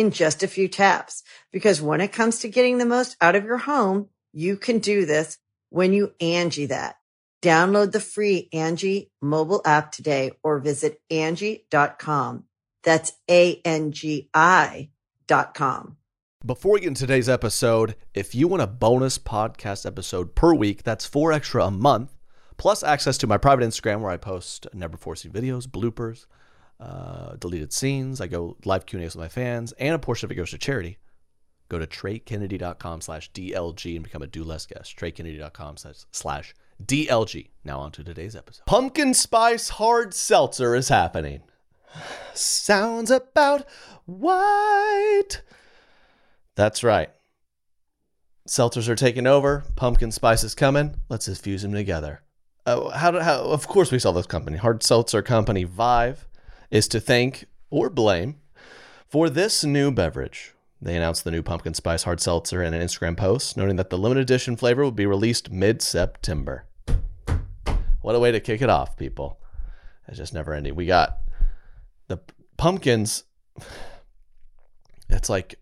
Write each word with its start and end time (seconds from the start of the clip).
in 0.00 0.10
just 0.10 0.42
a 0.42 0.48
few 0.48 0.66
taps. 0.66 1.22
Because 1.52 1.82
when 1.82 2.00
it 2.00 2.12
comes 2.12 2.40
to 2.40 2.48
getting 2.48 2.78
the 2.78 2.86
most 2.86 3.16
out 3.20 3.36
of 3.36 3.44
your 3.44 3.58
home, 3.58 4.08
you 4.32 4.56
can 4.56 4.78
do 4.78 5.04
this 5.04 5.38
when 5.68 5.92
you 5.92 6.12
Angie 6.20 6.66
that. 6.66 6.96
Download 7.42 7.92
the 7.92 8.00
free 8.00 8.48
Angie 8.52 9.10
mobile 9.22 9.62
app 9.64 9.92
today 9.92 10.32
or 10.42 10.58
visit 10.58 11.00
Angie.com. 11.10 12.44
That's 12.82 13.12
A-N-G-I 13.30 14.90
dot 15.26 15.54
com. 15.54 15.96
Before 16.44 16.72
we 16.72 16.80
get 16.80 16.88
into 16.88 17.00
today's 17.00 17.28
episode, 17.28 17.94
if 18.14 18.34
you 18.34 18.48
want 18.48 18.62
a 18.62 18.66
bonus 18.66 19.18
podcast 19.18 19.84
episode 19.84 20.34
per 20.34 20.54
week, 20.54 20.82
that's 20.82 21.04
four 21.04 21.32
extra 21.32 21.66
a 21.66 21.70
month, 21.70 22.16
plus 22.56 22.82
access 22.82 23.18
to 23.18 23.26
my 23.26 23.36
private 23.36 23.64
Instagram 23.64 24.00
where 24.00 24.10
I 24.10 24.16
post 24.16 24.66
never 24.72 24.92
before 24.92 25.16
seen 25.16 25.32
videos, 25.32 25.66
bloopers, 25.66 26.24
uh, 26.80 27.36
deleted 27.36 27.72
scenes. 27.72 28.20
I 28.20 28.26
go 28.26 28.56
live 28.64 28.86
Q&As 28.86 29.14
with 29.14 29.22
my 29.22 29.28
fans, 29.28 29.72
and 29.72 29.94
a 29.94 29.98
portion 29.98 30.26
of 30.26 30.32
it 30.32 30.36
goes 30.36 30.50
to 30.50 30.58
charity. 30.58 30.98
Go 31.68 31.78
to 31.78 31.86
treykennedy.com 31.86 33.00
slash 33.00 33.30
DLG 33.32 33.94
and 33.94 34.02
become 34.02 34.22
a 34.22 34.26
do 34.26 34.42
less 34.42 34.66
guest. 34.66 34.96
treykennedy.com 34.98 35.76
slash 36.10 36.54
DLG. 36.84 37.50
Now 37.64 37.80
on 37.80 37.92
to 37.92 38.02
today's 38.02 38.34
episode. 38.34 38.64
Pumpkin 38.66 39.14
Spice 39.14 39.68
Hard 39.68 40.12
Seltzer 40.12 40.74
is 40.74 40.88
happening. 40.88 41.42
Sounds 42.34 43.10
about 43.10 43.66
white. 44.06 45.42
That's 46.56 46.82
right. 46.82 47.10
Seltzers 48.48 48.88
are 48.88 48.96
taking 48.96 49.26
over. 49.26 49.64
Pumpkin 49.76 50.10
Spice 50.10 50.42
is 50.42 50.56
coming. 50.56 50.96
Let's 51.08 51.26
just 51.26 51.44
fuse 51.44 51.62
them 51.62 51.72
together. 51.72 52.22
Uh, 52.66 52.90
how, 52.90 53.18
how? 53.20 53.42
Of 53.42 53.68
course, 53.68 53.92
we 53.92 53.98
saw 53.98 54.12
this 54.12 54.26
company, 54.26 54.56
Hard 54.56 54.82
Seltzer 54.82 55.22
Company 55.22 55.64
Vive 55.64 56.26
is 56.70 56.88
to 56.88 57.00
thank 57.00 57.46
or 57.70 57.90
blame 57.90 58.36
for 59.08 59.28
this 59.28 59.64
new 59.64 59.90
beverage. 59.90 60.54
They 60.82 60.96
announced 60.96 61.24
the 61.24 61.30
new 61.30 61.42
pumpkin 61.42 61.74
spice 61.74 62.04
hard 62.04 62.20
seltzer 62.20 62.62
in 62.62 62.72
an 62.72 62.82
Instagram 62.82 63.16
post, 63.16 63.56
noting 63.56 63.76
that 63.76 63.90
the 63.90 63.98
limited 63.98 64.22
edition 64.22 64.56
flavor 64.56 64.82
will 64.82 64.92
be 64.92 65.06
released 65.06 65.50
mid 65.50 65.82
September. 65.82 66.64
What 68.00 68.14
a 68.14 68.18
way 68.18 68.32
to 68.32 68.40
kick 68.40 68.62
it 68.62 68.70
off, 68.70 68.96
people. 68.96 69.38
It's 70.08 70.16
just 70.16 70.32
never 70.32 70.54
ending. 70.54 70.74
We 70.74 70.86
got 70.86 71.18
the 72.08 72.20
pumpkins. 72.56 73.24
It's 75.12 75.28
like 75.28 75.56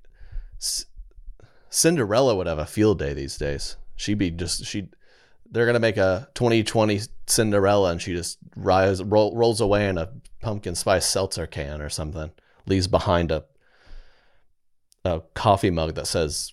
Cinderella 1.71 2.37
would 2.37 2.47
have 2.47 2.59
a 2.59 2.67
field 2.67 2.99
day 2.99 3.15
these 3.15 3.39
days. 3.39 3.79
She'd 3.97 4.19
be 4.19 4.31
just, 4.31 4.67
she 4.67 4.91
they're 5.51 5.65
gonna 5.65 5.79
make 5.79 5.97
a 5.97 6.29
2020 6.35 7.01
Cinderella, 7.27 7.93
and 7.93 8.03
she 8.03 8.13
just 8.13 8.37
rise 8.57 9.03
roll, 9.03 9.35
rolls 9.35 9.63
away 9.63 9.89
in 9.89 9.97
a 9.97 10.11
pumpkin 10.41 10.75
spice 10.75 11.07
seltzer 11.07 11.47
can 11.47 11.81
or 11.81 11.89
something. 11.89 12.31
Leaves 12.67 12.87
behind 12.87 13.31
a 13.31 13.45
a 15.05 15.21
coffee 15.35 15.71
mug 15.71 15.95
that 15.95 16.07
says 16.07 16.53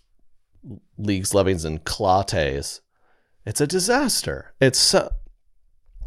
Leagues, 0.97 1.33
Levings, 1.33 1.65
and 1.65 1.83
Clates. 1.83 2.81
It's 3.45 3.61
a 3.61 3.67
disaster. 3.67 4.53
It's 4.59 4.79
so. 4.79 5.11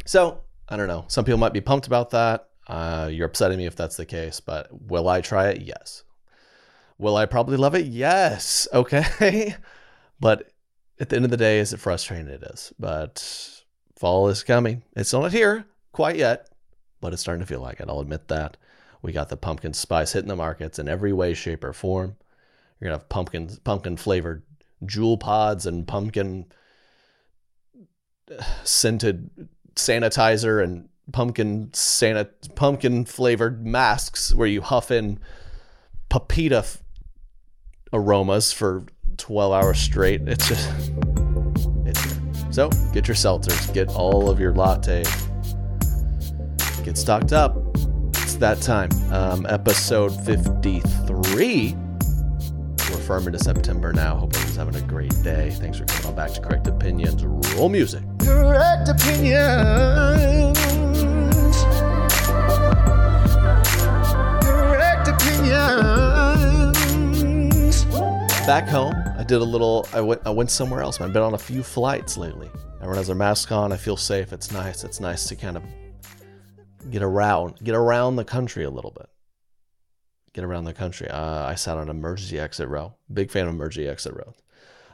So 0.06 0.40
I 0.68 0.76
don't 0.76 0.88
know. 0.88 1.04
Some 1.08 1.24
people 1.24 1.38
might 1.38 1.52
be 1.52 1.60
pumped 1.60 1.86
about 1.86 2.10
that. 2.10 2.48
Uh, 2.66 3.08
you're 3.10 3.26
upsetting 3.26 3.58
me 3.58 3.66
if 3.66 3.76
that's 3.76 3.96
the 3.96 4.06
case, 4.06 4.40
but 4.40 4.68
will 4.70 5.08
I 5.08 5.20
try 5.20 5.48
it? 5.48 5.62
Yes. 5.62 6.04
Will 6.98 7.16
I 7.16 7.26
probably 7.26 7.56
love 7.56 7.74
it? 7.74 7.86
Yes. 7.86 8.66
Okay. 8.74 9.54
but 10.20 10.50
at 11.00 11.08
the 11.08 11.16
end 11.16 11.24
of 11.24 11.30
the 11.30 11.36
day, 11.36 11.60
is 11.60 11.72
it 11.72 11.80
frustrating? 11.80 12.28
It 12.28 12.42
is. 12.42 12.72
But 12.78 13.62
fall 13.96 14.28
is 14.28 14.42
coming. 14.42 14.82
It's 14.96 15.12
not 15.12 15.32
here 15.32 15.64
quite 15.92 16.16
yet, 16.16 16.48
but 17.00 17.12
it's 17.12 17.22
starting 17.22 17.40
to 17.40 17.46
feel 17.46 17.60
like 17.60 17.80
it. 17.80 17.88
I'll 17.88 18.00
admit 18.00 18.28
that. 18.28 18.56
We 19.02 19.12
got 19.12 19.28
the 19.28 19.36
pumpkin 19.36 19.74
spice 19.74 20.12
hitting 20.12 20.28
the 20.28 20.36
markets 20.36 20.78
in 20.78 20.88
every 20.88 21.12
way, 21.12 21.34
shape, 21.34 21.62
or 21.64 21.72
form. 21.72 22.16
You're 22.80 22.88
gonna 22.90 22.98
have 22.98 23.08
pumpkin 23.08 23.50
pumpkin 23.64 23.96
flavored 23.96 24.42
Juul 24.84 25.18
pods 25.18 25.66
and 25.66 25.86
pumpkin 25.86 26.46
scented 28.64 29.30
sanitizer 29.74 30.62
and 30.62 30.88
pumpkin 31.12 31.70
Santa 31.72 32.28
pumpkin 32.54 33.04
flavored 33.04 33.64
masks 33.64 34.34
where 34.34 34.48
you 34.48 34.60
huff 34.60 34.90
in 34.90 35.18
papita 36.10 36.58
f- 36.58 36.82
aromas 37.92 38.52
for 38.52 38.84
12 39.16 39.52
hours 39.52 39.78
straight. 39.78 40.22
It's 40.28 40.48
just, 40.48 40.92
it's. 41.86 42.18
So 42.50 42.70
get 42.92 43.06
your 43.06 43.14
seltzers, 43.14 43.72
get 43.72 43.88
all 43.90 44.30
of 44.30 44.40
your 44.40 44.52
lattes, 44.52 45.27
get 46.88 46.96
stocked 46.96 47.34
up. 47.34 47.54
It's 48.14 48.36
that 48.36 48.62
time. 48.62 48.88
Um, 49.12 49.44
episode 49.50 50.08
53. 50.24 51.76
We're 51.76 52.96
firm 52.96 53.26
into 53.26 53.38
September 53.38 53.92
now. 53.92 54.16
Hope 54.16 54.34
everyone's 54.34 54.56
having 54.56 54.74
a 54.76 54.80
great 54.86 55.14
day. 55.22 55.50
Thanks 55.50 55.76
for 55.76 55.84
coming 55.84 56.06
on 56.06 56.14
back 56.14 56.32
to 56.32 56.40
Correct 56.40 56.66
Opinions. 56.66 57.22
Roll 57.26 57.68
music. 57.68 58.02
Correct 58.20 58.88
Opinions. 58.88 60.58
Correct 64.42 65.08
Opinions. 65.08 66.24
Back 68.46 68.66
home, 68.66 68.94
I 69.18 69.24
did 69.24 69.42
a 69.42 69.44
little. 69.44 69.86
I 69.92 70.00
went. 70.00 70.22
I 70.24 70.30
went 70.30 70.50
somewhere 70.50 70.80
else. 70.80 70.98
I've 71.02 71.12
been 71.12 71.20
on 71.20 71.34
a 71.34 71.38
few 71.38 71.62
flights 71.62 72.16
lately. 72.16 72.48
Everyone 72.76 72.96
has 72.96 73.08
their 73.08 73.16
mask 73.16 73.52
on. 73.52 73.72
I 73.72 73.76
feel 73.76 73.98
safe. 73.98 74.32
It's 74.32 74.50
nice. 74.52 74.84
It's 74.84 75.00
nice 75.00 75.28
to 75.28 75.36
kind 75.36 75.58
of 75.58 75.62
get 76.90 77.02
around, 77.02 77.58
get 77.62 77.74
around 77.74 78.16
the 78.16 78.24
country 78.24 78.64
a 78.64 78.70
little 78.70 78.90
bit. 78.90 79.08
Get 80.32 80.44
around 80.44 80.64
the 80.64 80.74
country. 80.74 81.08
Uh, 81.08 81.46
I 81.46 81.54
sat 81.54 81.78
on 81.78 81.88
emergency 81.88 82.38
exit 82.38 82.68
row. 82.68 82.94
Big 83.12 83.30
fan 83.30 83.48
of 83.48 83.54
emergency 83.54 83.88
exit 83.88 84.14
row. 84.14 84.34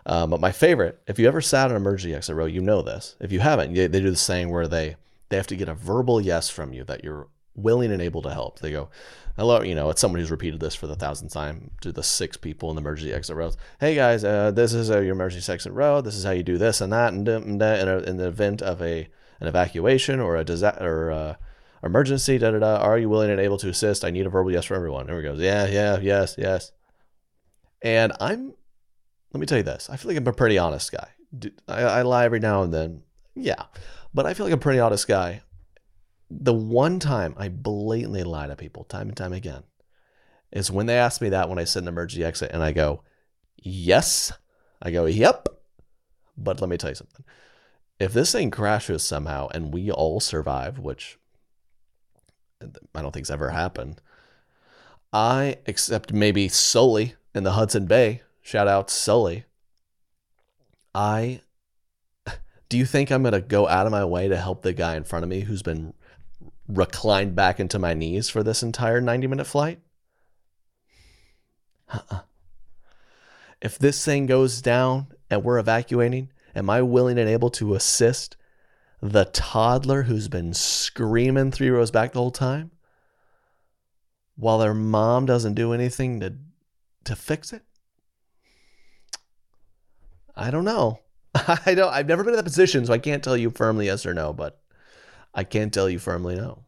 Um, 0.06 0.31
but 0.31 0.41
my 0.41 0.53
favorite, 0.53 1.00
if 1.06 1.19
you 1.19 1.27
ever 1.27 1.41
sat 1.41 1.71
on 1.71 1.77
emergency 1.77 2.15
exit 2.15 2.37
row, 2.37 2.47
you 2.47 2.60
know 2.60 2.83
this. 2.83 3.16
If 3.21 3.33
you 3.33 3.41
haven't, 3.41 3.75
they, 3.75 3.87
they 3.87 4.00
do 4.00 4.10
the 4.10 4.16
saying 4.16 4.50
where 4.50 4.69
they 4.69 4.97
they 5.31 5.37
have 5.37 5.47
to 5.49 5.56
get 5.56 5.69
a 5.69 5.75
verbal 5.75 6.21
yes 6.21 6.50
from 6.50 6.72
you 6.72 6.84
that 6.84 7.03
you're 7.03 7.28
willing 7.56 7.91
and 7.91 8.03
able 8.03 8.22
to 8.22 8.33
help. 8.33 8.59
They 8.59 8.71
go, 8.71 8.91
hello, 9.37 9.62
you 9.62 9.75
know, 9.75 9.91
it's 9.91 10.00
someone 10.00 10.21
who's 10.21 10.31
repeated 10.31 10.60
this 10.60 10.75
for 10.75 10.87
the 10.87 10.94
thousandth 10.94 11.33
time 11.33 11.71
to 11.81 11.93
the 11.93 12.03
six 12.03 12.37
people 12.37 12.71
in 12.71 12.77
the 12.77 12.83
emergency 12.83 13.12
exit 13.12 13.37
rows. 13.37 13.56
Hey 13.81 13.94
guys, 13.94 14.25
uh, 14.25 14.50
this 14.50 14.75
is 14.75 14.91
uh, 14.91 15.00
your 15.00 15.15
emergency 15.15 15.50
exit 15.53 15.72
row. 15.72 16.00
This 16.00 16.15
is 16.15 16.25
how 16.25 16.33
you 16.33 16.43
do 16.43 16.59
this 16.59 16.80
and 16.80 16.92
that, 16.92 17.13
and, 17.15 17.27
and 17.27 17.60
that 17.60 17.80
in, 17.80 17.89
a, 17.89 17.98
in 17.98 18.16
the 18.18 18.28
event 18.28 18.63
of 18.63 18.83
a 18.83 19.09
an 19.41 19.48
evacuation 19.48 20.21
or 20.21 20.36
a 20.36 20.45
disaster 20.45 20.84
or 20.84 21.10
uh, 21.10 21.34
emergency. 21.82 22.38
Da 22.38 22.50
da 22.50 22.59
da. 22.59 22.76
Are 22.76 22.98
you 22.98 23.09
willing 23.09 23.30
and 23.30 23.41
able 23.41 23.59
to 23.59 23.68
assist? 23.68 24.04
I 24.04 24.10
need 24.10 24.26
a 24.26 24.30
verbal 24.30 24.53
yes 24.53 24.65
from 24.65 24.76
everyone. 24.76 25.12
We 25.15 25.22
goes. 25.22 25.41
Yeah, 25.41 25.66
yeah, 25.66 25.98
yes, 25.98 26.36
yes. 26.38 26.72
And 27.82 28.12
I'm. 28.21 28.54
Let 29.32 29.41
me 29.41 29.47
tell 29.47 29.59
you 29.59 29.65
this. 29.65 29.91
I 29.91 29.97
feel 29.97 30.10
like 30.10 30.18
I'm 30.18 30.26
a 30.26 30.32
pretty 30.32 30.59
honest 30.59 30.92
guy. 30.92 31.09
I, 31.66 31.82
I 31.82 32.03
lie 32.03 32.24
every 32.24 32.38
now 32.38 32.62
and 32.62 32.72
then. 32.72 33.03
Yeah, 33.34 33.65
but 34.12 34.26
I 34.26 34.34
feel 34.34 34.47
like 34.47 34.53
I'm 34.53 34.60
a 34.60 34.62
pretty 34.62 34.78
honest 34.78 35.09
guy 35.09 35.42
the 36.30 36.54
one 36.54 36.98
time 36.98 37.34
I 37.36 37.48
blatantly 37.48 38.22
lie 38.22 38.47
to 38.47 38.56
people, 38.56 38.84
time 38.84 39.09
and 39.09 39.16
time 39.16 39.32
again, 39.32 39.62
is 40.53 40.70
when 40.70 40.86
they 40.86 40.97
ask 40.97 41.20
me 41.20 41.28
that 41.30 41.48
when 41.48 41.59
I 41.59 41.65
sit 41.65 41.82
in 41.82 41.88
emergency 41.88 42.24
exit 42.24 42.50
and 42.53 42.62
I 42.62 42.72
go, 42.72 43.03
yes. 43.56 44.32
I 44.80 44.91
go, 44.91 45.06
yep. 45.06 45.48
But 46.36 46.60
let 46.60 46.70
me 46.70 46.77
tell 46.77 46.91
you 46.91 46.97
something. 46.97 47.24
If 47.98 48.12
this 48.12 48.32
thing 48.32 48.50
crashes 48.50 49.03
somehow 49.03 49.48
and 49.54 49.72
we 49.72 49.91
all 49.91 50.20
survive, 50.20 50.78
which 50.78 51.18
I 52.95 53.03
don't 53.03 53.13
think's 53.13 53.31
ever 53.31 53.51
happened, 53.51 54.01
I, 55.13 55.59
except 55.66 56.13
maybe 56.13 56.49
Sully 56.49 57.15
in 57.34 57.45
the 57.45 57.53
Hudson 57.53 57.87
Bay, 57.87 58.22
shout 58.43 58.69
out 58.69 58.91
Sully, 58.91 59.45
I 60.95 61.41
do 62.69 62.77
you 62.77 62.84
think 62.84 63.11
I'm 63.11 63.22
going 63.22 63.33
to 63.33 63.41
go 63.41 63.69
out 63.69 63.87
of 63.87 63.93
my 63.93 64.05
way 64.05 64.28
to 64.28 64.37
help 64.37 64.63
the 64.63 64.72
guy 64.72 64.97
in 64.97 65.05
front 65.05 65.22
of 65.22 65.28
me 65.28 65.41
who's 65.41 65.63
been 65.63 65.95
reclined 66.69 67.34
back 67.34 67.61
into 67.61 67.78
my 67.78 67.95
knees 67.95 68.28
for 68.28 68.43
this 68.43 68.63
entire 68.63 69.01
90 69.01 69.27
minute 69.27 69.47
flight? 69.47 69.81
Uh-uh. 71.93 72.21
If 73.61 73.78
this 73.78 74.05
thing 74.05 74.27
goes 74.27 74.61
down 74.61 75.09
and 75.31 75.43
we're 75.43 75.59
evacuating, 75.59 76.31
am 76.55 76.69
I 76.69 76.83
willing 76.83 77.19
and 77.19 77.28
able 77.28 77.51
to 77.51 77.75
assist 77.75 78.37
the 79.04 79.27
toddler 79.27 80.04
who's 80.04 80.28
been 80.28 80.54
screaming 80.54 81.51
three 81.51 81.68
rows 81.68 81.91
back 81.91 82.12
the 82.12 82.18
whole 82.18 82.30
time 82.30 82.71
while 84.34 84.59
their 84.59 84.72
mom 84.72 85.27
doesn't 85.27 85.53
do 85.53 85.74
anything 85.74 86.21
to 86.21 86.34
to 87.04 87.15
fix 87.15 87.53
it? 87.53 87.62
I 90.34 90.51
don't 90.51 90.65
know. 90.65 91.01
I 91.34 91.74
don't 91.74 91.92
I've 91.92 92.09
never 92.09 92.24
been 92.24 92.33
in 92.33 92.39
that 92.39 92.45
position, 92.45 92.86
so 92.86 92.95
I 92.95 92.98
can't 92.98 93.22
tell 93.22 93.36
you 93.36 93.51
firmly 93.51 93.86
yes 93.86 94.06
or 94.06 94.15
no, 94.15 94.33
but 94.33 94.62
I 95.34 95.45
can 95.45 95.68
tell 95.68 95.91
you 95.91 95.98
firmly 95.98 96.36
no. 96.36 96.65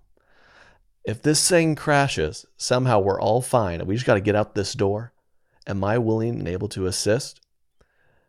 If 1.06 1.22
this 1.22 1.48
thing 1.48 1.74
crashes, 1.74 2.44
somehow 2.58 3.00
we're 3.00 3.20
all 3.20 3.40
fine 3.40 3.80
and 3.80 3.88
we 3.88 3.94
just 3.94 4.04
got 4.04 4.14
to 4.14 4.20
get 4.20 4.36
out 4.36 4.54
this 4.54 4.74
door. 4.74 5.14
Am 5.66 5.82
I 5.82 5.96
willing 5.96 6.40
and 6.40 6.48
able 6.48 6.68
to 6.68 6.84
assist 6.84 7.40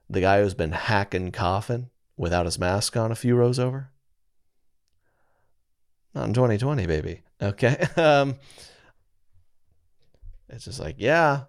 the 0.10 0.22
guy 0.22 0.42
who's 0.42 0.54
been 0.54 0.72
hacking 0.72 1.34
coffin 1.34 1.90
without 2.16 2.46
his 2.46 2.58
mask 2.58 2.96
on 2.96 3.12
a 3.12 3.16
few 3.16 3.36
rows 3.36 3.60
over? 3.60 3.92
Not 6.18 6.30
in 6.30 6.34
2020, 6.34 6.88
baby. 6.88 7.22
Okay. 7.40 7.88
Um, 7.96 8.36
it's 10.50 10.66
just 10.66 10.80
like, 10.80 10.96
yeah. 10.98 11.42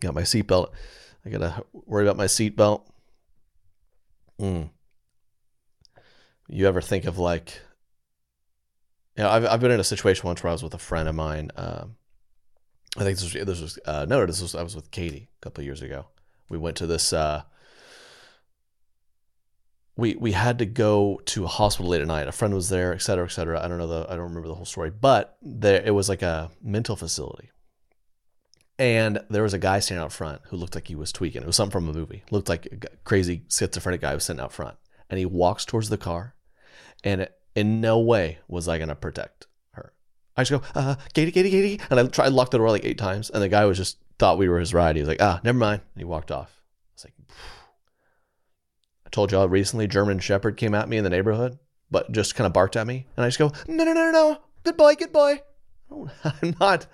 Got 0.00 0.14
my 0.14 0.22
seatbelt. 0.22 0.72
I 1.24 1.30
gotta 1.30 1.64
worry 1.72 2.04
about 2.04 2.18
my 2.18 2.26
seatbelt. 2.26 2.82
Mm. 4.38 4.70
You 6.48 6.66
ever 6.66 6.82
think 6.82 7.06
of 7.06 7.16
like, 7.16 7.58
you 9.16 9.22
know, 9.22 9.30
I've, 9.30 9.46
I've 9.46 9.60
been 9.60 9.70
in 9.70 9.80
a 9.80 9.84
situation 9.84 10.26
once 10.26 10.42
where 10.42 10.50
I 10.50 10.52
was 10.52 10.64
with 10.64 10.74
a 10.74 10.78
friend 10.78 11.08
of 11.08 11.14
mine. 11.14 11.50
Um, 11.56 11.96
I 12.98 13.04
think 13.04 13.18
this 13.18 13.34
was, 13.34 13.46
this 13.46 13.60
was 13.60 13.78
uh, 13.86 14.04
no, 14.06 14.26
this 14.26 14.42
was 14.42 14.54
I 14.54 14.62
was 14.62 14.76
with 14.76 14.90
Katie 14.90 15.30
a 15.40 15.40
couple 15.40 15.64
years 15.64 15.80
ago. 15.80 16.06
We 16.50 16.58
went 16.58 16.76
to 16.78 16.86
this. 16.86 17.14
Uh, 17.14 17.44
we 19.96 20.14
we 20.14 20.32
had 20.32 20.58
to 20.58 20.66
go 20.66 21.20
to 21.26 21.44
a 21.44 21.48
hospital 21.48 21.90
late 21.90 22.00
at 22.00 22.06
night. 22.06 22.28
A 22.28 22.32
friend 22.32 22.54
was 22.54 22.68
there, 22.68 22.92
et 22.94 23.02
cetera, 23.02 23.26
et 23.26 23.30
cetera. 23.30 23.62
I 23.62 23.68
don't 23.68 23.78
know 23.78 23.86
the 23.86 24.06
I 24.08 24.16
don't 24.16 24.28
remember 24.28 24.48
the 24.48 24.54
whole 24.54 24.64
story, 24.64 24.90
but 24.90 25.36
there 25.42 25.82
it 25.84 25.90
was 25.92 26.08
like 26.08 26.22
a 26.22 26.50
mental 26.62 26.96
facility, 26.96 27.50
and 28.78 29.22
there 29.28 29.42
was 29.42 29.54
a 29.54 29.58
guy 29.58 29.80
standing 29.80 30.04
out 30.04 30.12
front 30.12 30.40
who 30.46 30.56
looked 30.56 30.74
like 30.74 30.88
he 30.88 30.94
was 30.94 31.12
tweaking. 31.12 31.42
It 31.42 31.46
was 31.46 31.56
something 31.56 31.72
from 31.72 31.88
a 31.88 31.92
movie. 31.92 32.24
Looked 32.30 32.48
like 32.48 32.66
a 32.66 32.96
crazy 33.04 33.44
schizophrenic 33.48 34.00
guy 34.00 34.14
was 34.14 34.24
sitting 34.24 34.40
out 34.40 34.52
front, 34.52 34.76
and 35.10 35.18
he 35.18 35.26
walks 35.26 35.64
towards 35.64 35.90
the 35.90 35.98
car, 35.98 36.34
and 37.04 37.28
in 37.54 37.80
no 37.82 37.98
way 37.98 38.38
was 38.48 38.68
I 38.68 38.78
gonna 38.78 38.94
protect 38.94 39.46
her. 39.72 39.92
I 40.36 40.44
just 40.44 40.62
go, 40.62 40.80
uh, 40.80 40.94
Katie, 41.12 41.32
Katie, 41.32 41.50
Katie, 41.50 41.80
and 41.90 42.00
I 42.00 42.06
tried 42.06 42.32
lock 42.32 42.50
the 42.50 42.56
door 42.56 42.70
like 42.70 42.86
eight 42.86 42.96
times, 42.96 43.28
and 43.28 43.42
the 43.42 43.48
guy 43.50 43.66
was 43.66 43.76
just 43.76 43.98
thought 44.18 44.38
we 44.38 44.48
were 44.48 44.58
his 44.58 44.72
ride. 44.72 44.96
He 44.96 45.02
was 45.02 45.08
like, 45.08 45.20
ah, 45.20 45.38
never 45.44 45.58
mind, 45.58 45.82
and 45.94 46.00
he 46.00 46.04
walked 46.04 46.30
off. 46.30 46.58
I 46.58 46.92
was 46.94 47.04
like, 47.04 47.14
I 47.28 47.34
told 49.12 49.30
y'all 49.30 49.48
recently, 49.48 49.86
German 49.86 50.18
Shepherd 50.18 50.56
came 50.56 50.74
at 50.74 50.88
me 50.88 50.96
in 50.96 51.04
the 51.04 51.10
neighborhood, 51.10 51.58
but 51.90 52.10
just 52.10 52.34
kind 52.34 52.46
of 52.46 52.52
barked 52.52 52.76
at 52.76 52.86
me, 52.86 53.06
and 53.16 53.24
I 53.24 53.28
just 53.28 53.38
go, 53.38 53.52
no, 53.68 53.84
no, 53.84 53.92
no, 53.92 54.04
no, 54.06 54.10
no, 54.10 54.38
good 54.64 54.76
boy, 54.76 54.96
good 54.96 55.12
boy. 55.12 55.42
I'm 56.24 56.56
not. 56.58 56.86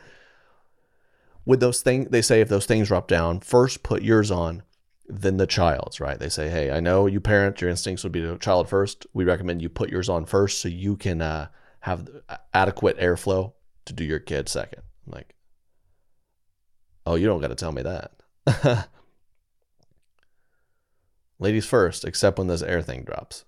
With 1.47 1.61
those 1.61 1.81
things, 1.81 2.09
they 2.11 2.21
say 2.21 2.41
if 2.41 2.49
those 2.49 2.67
things 2.67 2.89
drop 2.89 3.09
down, 3.09 3.41
first 3.41 3.83
put 3.83 4.03
yours 4.03 4.31
on, 4.31 4.65
then 5.07 5.39
the 5.39 5.47
child's, 5.47 6.01
right? 6.01 6.19
They 6.19 6.29
say, 6.29 6.51
hey, 6.51 6.71
I 6.71 6.81
know 6.81 7.07
you 7.07 7.21
parent, 7.21 7.61
your 7.61 7.71
instincts 7.71 8.03
would 8.03 8.13
be 8.13 8.21
to 8.21 8.37
child 8.37 8.69
first. 8.69 9.07
We 9.15 9.25
recommend 9.25 9.63
you 9.63 9.71
put 9.71 9.89
yours 9.89 10.11
on 10.11 10.27
first 10.27 10.61
so 10.61 10.69
you 10.69 10.97
can 10.97 11.23
uh, 11.23 11.49
have 11.81 12.09
adequate 12.53 12.99
airflow 12.99 13.55
to 13.87 13.93
do 13.95 14.05
your 14.05 14.19
kid 14.19 14.49
second. 14.51 14.83
I'm 15.07 15.13
like, 15.15 15.35
oh, 17.07 17.15
you 17.15 17.27
don't 17.27 17.41
got 17.41 17.49
to 17.49 17.55
tell 17.55 17.73
me 17.73 17.83
that. 17.83 18.89
Ladies 21.39 21.67
first, 21.67 22.05
except 22.05 22.39
when 22.39 22.49
this 22.49 22.63
air 22.63 22.83
thing 22.83 23.05
drops. 23.05 23.45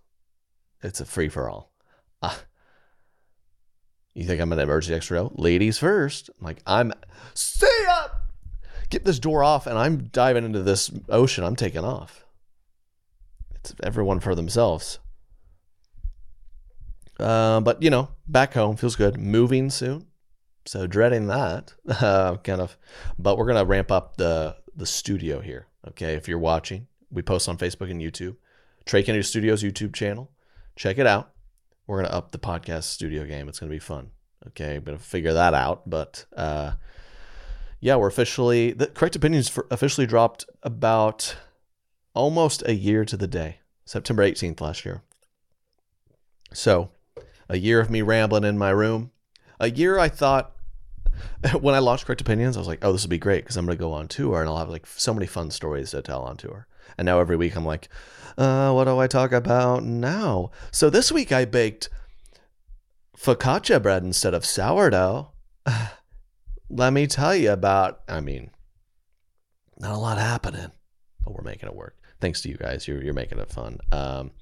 It's 0.82 1.00
a 1.00 1.04
free 1.04 1.28
for 1.28 1.48
all. 1.48 1.72
Ah. 2.22 2.42
You 4.14 4.24
think 4.24 4.40
I'm 4.40 4.52
in 4.52 4.58
an 4.58 4.64
emergency 4.64 4.94
extra? 4.94 5.30
Ladies 5.34 5.78
first. 5.78 6.30
I'm 6.38 6.44
like, 6.44 6.62
I'm, 6.66 6.92
see 7.34 7.66
ya! 7.82 8.08
get 8.90 9.04
this 9.04 9.18
door 9.18 9.42
off 9.42 9.66
and 9.66 9.78
I'm 9.78 10.08
diving 10.08 10.44
into 10.44 10.62
this 10.62 10.90
ocean. 11.08 11.44
I'm 11.44 11.56
taking 11.56 11.84
off. 11.84 12.24
It's 13.54 13.74
everyone 13.82 14.20
for 14.20 14.34
themselves. 14.34 14.98
Uh, 17.18 17.60
but 17.60 17.82
you 17.82 17.90
know, 17.90 18.08
back 18.26 18.54
home 18.54 18.76
feels 18.76 18.96
good. 18.96 19.18
Moving 19.18 19.70
soon, 19.70 20.06
so 20.64 20.86
dreading 20.86 21.26
that. 21.26 21.74
Uh, 21.86 22.36
kind 22.44 22.60
of, 22.60 22.76
but 23.18 23.36
we're 23.36 23.46
gonna 23.46 23.64
ramp 23.64 23.92
up 23.92 24.16
the 24.16 24.56
the 24.74 24.86
studio 24.86 25.40
here. 25.40 25.66
Okay, 25.88 26.14
if 26.14 26.28
you're 26.28 26.38
watching, 26.38 26.86
we 27.10 27.22
post 27.22 27.48
on 27.48 27.58
Facebook 27.58 27.90
and 27.90 28.00
YouTube. 28.00 28.36
Trey 28.84 29.02
Kennedy 29.02 29.22
Studios 29.22 29.62
YouTube 29.62 29.94
channel. 29.94 30.30
Check 30.76 30.98
it 30.98 31.06
out. 31.06 31.32
We're 31.86 32.02
gonna 32.02 32.14
up 32.14 32.30
the 32.30 32.38
podcast 32.38 32.84
studio 32.84 33.24
game. 33.24 33.48
It's 33.48 33.58
gonna 33.58 33.70
be 33.70 33.78
fun. 33.78 34.10
Okay, 34.48 34.76
I'm 34.76 34.84
gonna 34.84 34.98
figure 34.98 35.32
that 35.32 35.54
out. 35.54 35.88
But 35.88 36.24
uh, 36.36 36.72
yeah, 37.80 37.96
we're 37.96 38.08
officially 38.08 38.72
the 38.72 38.86
correct 38.86 39.16
opinions 39.16 39.56
officially 39.70 40.06
dropped 40.06 40.46
about 40.62 41.36
almost 42.14 42.62
a 42.66 42.74
year 42.74 43.04
to 43.04 43.16
the 43.16 43.26
day, 43.26 43.60
September 43.84 44.22
18th 44.22 44.60
last 44.60 44.84
year. 44.84 45.02
So, 46.52 46.90
a 47.48 47.56
year 47.56 47.80
of 47.80 47.90
me 47.90 48.02
rambling 48.02 48.44
in 48.44 48.58
my 48.58 48.70
room. 48.70 49.12
A 49.58 49.70
year 49.70 49.98
I 49.98 50.08
thought 50.08 50.56
when 51.60 51.74
I 51.74 51.78
launched 51.78 52.06
Correct 52.06 52.20
Opinions, 52.20 52.56
I 52.56 52.60
was 52.60 52.68
like, 52.68 52.84
oh, 52.84 52.92
this 52.92 53.02
will 53.02 53.10
be 53.10 53.18
great 53.18 53.44
because 53.44 53.56
I'm 53.56 53.66
going 53.66 53.76
to 53.76 53.82
go 53.82 53.92
on 53.92 54.08
tour 54.08 54.40
and 54.40 54.48
I'll 54.48 54.58
have 54.58 54.68
like 54.68 54.86
so 54.86 55.14
many 55.14 55.26
fun 55.26 55.50
stories 55.50 55.90
to 55.90 56.02
tell 56.02 56.22
on 56.22 56.36
tour. 56.36 56.66
And 56.98 57.06
now 57.06 57.20
every 57.20 57.36
week 57.36 57.56
I'm 57.56 57.64
like, 57.64 57.88
uh, 58.38 58.72
what 58.72 58.84
do 58.84 58.98
I 58.98 59.06
talk 59.06 59.32
about 59.32 59.84
now? 59.84 60.50
So 60.70 60.90
this 60.90 61.12
week 61.12 61.32
I 61.32 61.44
baked 61.44 61.88
focaccia 63.16 63.82
bread 63.82 64.02
instead 64.02 64.34
of 64.34 64.44
sourdough. 64.44 65.30
let 66.70 66.92
me 66.92 67.06
tell 67.06 67.34
you 67.34 67.52
about, 67.52 68.00
I 68.08 68.20
mean, 68.20 68.50
not 69.78 69.94
a 69.94 69.98
lot 69.98 70.18
happening, 70.18 70.70
but 71.24 71.34
we're 71.34 71.42
making 71.42 71.68
it 71.68 71.74
work. 71.74 71.96
Thanks 72.20 72.42
to 72.42 72.48
you 72.48 72.56
guys. 72.56 72.86
You're, 72.86 73.02
you're 73.02 73.14
making 73.14 73.38
it 73.38 73.50
fun. 73.50 73.78
Um, 73.90 74.32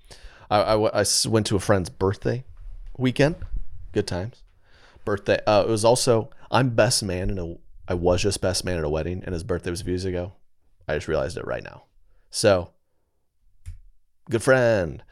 I, 0.50 0.60
I, 0.60 1.00
I 1.00 1.04
went 1.28 1.46
to 1.46 1.56
a 1.56 1.60
friend's 1.60 1.90
birthday 1.90 2.44
weekend. 2.96 3.36
Good 3.92 4.06
times. 4.06 4.42
Birthday. 5.04 5.38
Uh, 5.46 5.64
it 5.66 5.70
was 5.70 5.84
also, 5.84 6.30
I'm 6.50 6.70
best 6.70 7.02
man 7.02 7.30
in 7.30 7.38
a, 7.38 7.56
I 7.90 7.94
was 7.94 8.22
just 8.22 8.40
best 8.40 8.64
man 8.64 8.78
at 8.78 8.84
a 8.84 8.88
wedding, 8.88 9.22
and 9.24 9.32
his 9.32 9.44
birthday 9.44 9.70
was 9.70 9.80
a 9.80 9.84
few 9.84 9.94
years 9.94 10.04
ago. 10.04 10.34
I 10.86 10.94
just 10.94 11.08
realized 11.08 11.38
it 11.38 11.46
right 11.46 11.62
now. 11.62 11.84
So, 12.30 12.70
good 14.30 14.42
friend. 14.42 15.02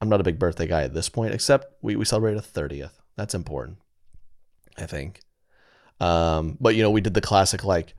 I'm 0.00 0.08
not 0.08 0.20
a 0.20 0.24
big 0.24 0.38
birthday 0.38 0.66
guy 0.66 0.82
at 0.82 0.94
this 0.94 1.08
point, 1.08 1.34
except 1.34 1.74
we, 1.80 1.96
we 1.96 2.04
celebrated 2.04 2.38
a 2.38 2.46
30th. 2.46 2.92
That's 3.16 3.34
important, 3.34 3.78
I 4.76 4.86
think. 4.86 5.20
Um, 6.00 6.56
but 6.60 6.74
you 6.74 6.82
know, 6.82 6.90
we 6.90 7.00
did 7.00 7.14
the 7.14 7.20
classic 7.20 7.62
like 7.62 7.94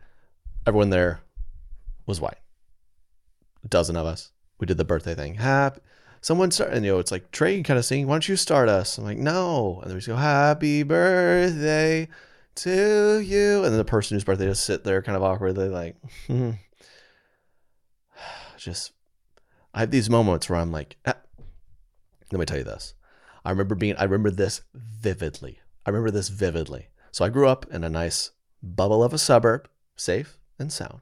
everyone 0.67 0.89
there 0.89 1.22
was 2.05 2.20
white. 2.20 2.39
A 3.63 3.67
dozen 3.70 3.96
of 3.96 4.05
us. 4.05 4.32
We 4.60 4.67
did 4.67 4.77
the 4.77 4.84
birthday 4.84 5.15
thing. 5.15 5.36
Happy 5.36 5.79
someone 6.24 6.50
start 6.50 6.72
and 6.72 6.86
you 6.86 6.93
know 6.93 7.00
it's 7.00 7.12
like 7.12 7.29
Trey 7.32 7.62
kind 7.62 7.77
of 7.77 7.86
sing, 7.86 8.08
why 8.08 8.15
don't 8.15 8.27
you 8.27 8.36
start 8.36 8.70
us? 8.70 8.98
I'm 8.98 9.03
like, 9.03 9.17
no. 9.17 9.79
And 9.82 9.89
then 9.89 9.96
we 9.96 10.00
just 10.00 10.08
go, 10.08 10.15
Happy 10.15 10.82
birthday 10.84 12.08
to 12.55 13.20
you. 13.20 13.58
And 13.58 13.65
then 13.65 13.77
the 13.77 13.86
person 13.86 14.15
whose 14.15 14.24
birthday 14.24 14.46
just 14.46 14.65
sit 14.65 14.84
there 14.84 15.01
kind 15.01 15.15
of 15.15 15.24
awkwardly 15.24 15.70
like 15.70 15.96
hmm. 16.27 16.51
Just 18.63 18.91
I 19.74 19.82
have 19.82 19.91
these 19.91 20.10
moments 20.10 20.50
where 20.50 20.60
I'm 20.60 20.72
like, 20.72 20.98
ah. 21.05 21.15
let 22.32 22.39
me 22.39 22.46
tell 22.46 22.58
you 22.58 22.63
this. 22.63 22.93
I 23.43 23.50
remember 23.50 23.75
being 23.75 23.96
I 23.98 24.03
remember 24.03 24.32
this 24.32 24.62
vividly. 24.74 25.60
I 25.86 25.89
remember 25.89 26.12
this 26.12 26.29
vividly. 26.29 26.89
So 27.12 27.25
I 27.25 27.29
grew 27.29 27.48
up 27.48 27.65
in 27.72 27.84
a 27.84 27.89
nice 27.89 28.32
bubble 28.62 29.03
of 29.03 29.13
a 29.13 29.17
suburb, 29.17 29.67
safe 29.96 30.39
and 30.58 30.72
sound. 30.72 31.01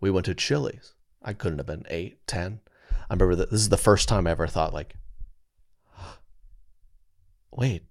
We 0.00 0.10
went 0.10 0.26
to 0.26 0.34
Chili's. 0.34 0.94
I 1.22 1.32
couldn't 1.32 1.58
have 1.58 1.66
been 1.66 1.86
eight, 1.88 2.26
ten. 2.26 2.60
I 3.08 3.14
remember 3.14 3.36
that 3.36 3.50
this 3.50 3.60
is 3.60 3.68
the 3.68 3.76
first 3.76 4.08
time 4.08 4.26
I 4.26 4.30
ever 4.30 4.46
thought 4.46 4.74
like, 4.74 4.94
wait, 7.50 7.84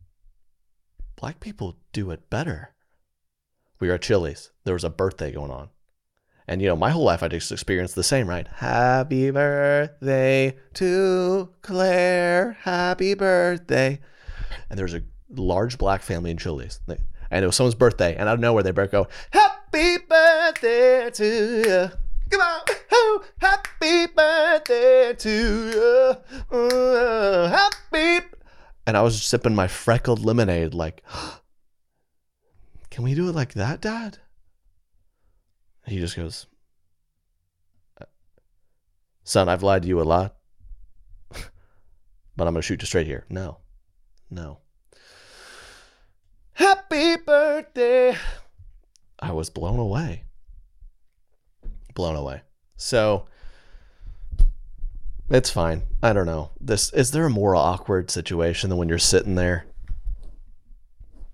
black 1.16 1.40
people 1.40 1.78
do 1.94 2.12
it 2.12 2.30
better. 2.30 2.74
We 3.80 3.88
were 3.88 3.96
at 3.96 4.02
Chili's. 4.02 4.52
There 4.64 4.74
was 4.74 4.84
a 4.84 4.90
birthday 4.90 5.32
going 5.32 5.52
on. 5.52 5.70
And 6.50 6.64
you 6.64 6.68
know, 6.68 6.76
my 6.76 6.90
whole 6.90 7.04
life 7.04 7.22
I 7.22 7.28
just 7.28 7.52
experienced 7.52 7.94
the 7.94 8.04
same, 8.04 8.28
right? 8.28 8.48
Happy 8.48 9.30
birthday 9.30 10.58
to 10.74 11.50
Claire. 11.62 12.58
Happy 12.62 13.14
birthday. 13.14 14.00
And 14.68 14.80
there's 14.80 14.96
a 14.96 15.04
large 15.30 15.78
black 15.78 16.02
family 16.02 16.32
in 16.32 16.38
Chili's 16.38 16.80
and 17.32 17.44
it 17.44 17.46
was 17.46 17.56
someone's 17.56 17.76
birthday, 17.76 18.16
and 18.16 18.28
I 18.28 18.32
don't 18.32 18.42
know 18.42 18.54
where 18.54 18.64
they 18.64 18.72
both 18.72 18.90
go, 18.90 19.08
"Happy 19.30 19.98
birthday 20.00 21.12
to 21.12 21.24
you." 21.24 21.92
Come 22.32 22.42
on, 22.42 22.62
oh, 22.92 23.24
happy 23.38 24.08
birthday 24.08 25.14
to 25.14 26.16
you. 26.50 26.58
Uh, 26.58 27.50
happy. 27.50 28.26
And 28.88 28.98
I 28.98 29.02
was 29.02 29.22
sipping 29.22 29.54
my 29.54 29.68
freckled 29.68 30.26
lemonade, 30.26 30.74
like, 30.74 31.04
can 32.90 33.04
we 33.04 33.14
do 33.14 33.30
it 33.30 33.36
like 33.36 33.54
that, 33.54 33.82
Dad? 33.82 34.18
He 35.90 36.00
just 36.00 36.16
goes, 36.16 36.46
Son, 39.24 39.50
I've 39.50 39.64
lied 39.64 39.84
to 39.84 39.88
you 39.88 40.02
a 40.02 40.04
lot, 40.04 40.36
but 41.30 42.48
I'm 42.48 42.54
going 42.54 42.56
to 42.56 42.62
shoot 42.62 42.82
you 42.82 42.88
straight 42.88 43.08
here. 43.08 43.26
No, 43.30 43.58
no. 44.30 44.60
Happy 46.54 47.16
birthday. 47.18 48.16
I 49.20 49.32
was 49.32 49.50
blown 49.50 49.80
away. 49.80 50.24
Blown 51.94 52.16
away. 52.16 52.42
So 52.76 53.26
it's 55.30 55.50
fine. 55.52 55.84
I 56.02 56.14
don't 56.14 56.26
know. 56.26 56.52
This 56.60 56.92
is 56.94 57.12
there 57.12 57.26
a 57.26 57.30
more 57.30 57.56
awkward 57.56 58.10
situation 58.10 58.70
than 58.70 58.80
when 58.80 58.90
you're 58.90 58.98
sitting 58.98 59.36
there? 59.36 59.66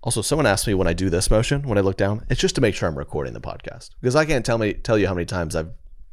Also, 0.05 0.21
someone 0.21 0.45
asked 0.45 0.67
me 0.67 0.75
when 0.75 0.87
I 0.87 0.93
do 0.93 1.09
this 1.09 1.31
motion, 1.31 1.63
when 1.63 1.79
I 1.79 1.81
look 1.81 1.97
down, 1.97 2.25
it's 2.29 2.39
just 2.39 2.53
to 2.55 2.61
make 2.61 2.75
sure 2.75 2.87
I'm 2.87 2.97
recording 2.97 3.33
the 3.33 3.41
podcast. 3.41 3.89
Because 3.99 4.15
I 4.15 4.23
can't 4.23 4.45
tell 4.45 4.59
me 4.59 4.73
tell 4.73 4.99
you 4.99 5.07
how 5.07 5.15
many 5.15 5.25
times 5.25 5.55
I've 5.55 5.71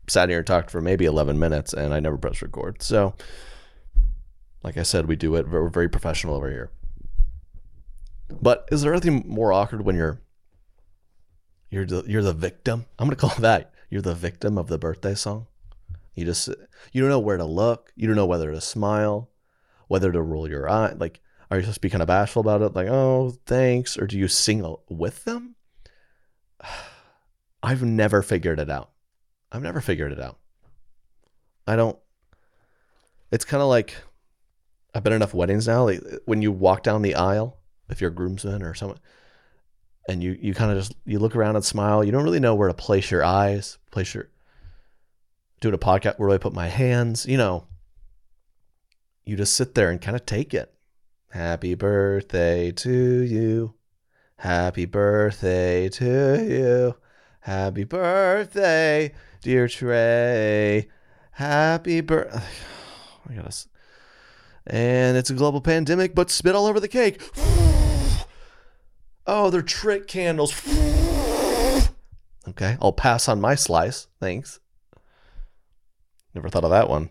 sat 0.08 0.30
here 0.30 0.38
and 0.38 0.46
talked 0.46 0.70
for 0.70 0.80
maybe 0.80 1.04
11 1.04 1.38
minutes 1.38 1.74
and 1.74 1.92
I 1.92 2.00
never 2.00 2.16
press 2.16 2.40
record. 2.40 2.82
So, 2.82 3.14
like 4.62 4.78
I 4.78 4.82
said, 4.82 5.06
we 5.06 5.14
do 5.14 5.36
it. 5.36 5.46
We're 5.46 5.68
very 5.68 5.90
professional 5.90 6.34
over 6.34 6.50
here. 6.50 6.70
But 8.30 8.66
is 8.72 8.80
there 8.80 8.92
anything 8.92 9.24
more 9.26 9.52
awkward 9.52 9.84
when 9.84 9.96
you're 9.96 10.22
you're 11.68 11.84
the, 11.84 12.02
you're 12.06 12.22
the 12.22 12.32
victim? 12.32 12.86
I'm 12.98 13.06
gonna 13.06 13.16
call 13.16 13.34
that 13.40 13.74
you're 13.90 14.00
the 14.00 14.14
victim 14.14 14.56
of 14.56 14.68
the 14.68 14.78
birthday 14.78 15.14
song. 15.14 15.48
You 16.14 16.24
just 16.24 16.48
you 16.92 17.02
don't 17.02 17.10
know 17.10 17.20
where 17.20 17.36
to 17.36 17.44
look. 17.44 17.92
You 17.94 18.06
don't 18.06 18.16
know 18.16 18.24
whether 18.24 18.50
to 18.52 18.60
smile, 18.62 19.28
whether 19.88 20.10
to 20.10 20.22
roll 20.22 20.48
your 20.48 20.66
eye. 20.66 20.94
Like, 20.96 21.20
are 21.52 21.56
you 21.56 21.62
supposed 21.64 21.74
to 21.74 21.80
be 21.82 21.90
kind 21.90 22.00
of 22.00 22.08
bashful 22.08 22.40
about 22.40 22.62
it? 22.62 22.74
Like, 22.74 22.88
oh, 22.88 23.36
thanks, 23.44 23.98
or 23.98 24.06
do 24.06 24.18
you 24.18 24.26
sing 24.26 24.74
with 24.88 25.22
them? 25.24 25.54
I've 27.62 27.82
never 27.82 28.22
figured 28.22 28.58
it 28.58 28.70
out. 28.70 28.90
I've 29.52 29.60
never 29.60 29.82
figured 29.82 30.12
it 30.12 30.20
out. 30.20 30.38
I 31.66 31.76
don't. 31.76 31.98
It's 33.30 33.44
kind 33.44 33.62
of 33.62 33.68
like 33.68 33.94
I've 34.94 35.02
been 35.02 35.12
enough 35.12 35.34
weddings 35.34 35.68
now. 35.68 35.84
Like 35.84 36.00
when 36.24 36.40
you 36.40 36.50
walk 36.50 36.82
down 36.82 37.02
the 37.02 37.16
aisle, 37.16 37.58
if 37.90 38.00
you're 38.00 38.10
a 38.10 38.14
groomsman 38.14 38.62
or 38.62 38.72
someone, 38.72 38.98
and 40.08 40.22
you 40.22 40.38
you 40.40 40.54
kind 40.54 40.72
of 40.72 40.78
just 40.78 40.94
you 41.04 41.18
look 41.18 41.36
around 41.36 41.56
and 41.56 41.64
smile. 41.64 42.02
You 42.02 42.12
don't 42.12 42.24
really 42.24 42.40
know 42.40 42.54
where 42.54 42.68
to 42.68 42.74
place 42.74 43.10
your 43.10 43.24
eyes, 43.24 43.76
place 43.90 44.14
your 44.14 44.30
doing 45.60 45.74
a 45.74 45.78
podcast. 45.78 46.18
Where 46.18 46.30
do 46.30 46.34
I 46.34 46.38
put 46.38 46.54
my 46.54 46.68
hands? 46.68 47.26
You 47.26 47.36
know, 47.36 47.66
you 49.26 49.36
just 49.36 49.52
sit 49.52 49.74
there 49.74 49.90
and 49.90 50.00
kind 50.00 50.16
of 50.16 50.24
take 50.24 50.54
it. 50.54 50.71
Happy 51.32 51.74
birthday 51.74 52.70
to 52.72 52.92
you. 52.92 53.72
Happy 54.36 54.84
birthday 54.84 55.88
to 55.88 56.44
you. 56.46 56.94
Happy 57.40 57.84
birthday, 57.84 59.14
dear 59.40 59.66
Trey. 59.66 60.90
Happy 61.30 62.02
birthday. 62.02 62.38
I 63.30 63.32
gotta. 63.32 63.56
And 64.66 65.16
it's 65.16 65.30
a 65.30 65.34
global 65.34 65.62
pandemic, 65.62 66.14
but 66.14 66.28
spit 66.30 66.54
all 66.54 66.66
over 66.66 66.80
the 66.80 66.88
cake. 66.88 67.22
Oh, 69.24 69.50
they're 69.50 69.62
trick 69.62 70.08
candles. 70.08 70.52
Okay, 72.48 72.76
I'll 72.82 72.92
pass 72.92 73.28
on 73.28 73.40
my 73.40 73.54
slice. 73.54 74.08
Thanks. 74.20 74.58
Never 76.34 76.48
thought 76.48 76.64
of 76.64 76.70
that 76.70 76.90
one. 76.90 77.10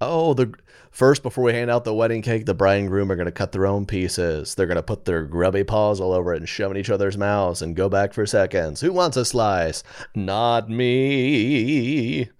Oh, 0.00 0.34
the 0.34 0.54
first 0.94 1.22
before 1.22 1.44
we 1.44 1.52
hand 1.52 1.70
out 1.70 1.84
the 1.84 1.92
wedding 1.92 2.22
cake, 2.22 2.46
the 2.46 2.54
bride 2.54 2.76
and 2.76 2.88
groom 2.88 3.10
are 3.12 3.16
going 3.16 3.26
to 3.26 3.32
cut 3.32 3.52
their 3.52 3.66
own 3.66 3.84
pieces. 3.84 4.54
They're 4.54 4.66
going 4.66 4.76
to 4.76 4.82
put 4.82 5.04
their 5.04 5.24
grubby 5.24 5.64
paws 5.64 6.00
all 6.00 6.12
over 6.12 6.32
it 6.32 6.38
and 6.38 6.48
shove 6.48 6.70
in 6.70 6.76
each 6.76 6.88
other's 6.88 7.18
mouths 7.18 7.60
and 7.60 7.76
go 7.76 7.88
back 7.88 8.14
for 8.14 8.24
seconds. 8.24 8.80
Who 8.80 8.92
wants 8.92 9.16
a 9.16 9.24
slice? 9.24 9.82
Not 10.14 10.70
me. 10.70 12.30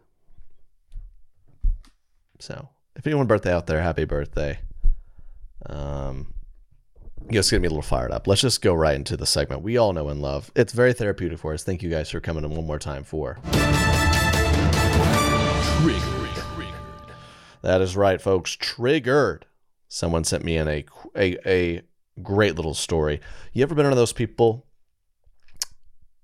So, 2.38 2.68
if 2.96 3.06
anyone 3.06 3.26
birthday 3.26 3.52
out 3.52 3.66
there, 3.66 3.82
happy 3.82 4.04
birthday. 4.04 4.61
Um, 5.66 6.34
just 7.30 7.50
get 7.50 7.61
me 7.61 7.66
a 7.66 7.70
little 7.70 7.82
fired 7.82 8.12
up. 8.12 8.26
Let's 8.26 8.42
just 8.42 8.62
go 8.62 8.75
right 8.75 8.94
into 8.94 9.16
the 9.16 9.26
segment 9.26 9.62
we 9.62 9.76
all 9.78 9.92
know 9.92 10.08
and 10.08 10.23
love. 10.23 10.50
It's 10.54 10.73
very 10.73 10.92
therapeutic 10.92 11.38
for 11.38 11.54
us. 11.54 11.64
Thank 11.64 11.82
you 11.82 11.90
guys 11.90 12.11
for 12.11 12.20
coming 12.20 12.44
in 12.44 12.50
one 12.50 12.66
more 12.66 12.78
time 12.78 13.02
for. 13.02 13.38
That 17.64 17.80
is 17.80 17.97
right, 17.97 18.21
folks. 18.21 18.52
Triggered. 18.56 19.47
Someone 19.88 20.25
sent 20.25 20.44
me 20.44 20.59
in 20.59 20.68
a, 20.68 20.85
a, 21.16 21.38
a 21.49 21.83
great 22.23 22.56
little 22.56 22.75
story. 22.75 23.21
You 23.54 23.62
ever 23.62 23.75
been 23.75 23.87
one 23.87 23.92
of 23.92 23.97
those 23.97 24.12
people? 24.12 24.66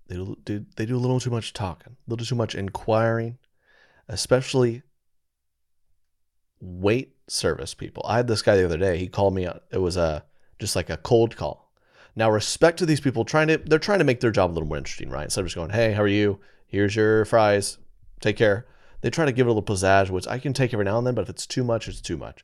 They 0.08 0.16
do, 0.16 0.66
they 0.76 0.84
do 0.84 0.96
a 0.96 0.98
little 0.98 1.18
too 1.18 1.30
much 1.30 1.54
talking, 1.54 1.96
a 2.06 2.10
little 2.10 2.26
too 2.26 2.34
much 2.34 2.54
inquiring, 2.54 3.38
especially 4.06 4.82
wait 6.60 7.14
service 7.26 7.72
people. 7.72 8.02
I 8.06 8.18
had 8.18 8.26
this 8.26 8.42
guy 8.42 8.56
the 8.56 8.66
other 8.66 8.76
day. 8.76 8.98
He 8.98 9.08
called 9.08 9.34
me. 9.34 9.46
Uh, 9.46 9.54
it 9.72 9.78
was 9.78 9.96
a 9.96 10.26
just 10.58 10.76
like 10.76 10.90
a 10.90 10.98
cold 10.98 11.36
call. 11.36 11.72
Now, 12.14 12.30
respect 12.30 12.78
to 12.80 12.86
these 12.86 13.00
people 13.00 13.24
trying 13.24 13.48
to 13.48 13.56
they're 13.56 13.78
trying 13.78 14.00
to 14.00 14.04
make 14.04 14.20
their 14.20 14.30
job 14.30 14.50
a 14.50 14.52
little 14.52 14.68
more 14.68 14.76
interesting, 14.76 15.08
right? 15.08 15.24
Instead 15.24 15.40
of 15.40 15.46
just 15.46 15.56
going, 15.56 15.70
"Hey, 15.70 15.92
how 15.92 16.02
are 16.02 16.06
you? 16.08 16.38
Here's 16.66 16.94
your 16.94 17.24
fries. 17.24 17.78
Take 18.20 18.36
care." 18.36 18.66
They 19.00 19.10
try 19.10 19.24
to 19.24 19.32
give 19.32 19.46
it 19.46 19.50
a 19.50 19.52
little 19.52 19.62
pizzazz, 19.62 20.10
which 20.10 20.26
I 20.28 20.38
can 20.38 20.52
take 20.52 20.72
every 20.72 20.84
now 20.84 20.98
and 20.98 21.06
then, 21.06 21.14
but 21.14 21.22
if 21.22 21.30
it's 21.30 21.46
too 21.46 21.64
much, 21.64 21.88
it's 21.88 22.00
too 22.00 22.16
much. 22.16 22.42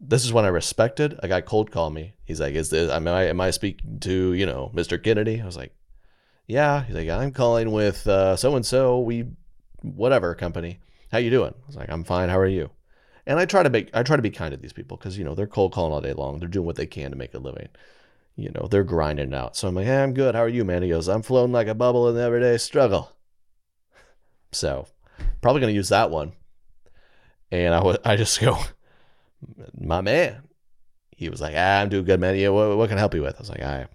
This 0.00 0.24
is 0.24 0.32
when 0.32 0.44
I 0.44 0.48
respected. 0.48 1.18
A 1.22 1.28
guy 1.28 1.40
cold 1.40 1.70
called 1.70 1.94
me. 1.94 2.14
He's 2.24 2.40
like, 2.40 2.54
"Is 2.54 2.70
this? 2.70 2.90
Am 2.90 3.06
I? 3.06 3.28
Am 3.28 3.40
I 3.40 3.50
speaking 3.50 4.00
to 4.00 4.32
you 4.32 4.46
know 4.46 4.70
Mr. 4.74 5.02
Kennedy?" 5.02 5.40
I 5.40 5.46
was 5.46 5.56
like, 5.56 5.74
"Yeah." 6.46 6.84
He's 6.84 6.96
like, 6.96 7.08
"I'm 7.08 7.30
calling 7.30 7.70
with 7.70 7.98
so 7.98 8.56
and 8.56 8.66
so. 8.66 8.98
We 9.00 9.26
whatever 9.82 10.34
company. 10.34 10.80
How 11.12 11.18
you 11.18 11.30
doing?" 11.30 11.54
I 11.54 11.66
was 11.66 11.76
like, 11.76 11.90
"I'm 11.90 12.04
fine. 12.04 12.28
How 12.28 12.38
are 12.38 12.46
you?" 12.46 12.70
And 13.26 13.38
I 13.38 13.44
try 13.44 13.62
to 13.62 13.70
make 13.70 13.90
I 13.94 14.02
try 14.02 14.16
to 14.16 14.22
be 14.22 14.30
kind 14.30 14.50
to 14.50 14.56
these 14.56 14.72
people 14.72 14.96
because 14.96 15.16
you 15.16 15.24
know 15.24 15.36
they're 15.36 15.46
cold 15.46 15.72
calling 15.72 15.92
all 15.92 16.00
day 16.00 16.12
long. 16.14 16.40
They're 16.40 16.48
doing 16.48 16.66
what 16.66 16.76
they 16.76 16.86
can 16.86 17.12
to 17.12 17.16
make 17.16 17.34
a 17.34 17.38
living. 17.38 17.68
You 18.34 18.50
know 18.50 18.66
they're 18.68 18.82
grinding 18.82 19.28
it 19.28 19.34
out. 19.34 19.56
So 19.56 19.68
I'm 19.68 19.76
like, 19.76 19.86
"Hey, 19.86 20.02
I'm 20.02 20.14
good. 20.14 20.34
How 20.34 20.42
are 20.42 20.48
you, 20.48 20.64
man?" 20.64 20.82
He 20.82 20.88
goes, 20.88 21.08
"I'm 21.08 21.22
floating 21.22 21.52
like 21.52 21.68
a 21.68 21.74
bubble 21.74 22.08
in 22.08 22.16
the 22.16 22.22
everyday 22.22 22.56
struggle." 22.56 23.12
So 24.50 24.86
probably 25.40 25.60
going 25.60 25.72
to 25.72 25.76
use 25.76 25.90
that 25.90 26.10
one. 26.10 26.32
And 27.50 27.74
I, 27.74 27.78
w- 27.78 27.98
I 28.04 28.16
just 28.16 28.40
go, 28.40 28.58
my 29.78 30.00
man. 30.00 30.42
He 31.16 31.28
was 31.28 31.40
like, 31.40 31.54
ah, 31.56 31.80
I'm 31.80 31.88
doing 31.88 32.04
good, 32.04 32.18
man. 32.18 32.36
Yeah, 32.36 32.48
what, 32.48 32.76
what 32.76 32.88
can 32.88 32.98
I 32.98 33.00
help 33.00 33.14
you 33.14 33.22
with? 33.22 33.36
I 33.36 33.38
was 33.38 33.50
like, 33.50 33.62
I, 33.62 33.86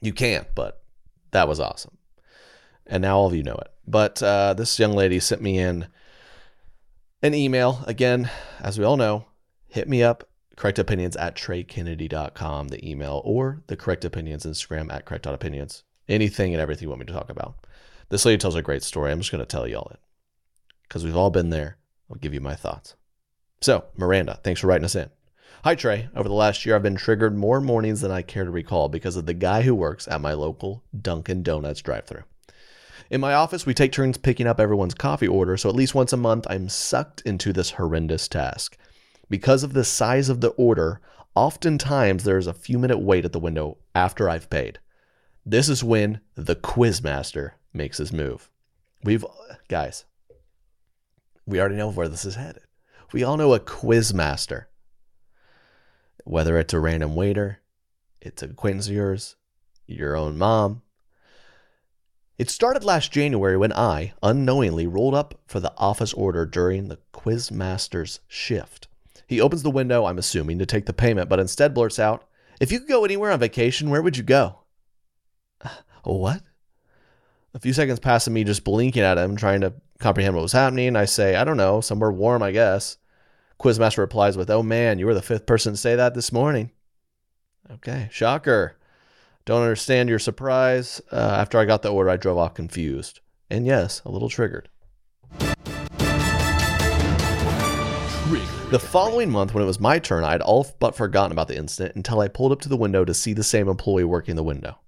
you 0.00 0.12
can't, 0.12 0.46
but 0.54 0.82
that 1.32 1.48
was 1.48 1.58
awesome. 1.58 1.96
And 2.86 3.02
now 3.02 3.16
all 3.18 3.26
of 3.26 3.34
you 3.34 3.42
know 3.42 3.54
it. 3.54 3.68
But 3.86 4.22
uh, 4.22 4.54
this 4.54 4.78
young 4.78 4.92
lady 4.92 5.18
sent 5.18 5.42
me 5.42 5.58
in 5.58 5.88
an 7.22 7.34
email. 7.34 7.82
Again, 7.86 8.30
as 8.60 8.78
we 8.78 8.84
all 8.84 8.96
know, 8.96 9.26
hit 9.68 9.88
me 9.88 10.02
up, 10.02 10.28
correct 10.56 10.78
opinions 10.78 11.16
at 11.16 11.34
treykennedy.com, 11.34 12.68
the 12.68 12.88
email, 12.88 13.22
or 13.24 13.62
the 13.66 13.76
correct 13.76 14.04
opinions 14.04 14.44
Instagram 14.44 14.92
at 14.92 15.04
correct.opinions. 15.04 15.84
Anything 16.08 16.52
and 16.52 16.60
everything 16.60 16.84
you 16.84 16.88
want 16.90 17.00
me 17.00 17.06
to 17.06 17.12
talk 17.12 17.30
about. 17.30 17.66
This 18.12 18.26
lady 18.26 18.36
tells 18.36 18.56
a 18.56 18.60
great 18.60 18.82
story. 18.82 19.10
I'm 19.10 19.20
just 19.20 19.32
going 19.32 19.38
to 19.38 19.46
tell 19.46 19.66
y'all 19.66 19.88
it 19.90 19.98
because 20.82 21.02
we've 21.02 21.16
all 21.16 21.30
been 21.30 21.48
there. 21.48 21.78
I'll 22.10 22.18
give 22.18 22.34
you 22.34 22.42
my 22.42 22.54
thoughts. 22.54 22.94
So, 23.62 23.86
Miranda, 23.96 24.38
thanks 24.44 24.60
for 24.60 24.66
writing 24.66 24.84
us 24.84 24.94
in. 24.94 25.08
Hi, 25.64 25.74
Trey. 25.74 26.10
Over 26.14 26.28
the 26.28 26.34
last 26.34 26.66
year, 26.66 26.76
I've 26.76 26.82
been 26.82 26.96
triggered 26.96 27.34
more 27.34 27.58
mornings 27.62 28.02
than 28.02 28.10
I 28.10 28.20
care 28.20 28.44
to 28.44 28.50
recall 28.50 28.90
because 28.90 29.16
of 29.16 29.24
the 29.24 29.32
guy 29.32 29.62
who 29.62 29.74
works 29.74 30.06
at 30.08 30.20
my 30.20 30.34
local 30.34 30.84
Dunkin' 31.00 31.42
Donuts 31.42 31.80
drive 31.80 32.04
thru. 32.04 32.20
In 33.08 33.22
my 33.22 33.32
office, 33.32 33.64
we 33.64 33.72
take 33.72 33.92
turns 33.92 34.18
picking 34.18 34.46
up 34.46 34.60
everyone's 34.60 34.92
coffee 34.92 35.26
order, 35.26 35.56
so 35.56 35.70
at 35.70 35.74
least 35.74 35.94
once 35.94 36.12
a 36.12 36.18
month, 36.18 36.46
I'm 36.50 36.68
sucked 36.68 37.22
into 37.22 37.50
this 37.50 37.70
horrendous 37.70 38.28
task. 38.28 38.76
Because 39.30 39.62
of 39.62 39.72
the 39.72 39.84
size 39.84 40.28
of 40.28 40.42
the 40.42 40.50
order, 40.50 41.00
oftentimes 41.34 42.24
there 42.24 42.36
is 42.36 42.46
a 42.46 42.52
few 42.52 42.78
minute 42.78 42.98
wait 42.98 43.24
at 43.24 43.32
the 43.32 43.40
window 43.40 43.78
after 43.94 44.28
I've 44.28 44.50
paid. 44.50 44.80
This 45.46 45.70
is 45.70 45.82
when 45.82 46.20
the 46.34 46.56
quizmaster 46.56 47.52
makes 47.72 47.98
his 47.98 48.12
move. 48.12 48.50
We've, 49.02 49.24
guys, 49.68 50.04
we 51.46 51.60
already 51.60 51.76
know 51.76 51.90
where 51.90 52.08
this 52.08 52.24
is 52.24 52.36
headed. 52.36 52.62
We 53.12 53.24
all 53.24 53.36
know 53.36 53.54
a 53.54 53.60
quiz 53.60 54.14
master. 54.14 54.68
Whether 56.24 56.58
it's 56.58 56.72
a 56.72 56.80
random 56.80 57.14
waiter, 57.14 57.60
it's 58.20 58.42
an 58.42 58.52
acquaintance 58.52 58.86
of 58.86 58.94
yours, 58.94 59.36
your 59.86 60.16
own 60.16 60.38
mom. 60.38 60.82
It 62.38 62.48
started 62.48 62.84
last 62.84 63.12
January 63.12 63.56
when 63.56 63.72
I, 63.72 64.14
unknowingly, 64.22 64.86
rolled 64.86 65.14
up 65.14 65.40
for 65.46 65.60
the 65.60 65.72
office 65.76 66.12
order 66.12 66.46
during 66.46 66.88
the 66.88 66.98
quiz 67.12 67.50
master's 67.50 68.20
shift. 68.26 68.88
He 69.26 69.40
opens 69.40 69.62
the 69.62 69.70
window, 69.70 70.06
I'm 70.06 70.18
assuming, 70.18 70.58
to 70.58 70.66
take 70.66 70.86
the 70.86 70.92
payment, 70.92 71.28
but 71.28 71.40
instead 71.40 71.74
blurts 71.74 71.98
out, 71.98 72.28
If 72.60 72.70
you 72.70 72.80
could 72.80 72.88
go 72.88 73.04
anywhere 73.04 73.32
on 73.32 73.40
vacation, 73.40 73.90
where 73.90 74.02
would 74.02 74.16
you 74.16 74.22
go? 74.22 74.60
What? 76.04 76.42
A 77.54 77.58
few 77.58 77.74
seconds 77.74 78.00
pass 78.00 78.26
of 78.26 78.32
me 78.32 78.44
just 78.44 78.64
blinking 78.64 79.02
at 79.02 79.18
him, 79.18 79.36
trying 79.36 79.60
to 79.60 79.74
comprehend 79.98 80.34
what 80.34 80.42
was 80.42 80.52
happening. 80.52 80.96
I 80.96 81.04
say, 81.04 81.36
I 81.36 81.44
don't 81.44 81.58
know, 81.58 81.80
somewhere 81.82 82.10
warm, 82.10 82.42
I 82.42 82.50
guess. 82.50 82.96
Quizmaster 83.60 83.98
replies 83.98 84.36
with, 84.36 84.50
Oh 84.50 84.62
man, 84.62 84.98
you 84.98 85.06
were 85.06 85.14
the 85.14 85.22
fifth 85.22 85.44
person 85.44 85.74
to 85.74 85.76
say 85.76 85.94
that 85.94 86.14
this 86.14 86.32
morning. 86.32 86.70
Okay, 87.70 88.08
shocker. 88.10 88.76
Don't 89.44 89.62
understand 89.62 90.08
your 90.08 90.18
surprise. 90.18 91.00
Uh, 91.10 91.16
after 91.16 91.58
I 91.58 91.64
got 91.64 91.82
the 91.82 91.92
order, 91.92 92.10
I 92.10 92.16
drove 92.16 92.38
off 92.38 92.54
confused. 92.54 93.20
And 93.50 93.66
yes, 93.66 94.00
a 94.04 94.10
little 94.10 94.28
triggered. 94.30 94.68
The 98.70 98.78
following 98.78 99.30
month, 99.30 99.52
when 99.52 99.62
it 99.62 99.66
was 99.66 99.78
my 99.78 99.98
turn, 99.98 100.24
I 100.24 100.32
had 100.32 100.40
all 100.40 100.66
but 100.78 100.96
forgotten 100.96 101.32
about 101.32 101.48
the 101.48 101.58
incident 101.58 101.94
until 101.94 102.20
I 102.20 102.28
pulled 102.28 102.52
up 102.52 102.62
to 102.62 102.70
the 102.70 102.76
window 102.78 103.04
to 103.04 103.12
see 103.12 103.34
the 103.34 103.44
same 103.44 103.68
employee 103.68 104.04
working 104.04 104.34
the 104.34 104.42
window. 104.42 104.78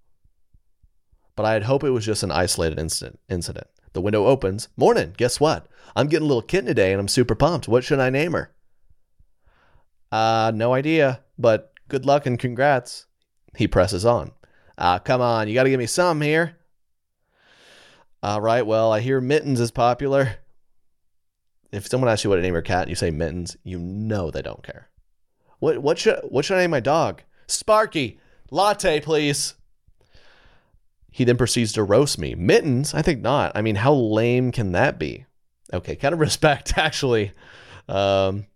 But 1.36 1.46
I 1.46 1.52
had 1.52 1.64
hoped 1.64 1.84
it 1.84 1.90
was 1.90 2.06
just 2.06 2.22
an 2.22 2.30
isolated 2.30 2.78
incident. 2.78 3.18
Incident. 3.28 3.66
The 3.92 4.00
window 4.00 4.26
opens. 4.26 4.68
Morning. 4.76 5.14
Guess 5.16 5.40
what? 5.40 5.66
I'm 5.96 6.08
getting 6.08 6.26
a 6.26 6.28
little 6.28 6.42
kitten 6.42 6.66
today, 6.66 6.92
and 6.92 7.00
I'm 7.00 7.08
super 7.08 7.34
pumped. 7.34 7.68
What 7.68 7.84
should 7.84 8.00
I 8.00 8.10
name 8.10 8.32
her? 8.32 8.52
Uh, 10.10 10.52
no 10.54 10.74
idea. 10.74 11.20
But 11.38 11.72
good 11.88 12.06
luck 12.06 12.26
and 12.26 12.38
congrats. 12.38 13.06
He 13.56 13.68
presses 13.68 14.04
on. 14.04 14.32
Ah, 14.78 14.94
uh, 14.94 14.98
come 14.98 15.20
on. 15.20 15.48
You 15.48 15.54
got 15.54 15.64
to 15.64 15.70
give 15.70 15.78
me 15.78 15.86
some 15.86 16.20
here. 16.20 16.56
All 18.22 18.40
right. 18.40 18.66
Well, 18.66 18.92
I 18.92 19.00
hear 19.00 19.20
Mittens 19.20 19.60
is 19.60 19.70
popular 19.70 20.38
if 21.74 21.88
someone 21.88 22.08
asks 22.08 22.22
you 22.22 22.30
what 22.30 22.36
to 22.36 22.42
name 22.42 22.52
your 22.52 22.62
cat 22.62 22.82
and 22.82 22.90
you 22.90 22.94
say 22.94 23.10
mittens, 23.10 23.56
you 23.64 23.78
know 23.78 24.30
they 24.30 24.42
don't 24.42 24.62
care. 24.62 24.88
What 25.58 25.78
what 25.78 25.98
should 25.98 26.20
what 26.28 26.44
should 26.44 26.56
I 26.56 26.60
name 26.60 26.70
my 26.70 26.80
dog? 26.80 27.22
Sparky. 27.46 28.20
Latte, 28.50 29.00
please. 29.00 29.54
He 31.14 31.22
then 31.22 31.36
proceeds 31.36 31.72
to 31.74 31.84
roast 31.84 32.18
me. 32.18 32.34
Mittens? 32.34 32.92
I 32.92 33.00
think 33.00 33.20
not. 33.20 33.52
I 33.54 33.62
mean, 33.62 33.76
how 33.76 33.94
lame 33.94 34.50
can 34.50 34.72
that 34.72 34.98
be? 34.98 35.26
Okay, 35.72 35.94
kind 35.94 36.12
of 36.12 36.18
respect 36.28 36.76
actually. 36.76 37.30
Um, 37.88 38.46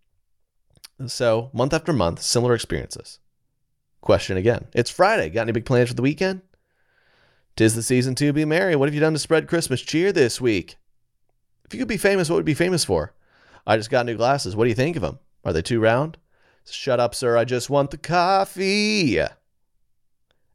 so 1.06 1.50
month 1.52 1.72
after 1.72 1.92
month, 1.92 2.20
similar 2.20 2.56
experiences. 2.56 3.20
Question 4.00 4.36
again. 4.36 4.66
It's 4.74 4.90
Friday. 4.90 5.28
Got 5.28 5.42
any 5.42 5.52
big 5.52 5.66
plans 5.66 5.90
for 5.90 5.94
the 5.94 6.02
weekend? 6.02 6.42
Tis 7.54 7.76
the 7.76 7.82
season 7.84 8.16
to 8.16 8.32
be 8.32 8.44
merry. 8.44 8.74
What 8.74 8.88
have 8.88 8.94
you 8.94 9.00
done 9.00 9.12
to 9.12 9.20
spread 9.20 9.46
Christmas 9.46 9.80
cheer 9.80 10.10
this 10.10 10.40
week? 10.40 10.78
If 11.64 11.72
you 11.72 11.78
could 11.78 11.86
be 11.86 11.96
famous, 11.96 12.28
what 12.28 12.34
would 12.34 12.42
you 12.42 12.54
be 12.54 12.54
famous 12.54 12.84
for? 12.84 13.14
I 13.68 13.76
just 13.76 13.88
got 13.88 14.04
new 14.04 14.16
glasses. 14.16 14.56
What 14.56 14.64
do 14.64 14.70
you 14.70 14.74
think 14.74 14.96
of 14.96 15.02
them? 15.02 15.20
Are 15.44 15.52
they 15.52 15.62
too 15.62 15.78
round? 15.78 16.18
Shut 16.68 16.98
up, 16.98 17.14
sir. 17.14 17.36
I 17.36 17.44
just 17.44 17.70
want 17.70 17.92
the 17.92 17.98
coffee. 17.98 19.20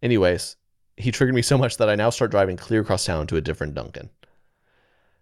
Anyways, 0.02 0.58
he 0.98 1.12
triggered 1.12 1.36
me 1.36 1.42
so 1.42 1.58
much 1.58 1.78
that 1.78 1.90
I 1.90 1.96
now 1.96 2.10
start 2.10 2.32
driving 2.32 2.58
clear 2.58 2.82
across 2.82 3.06
town 3.06 3.28
to 3.28 3.38
a 3.38 3.42
different 3.42 3.74
Dunkin'. 3.74 4.10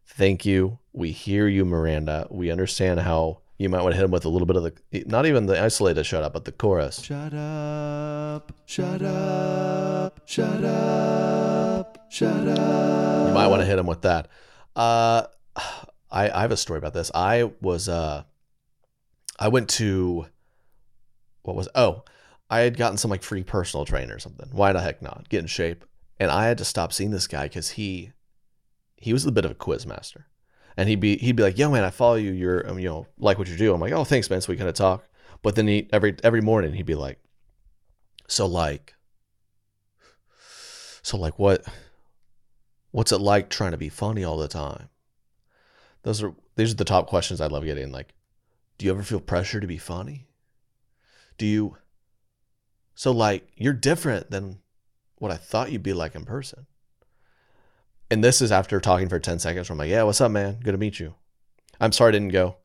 Thank 0.05 0.45
you. 0.45 0.79
We 0.93 1.11
hear 1.11 1.47
you, 1.47 1.63
Miranda. 1.63 2.27
We 2.29 2.51
understand 2.51 2.99
how 2.99 3.39
you 3.57 3.69
might 3.69 3.81
want 3.81 3.93
to 3.93 3.95
hit 3.95 4.05
him 4.05 4.11
with 4.11 4.25
a 4.25 4.29
little 4.29 4.45
bit 4.45 4.55
of 4.57 4.63
the, 4.63 5.03
not 5.05 5.25
even 5.25 5.45
the 5.45 5.61
isolated 5.61 6.03
shut 6.03 6.23
up, 6.23 6.33
but 6.33 6.45
the 6.45 6.51
chorus. 6.51 7.01
Shut 7.01 7.33
up, 7.33 8.51
shut 8.65 9.01
up, 9.01 10.21
shut 10.25 10.63
up, 10.65 12.07
shut 12.09 12.47
up. 12.47 13.27
You 13.27 13.33
might 13.33 13.47
want 13.47 13.61
to 13.61 13.65
hit 13.65 13.79
him 13.79 13.85
with 13.85 14.01
that. 14.01 14.27
Uh, 14.75 15.27
I, 16.11 16.29
I 16.29 16.41
have 16.41 16.51
a 16.51 16.57
story 16.57 16.77
about 16.77 16.93
this. 16.93 17.11
I 17.15 17.51
was 17.61 17.87
uh 17.87 18.23
I 19.39 19.47
went 19.47 19.69
to 19.69 20.25
what 21.43 21.55
was 21.55 21.69
oh 21.73 22.03
I 22.51 22.59
had 22.59 22.77
gotten 22.77 22.97
some 22.97 23.09
like 23.09 23.23
free 23.23 23.43
personal 23.43 23.85
trainer 23.85 24.15
or 24.15 24.19
something. 24.19 24.49
Why 24.51 24.73
the 24.73 24.81
heck 24.81 25.01
not? 25.01 25.29
Get 25.29 25.39
in 25.39 25.47
shape. 25.47 25.85
And 26.19 26.29
I 26.29 26.45
had 26.45 26.57
to 26.57 26.65
stop 26.65 26.91
seeing 26.91 27.11
this 27.11 27.25
guy 27.25 27.45
because 27.45 27.71
he 27.71 28.11
he 28.97 29.13
was 29.13 29.25
a 29.25 29.31
bit 29.31 29.45
of 29.45 29.51
a 29.51 29.55
quiz 29.55 29.87
master. 29.87 30.27
And 30.75 30.89
he'd 30.89 30.99
be 30.99 31.17
he'd 31.17 31.37
be 31.37 31.43
like, 31.43 31.57
"Yo, 31.57 31.71
man, 31.71 31.85
I 31.85 31.89
follow 31.89 32.15
you. 32.15 32.31
You're 32.31 32.69
um, 32.69 32.77
you 32.77 32.89
know 32.89 33.07
like 33.17 33.39
what 33.39 33.47
you 33.47 33.55
do." 33.55 33.73
I'm 33.73 33.79
like, 33.79 33.93
"Oh, 33.93 34.03
thanks, 34.03 34.29
man." 34.29 34.41
So 34.41 34.51
we 34.51 34.57
kind 34.57 34.69
of 34.69 34.75
talk. 34.75 35.07
But 35.41 35.55
then 35.55 35.67
he 35.67 35.89
every 35.93 36.15
every 36.23 36.41
morning 36.41 36.73
he'd 36.73 36.85
be 36.85 36.95
like, 36.95 37.19
"So 38.27 38.45
like, 38.45 38.95
so 41.01 41.17
like 41.17 41.39
what? 41.39 41.65
What's 42.91 43.13
it 43.13 43.21
like 43.21 43.49
trying 43.49 43.71
to 43.71 43.77
be 43.77 43.89
funny 43.89 44.23
all 44.23 44.37
the 44.37 44.47
time?" 44.49 44.89
Those 46.03 46.21
are 46.21 46.33
these 46.55 46.71
are 46.71 46.77
the 46.77 46.83
top 46.83 47.07
questions 47.07 47.39
I 47.39 47.47
love 47.47 47.63
getting. 47.63 47.91
Like, 47.91 48.13
do 48.77 48.85
you 48.85 48.91
ever 48.91 49.03
feel 49.03 49.21
pressure 49.21 49.59
to 49.59 49.67
be 49.67 49.77
funny? 49.77 50.27
Do 51.37 51.45
you? 51.45 51.77
So 53.01 53.09
like 53.09 53.47
you're 53.55 53.73
different 53.73 54.29
than 54.29 54.59
what 55.17 55.31
I 55.31 55.35
thought 55.35 55.71
you'd 55.71 55.81
be 55.81 55.91
like 55.91 56.13
in 56.13 56.23
person. 56.23 56.67
And 58.11 58.23
this 58.23 58.43
is 58.43 58.51
after 58.51 58.79
talking 58.79 59.09
for 59.09 59.19
10 59.19 59.39
seconds 59.39 59.71
I'm 59.71 59.79
like, 59.79 59.89
yeah, 59.89 60.03
what's 60.03 60.21
up, 60.21 60.29
man? 60.29 60.59
Good 60.63 60.73
to 60.73 60.77
meet 60.77 60.99
you. 60.99 61.15
I'm 61.79 61.93
sorry 61.93 62.09
I 62.09 62.11
didn't 62.11 62.29
go. 62.29 62.57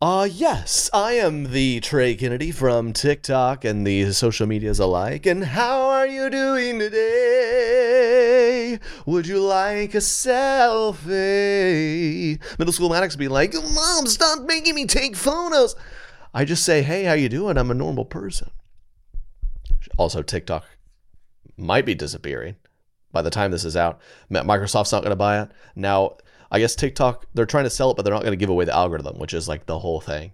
Uh, 0.00 0.26
yes, 0.32 0.88
I 0.94 1.12
am 1.12 1.52
the 1.52 1.80
Trey 1.80 2.14
Kennedy 2.14 2.52
from 2.52 2.94
TikTok 2.94 3.66
and 3.66 3.86
the 3.86 4.10
social 4.12 4.46
medias 4.46 4.78
alike. 4.78 5.26
And 5.26 5.44
how 5.44 5.90
are 5.90 6.06
you 6.06 6.30
doing 6.30 6.78
today? 6.78 8.78
Would 9.04 9.26
you 9.26 9.40
like 9.40 9.92
a 9.92 9.98
selfie? 9.98 11.10
Middle 12.58 12.72
school 12.72 12.88
Maddox 12.88 13.14
be 13.14 13.28
like, 13.28 13.52
Mom, 13.52 14.06
stop 14.06 14.46
making 14.46 14.74
me 14.74 14.86
take 14.86 15.16
photos. 15.16 15.76
I 16.34 16.44
just 16.44 16.64
say, 16.64 16.82
hey, 16.82 17.04
how 17.04 17.12
you 17.12 17.28
doing? 17.28 17.58
I'm 17.58 17.70
a 17.70 17.74
normal 17.74 18.04
person. 18.04 18.50
Also, 19.98 20.22
TikTok 20.22 20.64
might 21.56 21.84
be 21.84 21.94
disappearing 21.94 22.56
by 23.12 23.22
the 23.22 23.30
time 23.30 23.50
this 23.50 23.64
is 23.64 23.76
out. 23.76 24.00
Microsoft's 24.30 24.92
not 24.92 25.02
going 25.02 25.10
to 25.10 25.16
buy 25.16 25.42
it. 25.42 25.50
Now, 25.76 26.16
I 26.50 26.58
guess 26.58 26.74
TikTok 26.74 27.26
they're 27.34 27.46
trying 27.46 27.64
to 27.64 27.70
sell 27.70 27.90
it, 27.90 27.96
but 27.96 28.04
they're 28.04 28.14
not 28.14 28.22
going 28.22 28.32
to 28.32 28.36
give 28.36 28.50
away 28.50 28.64
the 28.64 28.74
algorithm, 28.74 29.18
which 29.18 29.34
is 29.34 29.48
like 29.48 29.66
the 29.66 29.78
whole 29.78 30.00
thing. 30.00 30.32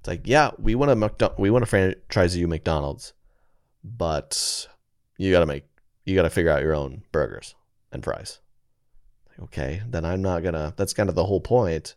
It's 0.00 0.08
like, 0.08 0.22
yeah, 0.24 0.50
we 0.58 0.74
want 0.74 1.18
to 1.18 1.32
we 1.38 1.50
want 1.50 1.62
to 1.62 1.66
franchise 1.66 2.36
you 2.36 2.46
McDonald's, 2.46 3.12
but 3.82 4.68
you 5.16 5.32
got 5.32 5.40
to 5.40 5.46
make 5.46 5.64
you 6.04 6.14
got 6.14 6.22
to 6.22 6.30
figure 6.30 6.50
out 6.50 6.62
your 6.62 6.74
own 6.74 7.02
burgers 7.12 7.54
and 7.92 8.04
fries. 8.04 8.40
Okay, 9.42 9.82
then 9.86 10.04
I'm 10.04 10.22
not 10.22 10.42
gonna. 10.42 10.74
That's 10.76 10.94
kind 10.94 11.08
of 11.08 11.14
the 11.14 11.26
whole 11.26 11.40
point. 11.40 11.94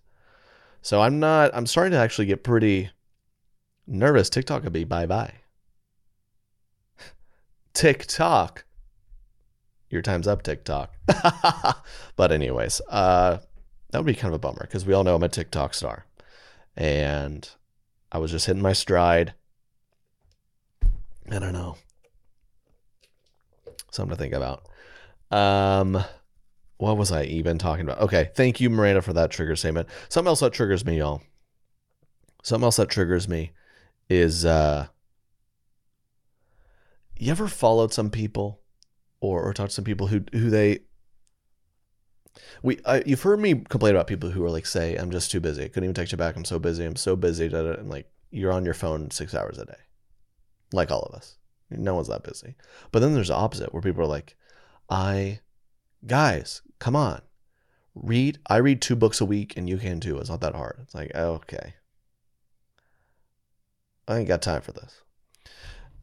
So 0.82 1.02
I'm 1.02 1.20
not. 1.20 1.52
I'm 1.54 1.66
starting 1.66 1.94
to 1.94 1.98
actually 1.98 2.26
get 2.26 2.44
pretty 2.44 2.90
nervous. 3.92 4.30
TikTok 4.30 4.64
could 4.64 4.74
be 4.74 4.84
bye 4.84 5.06
bye. 5.06 5.34
TikTok. 7.74 8.66
Your 9.90 10.02
time's 10.02 10.28
up, 10.28 10.42
TikTok. 10.42 10.94
but 12.16 12.32
anyways, 12.32 12.82
uh, 12.90 13.40
that 13.92 14.00
would 14.00 14.06
be 14.06 14.16
kind 14.16 14.34
of 14.34 14.36
a 14.36 14.40
bummer 14.40 14.62
because 14.62 14.86
we 14.86 14.94
all 14.94 15.04
know 15.04 15.16
I'm 15.16 15.24
a 15.24 15.30
TikTok 15.30 15.74
star. 15.74 16.06
And 16.78 17.48
I 18.12 18.18
was 18.18 18.32
just 18.32 18.46
hitting 18.46 18.62
my 18.62 18.72
stride. 18.72 19.34
I 21.30 21.40
don't 21.40 21.52
know. 21.52 21.76
Something 23.92 24.16
to 24.16 24.22
think 24.22 24.34
about. 24.34 24.66
Um, 25.30 26.02
what 26.78 26.98
was 26.98 27.12
I 27.12 27.24
even 27.24 27.58
talking 27.58 27.84
about? 27.84 28.00
Okay, 28.00 28.32
thank 28.34 28.62
you, 28.62 28.70
Miranda, 28.70 29.02
for 29.02 29.12
that 29.14 29.32
trigger 29.32 29.58
statement. 29.58 29.90
Something 30.08 30.30
else 30.30 30.40
that 30.40 30.54
triggers 30.54 30.86
me, 30.86 31.00
y'all. 31.00 31.22
Something 32.44 32.66
else 32.66 32.78
that 32.78 32.90
triggers 32.90 33.28
me 33.28 33.52
is 34.12 34.44
uh 34.44 34.88
you 37.16 37.32
ever 37.32 37.48
followed 37.48 37.94
some 37.94 38.10
people 38.10 38.60
or, 39.22 39.42
or 39.42 39.54
talked 39.54 39.70
to 39.70 39.76
some 39.76 39.86
people 39.86 40.08
who 40.08 40.22
who 40.34 40.50
they 40.50 40.80
we 42.62 42.80
I, 42.86 43.04
you've 43.06 43.22
heard 43.22 43.40
me 43.40 43.64
complain 43.70 43.96
about 43.96 44.08
people 44.08 44.32
who 44.32 44.44
are 44.44 44.52
like 44.52 44.66
say 44.66 44.98
i'm 44.98 45.12
just 45.12 45.32
too 45.32 45.40
busy. 45.40 45.64
I 45.64 45.68
couldn't 45.70 45.86
even 45.86 45.94
text 45.94 46.12
you 46.12 46.18
back. 46.18 46.36
I'm 46.36 46.46
so 46.46 46.60
busy. 46.60 46.84
I'm 46.84 46.98
so 46.98 47.16
busy. 47.16 47.46
And 47.46 47.90
like 47.90 48.12
you're 48.32 48.52
on 48.52 48.66
your 48.66 48.74
phone 48.74 49.12
six 49.12 49.34
hours 49.34 49.58
a 49.58 49.66
day 49.66 49.80
like 50.74 50.92
all 50.92 51.04
of 51.04 51.16
us. 51.16 51.38
No 51.70 51.96
one's 51.96 52.10
that 52.10 52.24
busy. 52.24 52.56
But 52.92 53.00
then 53.00 53.14
there's 53.14 53.30
the 53.30 53.36
opposite 53.36 53.74
where 53.74 53.82
people 53.82 54.04
are 54.04 54.08
like 54.08 54.36
i 54.90 55.40
guys 56.06 56.62
come 56.80 56.98
on. 56.98 57.22
Read 57.96 58.40
i 58.48 58.58
read 58.58 58.82
two 58.82 58.98
books 58.98 59.22
a 59.22 59.26
week 59.26 59.56
and 59.56 59.70
you 59.70 59.78
can 59.78 60.02
too. 60.02 60.18
It's 60.18 60.30
not 60.30 60.42
that 60.42 60.56
hard. 60.56 60.80
It's 60.82 60.96
like 60.96 61.16
okay 61.16 61.76
i 64.12 64.20
ain't 64.20 64.28
got 64.28 64.42
time 64.42 64.62
for 64.62 64.72
this 64.72 65.02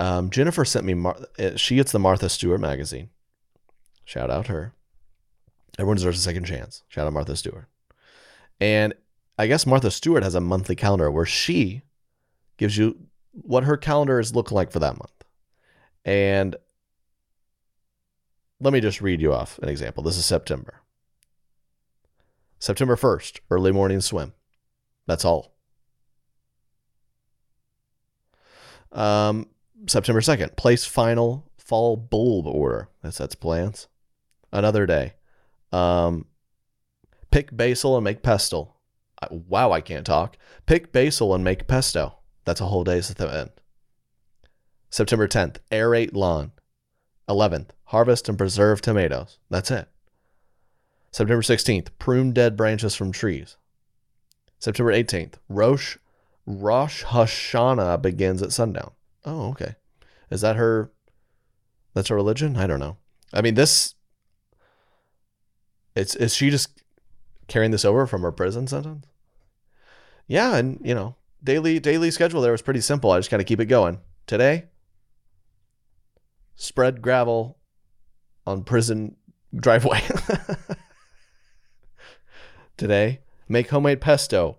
um, 0.00 0.30
jennifer 0.30 0.64
sent 0.64 0.86
me 0.86 0.94
Mar- 0.94 1.18
eh, 1.38 1.56
she 1.56 1.76
gets 1.76 1.92
the 1.92 1.98
martha 1.98 2.28
stewart 2.28 2.60
magazine 2.60 3.10
shout 4.04 4.30
out 4.30 4.46
her 4.46 4.74
Everyone 5.78 5.96
deserves 5.96 6.18
a 6.18 6.22
second 6.22 6.44
chance. 6.44 6.82
Shout 6.88 7.06
out 7.06 7.12
Martha 7.12 7.36
Stewart. 7.36 7.66
And 8.60 8.94
I 9.38 9.46
guess 9.46 9.64
Martha 9.64 9.92
Stewart 9.92 10.24
has 10.24 10.34
a 10.34 10.40
monthly 10.40 10.74
calendar 10.74 11.10
where 11.10 11.24
she 11.24 11.82
gives 12.56 12.76
you 12.76 12.98
what 13.30 13.62
her 13.62 13.76
calendar 13.76 14.18
is 14.18 14.34
looking 14.34 14.56
like 14.56 14.72
for 14.72 14.80
that 14.80 14.98
month. 14.98 15.24
And 16.04 16.56
let 18.60 18.72
me 18.72 18.80
just 18.80 19.00
read 19.00 19.20
you 19.20 19.32
off 19.32 19.58
an 19.60 19.68
example. 19.68 20.02
This 20.02 20.16
is 20.16 20.24
September. 20.24 20.82
September 22.58 22.96
1st, 22.96 23.38
early 23.50 23.70
morning 23.70 24.00
swim. 24.00 24.32
That's 25.06 25.24
all. 25.24 25.54
Um, 28.92 29.46
September 29.86 30.20
2nd, 30.20 30.56
place 30.56 30.84
final 30.84 31.50
fall 31.56 31.96
bulb 31.96 32.46
order. 32.46 32.88
That 33.02 33.14
sets 33.14 33.34
plans. 33.34 33.88
Another 34.52 34.86
day, 34.86 35.14
um, 35.72 36.24
Pick 37.30 37.54
basil 37.54 37.96
and 37.96 38.04
make 38.04 38.22
pesto. 38.22 38.74
I, 39.20 39.28
wow, 39.30 39.72
I 39.72 39.80
can't 39.80 40.06
talk. 40.06 40.36
Pick 40.66 40.92
basil 40.92 41.34
and 41.34 41.44
make 41.44 41.66
pesto. 41.66 42.18
That's 42.44 42.60
a 42.60 42.66
whole 42.66 42.84
day's 42.84 43.10
at 43.10 43.18
the 43.18 43.32
end. 43.32 43.50
September 44.90 45.28
10th, 45.28 45.58
aerate 45.70 46.14
lawn. 46.14 46.52
11th, 47.28 47.70
harvest 47.84 48.28
and 48.28 48.38
preserve 48.38 48.80
tomatoes. 48.80 49.38
That's 49.50 49.70
it. 49.70 49.88
September 51.10 51.42
16th, 51.42 51.88
prune 51.98 52.32
dead 52.32 52.56
branches 52.56 52.94
from 52.94 53.12
trees. 53.12 53.58
September 54.58 54.92
18th, 54.92 55.34
Rosh, 55.48 55.98
Rosh 56.48 57.04
Hashanah 57.04 58.00
begins 58.00 58.40
at 58.40 58.52
sundown. 58.52 58.92
Oh, 59.22 59.50
okay. 59.50 59.74
Is 60.30 60.40
that 60.40 60.56
her? 60.56 60.90
That's 61.92 62.08
her 62.08 62.14
religion? 62.14 62.56
I 62.56 62.66
don't 62.66 62.80
know. 62.80 62.96
I 63.34 63.42
mean, 63.42 63.54
this. 63.54 63.94
It's 65.94 66.14
is 66.14 66.34
she 66.34 66.48
just 66.48 66.82
carrying 67.48 67.70
this 67.70 67.84
over 67.84 68.06
from 68.06 68.22
her 68.22 68.32
prison 68.32 68.66
sentence? 68.66 69.04
Yeah, 70.26 70.56
and 70.56 70.80
you 70.82 70.94
know, 70.94 71.16
daily 71.44 71.80
daily 71.80 72.10
schedule 72.10 72.40
there 72.40 72.52
was 72.52 72.62
pretty 72.62 72.80
simple. 72.80 73.10
I 73.10 73.18
just 73.18 73.28
kind 73.28 73.42
of 73.42 73.46
keep 73.46 73.60
it 73.60 73.66
going. 73.66 74.00
Today, 74.26 74.68
spread 76.56 77.02
gravel 77.02 77.58
on 78.46 78.64
prison 78.64 79.16
driveway. 79.54 80.00
Today, 82.78 83.20
make 83.50 83.68
homemade 83.68 84.00
pesto 84.00 84.56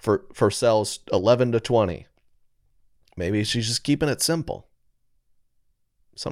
for 0.00 0.24
for 0.32 0.50
cells 0.50 1.00
11 1.12 1.52
to 1.52 1.60
20. 1.60 2.06
Maybe 3.16 3.44
she's 3.44 3.68
just 3.68 3.84
keeping 3.84 4.08
it 4.08 4.22
simple. 4.22 4.66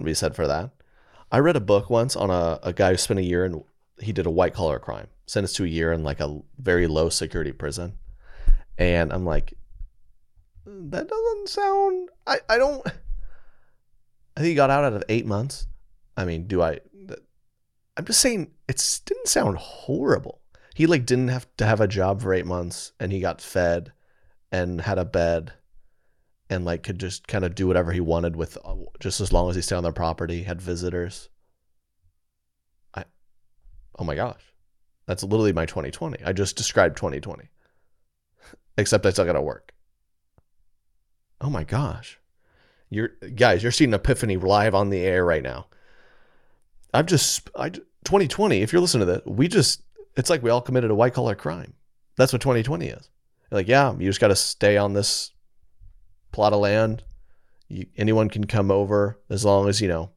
Be 0.03 0.15
said 0.15 0.35
for 0.35 0.47
that. 0.47 0.71
I 1.31 1.39
read 1.39 1.57
a 1.57 1.61
book 1.61 1.89
once 1.89 2.17
on 2.17 2.31
a, 2.31 2.59
a 2.63 2.73
guy 2.73 2.91
who 2.91 2.97
spent 2.97 3.21
a 3.21 3.25
year 3.25 3.45
and 3.45 3.63
he 4.01 4.13
did 4.13 4.27
a 4.27 4.31
white 4.31 4.55
collar 4.55 4.79
crime, 4.79 5.09
sentenced 5.27 5.57
to 5.57 5.65
a 5.65 5.69
year 5.69 5.93
in 5.93 6.03
like 6.03 6.21
a 6.21 6.41
very 6.59 6.87
low 6.87 7.09
security 7.09 7.53
prison. 7.53 7.95
And 8.77 9.13
I'm 9.13 9.25
like, 9.25 9.55
that 10.67 11.09
doesn't 11.09 11.49
sound 11.49 12.11
I, 12.27 12.39
I 12.49 12.59
don't 12.59 12.87
I 12.87 14.41
think 14.41 14.49
he 14.49 14.55
got 14.55 14.71
out 14.71 14.85
out 14.85 14.93
of 14.93 15.05
eight 15.09 15.27
months. 15.27 15.67
I 16.17 16.25
mean, 16.25 16.47
do 16.47 16.63
I 16.63 16.81
I'm 17.97 18.05
just 18.05 18.21
saying 18.21 18.53
it 18.69 19.01
didn't 19.05 19.29
sound 19.29 19.57
horrible. 19.57 20.41
He 20.79 20.87
like 20.87 21.07
didn't 21.07 21.27
have 21.27 21.49
to 21.57 21.67
have 21.67 21.81
a 21.81 21.89
job 21.89 22.23
for 22.23 22.33
eight 22.33 22.47
months 22.47 22.93
and 23.01 23.11
he 23.11 23.19
got 23.19 23.41
fed 23.41 23.91
and 24.53 24.81
had 24.81 24.97
a 24.97 25.05
bed 25.05 25.55
and 26.49 26.65
like 26.65 26.85
could 26.85 27.01
just 27.01 27.27
kind 27.27 27.45
of 27.45 27.57
do 27.57 27.67
whatever 27.67 27.91
he 27.91 27.99
wanted 27.99 28.37
with 28.37 28.57
uh, 28.65 28.77
just 29.01 29.21
as 29.21 29.33
long 29.33 29.51
as 29.51 29.57
he 29.57 29.63
stayed 29.63 29.75
on 29.75 29.83
their 29.83 29.91
property, 29.91 30.45
had 30.45 30.63
visitors. 30.63 31.31
I 32.95 33.07
Oh 33.99 34.05
my 34.05 34.15
gosh. 34.15 34.41
That's 35.07 35.25
literally 35.25 35.53
my 35.53 35.67
2020. 35.67 36.23
I 36.25 36.33
just 36.33 36.55
described 36.55 36.97
2020. 36.97 37.49
Except 38.79 39.05
I 39.05 39.11
still 39.11 39.25
got 39.25 39.33
to 39.33 39.43
work. 39.43 39.73
Oh 41.41 41.51
my 41.51 41.65
gosh. 41.65 42.21
You're 42.89 43.09
guys, 43.35 43.65
you're 43.65 43.73
seeing 43.73 43.93
Epiphany 43.93 44.37
live 44.37 44.77
on 44.77 44.91
the 44.91 45.01
air 45.01 45.25
right 45.25 45.43
now. 45.43 45.67
I've 46.95 47.07
just 47.07 47.51
I 47.57 47.71
2020, 47.71 48.63
if 48.63 48.73
you're 48.73 48.81
listening 48.81 49.09
to 49.09 49.13
that, 49.15 49.29
we 49.29 49.49
just 49.49 49.83
it's 50.19 50.29
like 50.29 50.43
we 50.43 50.51
all 50.51 50.61
committed 50.61 50.91
a 50.91 50.95
white 50.97 51.15
collar 51.15 51.37
crime. 51.37 51.73
That's 52.17 52.33
what 52.33 52.43
2020 52.43 52.89
is. 52.89 53.09
Like, 53.53 53.69
yeah, 53.69 53.93
you 53.93 54.07
just 54.07 54.21
got 54.21 54.29
to 54.29 54.37
stay 54.37 54.77
on 54.77 54.93
this 54.93 55.31
plot 56.33 56.53
of 56.53 56.59
land. 56.59 57.05
You, 57.69 57.87
anyone 57.97 58.29
can 58.29 58.45
come 58.45 58.71
over 58.73 59.21
as 59.31 59.45
long 59.45 59.69
as, 59.69 59.81
you 59.81 59.87
know, 59.87 60.11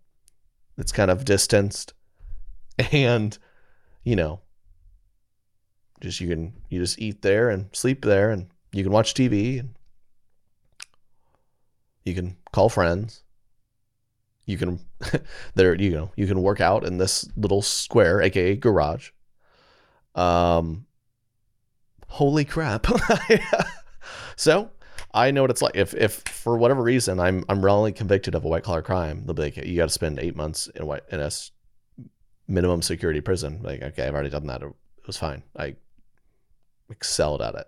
it's 0.77 0.91
kind 0.91 1.09
of 1.09 1.23
distanced. 1.23 1.93
And, 2.91 3.37
you 4.03 4.15
know, 4.15 4.39
just 5.99 6.19
you 6.19 6.27
can 6.27 6.53
you 6.69 6.79
just 6.79 6.97
eat 6.97 7.21
there 7.21 7.49
and 7.49 7.67
sleep 7.73 8.03
there 8.03 8.31
and 8.31 8.47
you 8.71 8.81
can 8.81 8.91
watch 8.91 9.13
TV 9.13 9.59
and 9.59 9.75
you 12.03 12.15
can 12.15 12.37
call 12.51 12.69
friends. 12.69 13.21
You 14.45 14.57
can 14.57 14.79
there 15.53 15.75
you 15.75 15.91
know, 15.91 16.11
you 16.15 16.25
can 16.25 16.41
work 16.41 16.59
out 16.59 16.85
in 16.85 16.97
this 16.97 17.29
little 17.35 17.61
square, 17.61 18.19
aka 18.21 18.55
garage. 18.55 19.11
Um 20.15 20.85
holy 22.07 22.45
crap. 22.45 22.87
so 24.35 24.69
I 25.13 25.31
know 25.31 25.41
what 25.41 25.51
it's 25.51 25.61
like. 25.61 25.75
If 25.75 25.93
if 25.93 26.23
for 26.27 26.57
whatever 26.57 26.81
reason 26.81 27.19
I'm 27.19 27.43
I'm 27.49 27.63
wrongly 27.63 27.91
convicted 27.91 28.35
of 28.35 28.45
a 28.45 28.47
white 28.47 28.63
collar 28.63 28.81
crime, 28.81 29.25
they'll 29.25 29.33
be 29.33 29.43
like, 29.43 29.57
you 29.57 29.77
got 29.77 29.87
to 29.87 29.93
spend 29.93 30.19
eight 30.19 30.35
months 30.35 30.67
in 30.75 30.85
white 30.85 31.03
in 31.11 31.19
a 31.19 31.31
minimum 32.47 32.81
security 32.81 33.21
prison. 33.21 33.61
Like, 33.63 33.81
okay, 33.81 34.07
I've 34.07 34.13
already 34.13 34.29
done 34.29 34.47
that. 34.47 34.61
It 34.61 34.73
was 35.07 35.17
fine. 35.17 35.43
I 35.57 35.75
excelled 36.89 37.41
at 37.41 37.55
it. 37.55 37.67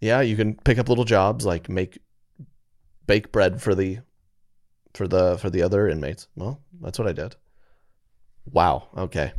Yeah, 0.00 0.20
you 0.20 0.36
can 0.36 0.54
pick 0.54 0.78
up 0.78 0.88
little 0.88 1.04
jobs 1.04 1.44
like 1.44 1.68
make 1.68 1.98
bake 3.06 3.32
bread 3.32 3.60
for 3.60 3.74
the 3.74 3.98
for 4.94 5.08
the 5.08 5.38
for 5.38 5.50
the 5.50 5.62
other 5.62 5.88
inmates. 5.88 6.28
Well, 6.36 6.60
that's 6.80 6.98
what 6.98 7.08
I 7.08 7.12
did. 7.12 7.36
Wow. 8.50 8.88
Okay. 8.96 9.32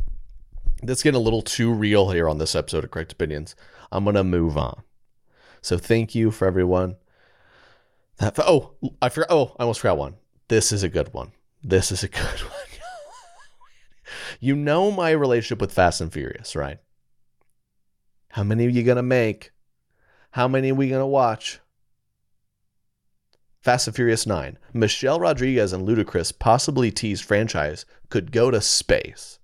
That's 0.82 1.02
getting 1.02 1.20
a 1.20 1.22
little 1.22 1.42
too 1.42 1.72
real 1.72 2.10
here 2.10 2.28
on 2.28 2.38
this 2.38 2.54
episode 2.54 2.84
of 2.84 2.90
Correct 2.90 3.12
Opinions. 3.12 3.54
I'm 3.92 4.04
gonna 4.04 4.24
move 4.24 4.56
on. 4.56 4.82
So 5.62 5.76
thank 5.76 6.14
you 6.14 6.30
for 6.30 6.46
everyone. 6.46 6.96
That 8.18 8.38
oh, 8.38 8.74
I 9.00 9.08
forgot. 9.08 9.30
Oh, 9.30 9.54
I 9.58 9.62
almost 9.62 9.80
forgot 9.80 9.98
one. 9.98 10.14
This 10.48 10.72
is 10.72 10.82
a 10.82 10.88
good 10.88 11.12
one. 11.12 11.32
This 11.62 11.92
is 11.92 12.02
a 12.02 12.08
good 12.08 12.22
one. 12.22 12.60
you 14.40 14.56
know 14.56 14.90
my 14.90 15.10
relationship 15.10 15.60
with 15.60 15.72
Fast 15.72 16.00
and 16.00 16.12
Furious, 16.12 16.56
right? 16.56 16.78
How 18.30 18.42
many 18.42 18.66
are 18.66 18.70
you 18.70 18.82
gonna 18.82 19.02
make? 19.02 19.52
How 20.32 20.48
many 20.48 20.70
are 20.70 20.76
we 20.76 20.88
gonna 20.88 21.06
watch? 21.06 21.60
Fast 23.60 23.86
and 23.88 23.96
Furious 23.96 24.26
9. 24.26 24.56
Michelle 24.72 25.20
Rodriguez 25.20 25.74
and 25.74 25.86
Ludacris 25.86 26.38
possibly 26.38 26.90
tease 26.90 27.20
franchise 27.20 27.84
could 28.08 28.32
go 28.32 28.50
to 28.50 28.60
space. 28.60 29.39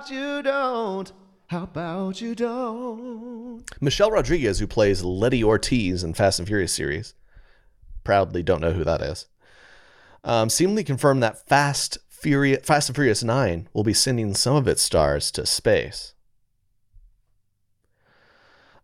About 0.00 0.10
you 0.10 0.42
don't? 0.42 1.12
How 1.48 1.64
about 1.64 2.20
you 2.22 2.34
don't? 2.34 3.62
Michelle 3.82 4.10
Rodriguez, 4.10 4.58
who 4.58 4.66
plays 4.66 5.04
Letty 5.04 5.44
Ortiz 5.44 6.02
in 6.02 6.14
Fast 6.14 6.38
and 6.38 6.48
Furious 6.48 6.72
series, 6.72 7.14
proudly 8.02 8.42
don't 8.42 8.62
know 8.62 8.72
who 8.72 8.84
that 8.84 9.02
is 9.02 9.28
um, 10.24 10.48
seemingly 10.48 10.84
confirmed 10.84 11.22
that 11.22 11.46
Fast 11.48 11.98
Furious, 12.08 12.64
Fast 12.64 12.88
and 12.88 12.96
Furious 12.96 13.22
9 13.22 13.68
will 13.74 13.84
be 13.84 13.92
sending 13.92 14.34
some 14.34 14.56
of 14.56 14.66
its 14.66 14.80
stars 14.80 15.30
to 15.32 15.44
space. 15.44 16.14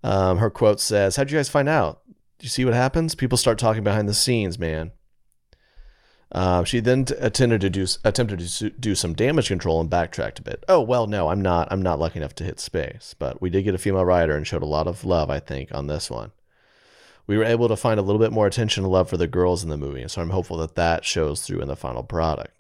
Um, 0.03 0.39
her 0.39 0.51
quote 0.51 0.81
says, 0.81 1.17
How'd 1.17 1.31
you 1.31 1.39
guys 1.39 1.49
find 1.49 1.69
out? 1.69 2.03
Do 2.39 2.45
you 2.45 2.51
see 2.51 2.65
what 2.65 2.75
happens? 2.75 3.15
People 3.15 3.39
start 3.39 3.59
talking 3.59 3.85
behind 3.85 4.09
the 4.09 4.15
scenes, 4.15 4.59
man. 4.59 4.93
Uh, 6.33 6.65
she 6.65 6.81
then 6.81 7.07
attempted 7.19 7.61
to 7.61 7.71
do 7.71 7.87
attempted 8.05 8.41
to 8.41 8.71
do 8.71 8.95
some 8.95 9.15
damage 9.15 9.49
control 9.49 9.81
and 9.81 9.89
backtracked 9.89 10.41
a 10.41 10.43
bit. 10.43 10.65
Oh 10.69 10.81
well, 10.81 11.07
no, 11.07 11.29
I'm 11.29 11.41
not. 11.41 11.69
I'm 11.71 11.83
not 11.83 11.99
lucky 11.99 12.19
enough 12.19 12.35
to 12.37 12.45
hit 12.45 12.59
space, 12.59 13.15
but 13.19 13.41
we 13.41 13.49
did 13.49 13.63
get 13.63 13.75
a 13.75 13.79
female 13.79 14.05
rider 14.05 14.37
and 14.37 14.47
showed 14.47 14.63
a 14.63 14.67
lot 14.67 14.89
of 14.89 15.05
love, 15.05 15.31
I 15.31 15.39
think, 15.39 15.73
on 15.73 15.87
this 15.87 16.11
one 16.11 16.33
we 17.27 17.37
were 17.37 17.45
able 17.45 17.69
to 17.69 17.77
find 17.77 17.99
a 17.99 18.03
little 18.03 18.21
bit 18.21 18.33
more 18.33 18.47
attention 18.47 18.85
and 18.85 18.93
love 18.93 19.09
for 19.09 19.17
the 19.17 19.27
girls 19.27 19.63
in 19.63 19.71
the 19.71 19.77
movie. 19.77 20.07
So 20.09 20.23
I'm 20.23 20.31
hopeful 20.31 20.57
that 20.59 20.77
that 20.77 21.05
shows 21.05 21.43
through 21.43 21.61
in 21.61 21.69
the 21.69 21.77
final 21.77 22.03
product. 22.03 22.53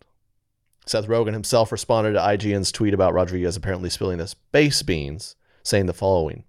Seth 0.86 1.06
Rogen 1.06 1.32
himself 1.32 1.72
responded 1.72 2.12
to 2.12 2.20
IGN's 2.20 2.72
tweet 2.72 2.94
about 2.94 3.14
Rodriguez 3.14 3.56
apparently 3.56 3.90
spilling 3.90 4.18
the 4.18 4.26
space 4.26 4.82
beans, 4.82 5.36
saying 5.62 5.86
the 5.86 5.92
following. 5.92 6.44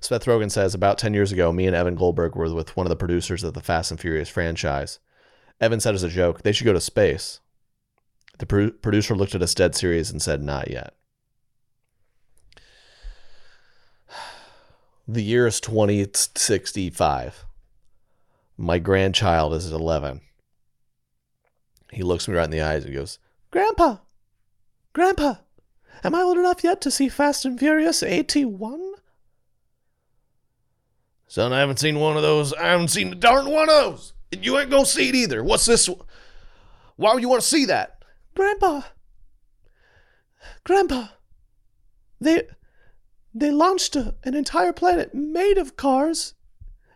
Seth 0.00 0.24
Rogen 0.24 0.50
says, 0.50 0.74
About 0.74 0.98
10 0.98 1.14
years 1.14 1.32
ago, 1.32 1.52
me 1.52 1.66
and 1.66 1.76
Evan 1.76 1.94
Goldberg 1.94 2.34
were 2.34 2.52
with 2.52 2.76
one 2.76 2.86
of 2.86 2.90
the 2.90 2.96
producers 2.96 3.42
of 3.42 3.54
the 3.54 3.60
Fast 3.60 3.90
and 3.90 4.00
Furious 4.00 4.28
franchise. 4.28 4.98
Evan 5.62 5.78
said 5.78 5.94
as 5.94 6.02
a 6.02 6.08
joke, 6.08 6.42
they 6.42 6.50
should 6.50 6.64
go 6.64 6.72
to 6.72 6.80
space. 6.80 7.38
The 8.38 8.46
pro- 8.46 8.72
producer 8.72 9.14
looked 9.14 9.36
at 9.36 9.42
us 9.42 9.54
dead 9.54 9.76
serious 9.76 10.10
and 10.10 10.20
said, 10.20 10.42
Not 10.42 10.68
yet. 10.68 10.94
The 15.08 15.22
year 15.22 15.46
is 15.48 15.60
2065. 15.60 17.44
My 18.56 18.78
grandchild 18.78 19.52
is 19.52 19.70
11. 19.70 20.20
He 21.92 22.02
looks 22.02 22.28
me 22.28 22.34
right 22.34 22.44
in 22.44 22.50
the 22.50 22.60
eyes 22.60 22.84
and 22.84 22.94
goes, 22.94 23.18
Grandpa, 23.50 23.96
Grandpa, 24.92 25.34
am 26.04 26.14
I 26.14 26.22
old 26.22 26.38
enough 26.38 26.62
yet 26.62 26.80
to 26.82 26.90
see 26.90 27.08
Fast 27.08 27.44
and 27.44 27.58
Furious 27.58 28.02
81? 28.02 28.94
Son, 31.26 31.52
I 31.52 31.58
haven't 31.60 31.80
seen 31.80 31.98
one 31.98 32.16
of 32.16 32.22
those. 32.22 32.52
I 32.54 32.68
haven't 32.68 32.88
seen 32.88 33.10
the 33.10 33.16
darn 33.16 33.50
one 33.50 33.68
of 33.68 33.74
those. 33.74 34.12
And 34.32 34.44
you 34.44 34.58
ain't 34.58 34.70
gonna 34.70 34.86
see 34.86 35.08
it 35.10 35.14
either. 35.14 35.44
What's 35.44 35.66
this? 35.66 35.88
Why 36.96 37.12
would 37.12 37.22
you 37.22 37.28
want 37.28 37.42
to 37.42 37.48
see 37.48 37.66
that? 37.66 38.02
Grandpa, 38.34 38.82
Grandpa, 40.64 41.08
they 42.20 42.44
they 43.34 43.50
launched 43.50 43.96
a, 43.96 44.14
an 44.24 44.34
entire 44.34 44.72
planet 44.72 45.14
made 45.14 45.58
of 45.58 45.76
cars 45.76 46.34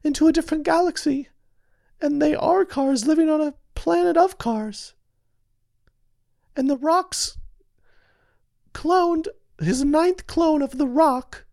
into 0.03 0.29
a 0.29 0.33
different 0.33 0.65
galaxy. 0.65 1.29
And 2.01 2.21
they 2.21 2.35
are 2.35 2.65
cars 2.65 3.07
living 3.07 3.29
on 3.29 3.41
a 3.41 3.55
planet 3.75 4.17
of 4.17 4.39
cars. 4.39 4.95
And 6.55 6.69
the 6.69 6.77
Rock's 6.77 7.39
cloned 8.73 9.27
his 9.59 9.83
ninth 9.85 10.27
clone 10.27 10.63
of 10.63 10.77
the 10.77 10.87
Rock 10.87 11.47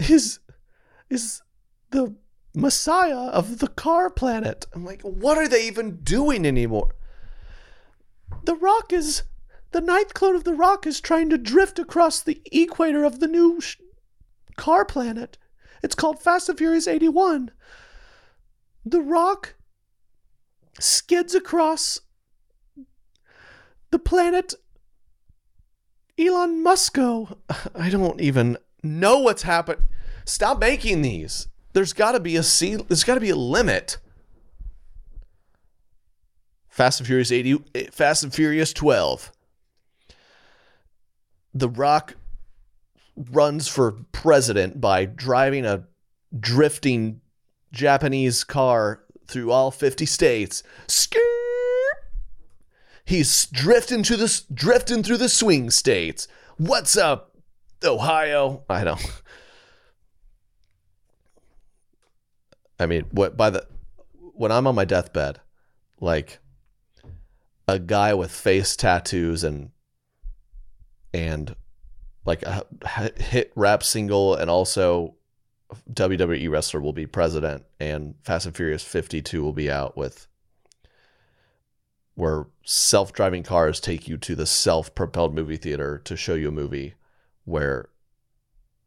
is 0.00 0.40
is 1.08 1.42
the 1.90 2.14
messiah 2.54 3.28
of 3.28 3.58
the 3.58 3.68
car 3.68 4.10
planet. 4.10 4.66
I'm 4.74 4.84
like, 4.84 5.02
what 5.02 5.38
are 5.38 5.48
they 5.48 5.66
even 5.66 5.96
doing 6.02 6.46
anymore? 6.46 6.94
The 8.44 8.56
Rock 8.56 8.92
is 8.92 9.22
the 9.72 9.80
ninth 9.80 10.14
clone 10.14 10.34
of 10.34 10.44
the 10.44 10.54
Rock 10.54 10.86
is 10.86 11.00
trying 11.00 11.30
to 11.30 11.38
drift 11.38 11.78
across 11.78 12.20
the 12.20 12.40
equator 12.50 13.04
of 13.04 13.20
the 13.20 13.28
new 13.28 13.60
sh- 13.60 13.76
car 14.56 14.84
planet. 14.84 15.38
It's 15.82 15.94
called 15.94 16.20
Fast 16.20 16.48
and 16.48 16.58
Furious 16.58 16.88
81. 16.88 17.52
The 18.84 19.00
Rock 19.00 19.54
skids 20.78 21.34
across 21.34 22.00
the 23.90 23.98
planet 23.98 24.54
Elon 26.18 26.64
Musko. 26.64 27.38
I 27.74 27.90
don't 27.90 28.20
even 28.20 28.58
know 28.82 29.18
what's 29.18 29.42
happened. 29.42 29.82
Stop 30.24 30.60
making 30.60 31.02
these. 31.02 31.48
There's 31.72 31.92
got 31.92 32.12
to 32.12 32.20
be 32.20 32.36
a 32.36 32.42
C. 32.42 32.76
There's 32.76 33.04
got 33.04 33.14
to 33.14 33.20
be 33.20 33.30
a 33.30 33.36
limit. 33.36 33.98
Fast 36.68 37.00
and 37.00 37.06
Furious 37.06 37.30
80, 37.32 37.90
Fast 37.90 38.22
and 38.22 38.32
Furious 38.32 38.72
12. 38.72 39.32
The 41.52 41.68
Rock 41.68 42.14
runs 43.30 43.68
for 43.68 43.92
president 44.12 44.80
by 44.80 45.04
driving 45.04 45.66
a 45.66 45.84
drifting 46.38 47.20
Japanese 47.72 48.44
car 48.44 49.02
through 49.26 49.50
all 49.52 49.70
50 49.70 50.06
states. 50.06 50.62
Skirt! 50.86 51.20
He's 53.04 53.46
drifting 53.46 54.02
to 54.04 54.16
the 54.16 54.42
drifting 54.54 55.02
through 55.02 55.18
the 55.18 55.28
swing 55.28 55.70
states. 55.70 56.28
What's 56.56 56.96
up, 56.96 57.36
Ohio? 57.82 58.62
I 58.70 58.84
don't. 58.84 59.22
I 62.80 62.86
mean, 62.86 63.04
what 63.10 63.36
by 63.36 63.50
the 63.50 63.66
when 64.34 64.50
I'm 64.50 64.66
on 64.66 64.74
my 64.74 64.86
deathbed, 64.86 65.40
like 66.00 66.38
a 67.68 67.78
guy 67.78 68.14
with 68.14 68.32
face 68.32 68.74
tattoos 68.74 69.44
and 69.44 69.70
and 71.12 71.54
like 72.24 72.42
a 72.42 72.64
hit 73.18 73.52
rap 73.54 73.82
single 73.82 74.34
and 74.34 74.50
also 74.50 75.14
WWE 75.92 76.50
wrestler 76.50 76.80
will 76.80 76.92
be 76.92 77.06
president 77.06 77.64
and 77.78 78.14
Fast 78.22 78.46
and 78.46 78.56
Furious 78.56 78.82
52 78.82 79.42
will 79.42 79.52
be 79.52 79.70
out 79.70 79.96
with 79.96 80.26
where 82.14 82.46
self-driving 82.64 83.42
cars 83.42 83.78
take 83.78 84.08
you 84.08 84.16
to 84.18 84.34
the 84.34 84.46
self-propelled 84.46 85.34
movie 85.34 85.56
theater 85.56 86.00
to 86.04 86.16
show 86.16 86.34
you 86.34 86.48
a 86.48 86.52
movie 86.52 86.94
where 87.44 87.88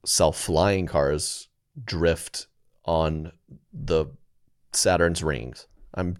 self-flying 0.05 0.85
cars 0.87 1.47
drift 1.83 2.47
on 2.85 3.31
the 3.71 4.07
Saturn's 4.73 5.23
rings. 5.23 5.67
I'm 5.93 6.17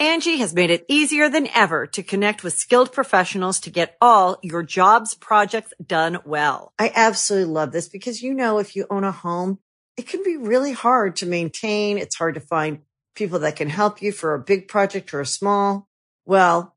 Angie 0.00 0.38
has 0.38 0.54
made 0.54 0.70
it 0.70 0.84
easier 0.88 1.28
than 1.28 1.48
ever 1.54 1.86
to 1.88 2.02
connect 2.04 2.44
with 2.44 2.54
skilled 2.54 2.92
professionals 2.92 3.58
to 3.60 3.70
get 3.70 3.96
all 4.00 4.38
your 4.42 4.62
jobs 4.62 5.14
projects 5.14 5.72
done 5.84 6.18
well. 6.24 6.72
I 6.78 6.92
absolutely 6.94 7.52
love 7.52 7.72
this 7.72 7.88
because 7.88 8.22
you 8.22 8.32
know 8.32 8.58
if 8.58 8.76
you 8.76 8.86
own 8.90 9.02
a 9.02 9.10
home, 9.10 9.58
it 9.96 10.06
can 10.06 10.22
be 10.22 10.36
really 10.36 10.72
hard 10.72 11.16
to 11.16 11.26
maintain. 11.26 11.98
It's 11.98 12.16
hard 12.16 12.34
to 12.34 12.40
find 12.40 12.82
people 13.16 13.40
that 13.40 13.56
can 13.56 13.68
help 13.68 14.00
you 14.00 14.12
for 14.12 14.34
a 14.34 14.40
big 14.40 14.68
project 14.68 15.12
or 15.12 15.20
a 15.20 15.26
small. 15.26 15.88
Well, 16.24 16.76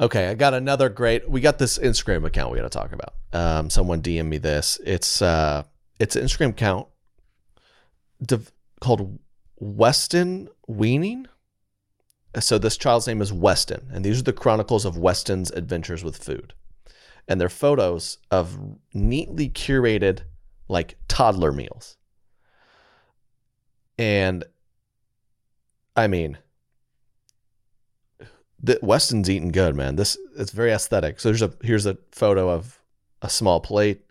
Okay, 0.00 0.28
I 0.28 0.34
got 0.34 0.54
another 0.54 0.88
great. 0.88 1.28
We 1.28 1.42
got 1.42 1.58
this 1.58 1.76
Instagram 1.78 2.24
account 2.24 2.50
we 2.50 2.56
got 2.56 2.70
to 2.70 2.78
talk 2.78 2.92
about. 2.92 3.14
Um, 3.34 3.68
someone 3.68 4.00
DM 4.00 4.26
me 4.26 4.38
this. 4.38 4.80
It's 4.84 5.20
uh, 5.20 5.64
it's 5.98 6.16
an 6.16 6.24
Instagram 6.24 6.50
account 6.50 6.86
div- 8.24 8.50
called 8.80 9.18
Weston 9.56 10.48
Weaning. 10.66 11.26
So 12.38 12.56
this 12.56 12.78
child's 12.78 13.06
name 13.06 13.20
is 13.20 13.30
Weston, 13.30 13.88
and 13.92 14.02
these 14.02 14.18
are 14.18 14.24
the 14.24 14.32
chronicles 14.32 14.86
of 14.86 14.96
Weston's 14.96 15.50
adventures 15.50 16.02
with 16.02 16.16
food. 16.16 16.54
And 17.28 17.38
they're 17.38 17.50
photos 17.50 18.18
of 18.30 18.58
neatly 18.94 19.50
curated 19.50 20.20
like 20.68 20.96
toddler 21.08 21.52
meals. 21.52 21.98
And 23.98 24.44
I 25.94 26.06
mean, 26.06 26.38
the 28.62 28.78
Weston's 28.82 29.30
eating 29.30 29.52
good, 29.52 29.74
man. 29.74 29.96
This 29.96 30.16
it's 30.36 30.52
very 30.52 30.72
aesthetic. 30.72 31.20
So 31.20 31.28
there's 31.30 31.42
a 31.42 31.52
here's 31.62 31.86
a 31.86 31.98
photo 32.12 32.50
of 32.50 32.80
a 33.22 33.30
small 33.30 33.60
plate 33.60 34.02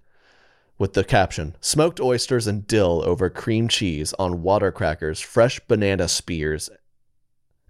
with 0.78 0.94
the 0.94 1.04
caption 1.04 1.56
smoked 1.62 2.00
oysters 2.00 2.48
and 2.48 2.66
dill 2.66 3.04
over 3.06 3.30
cream 3.30 3.68
cheese 3.68 4.14
on 4.18 4.42
water 4.42 4.72
crackers, 4.72 5.20
fresh 5.20 5.60
banana 5.68 6.08
spears, 6.08 6.70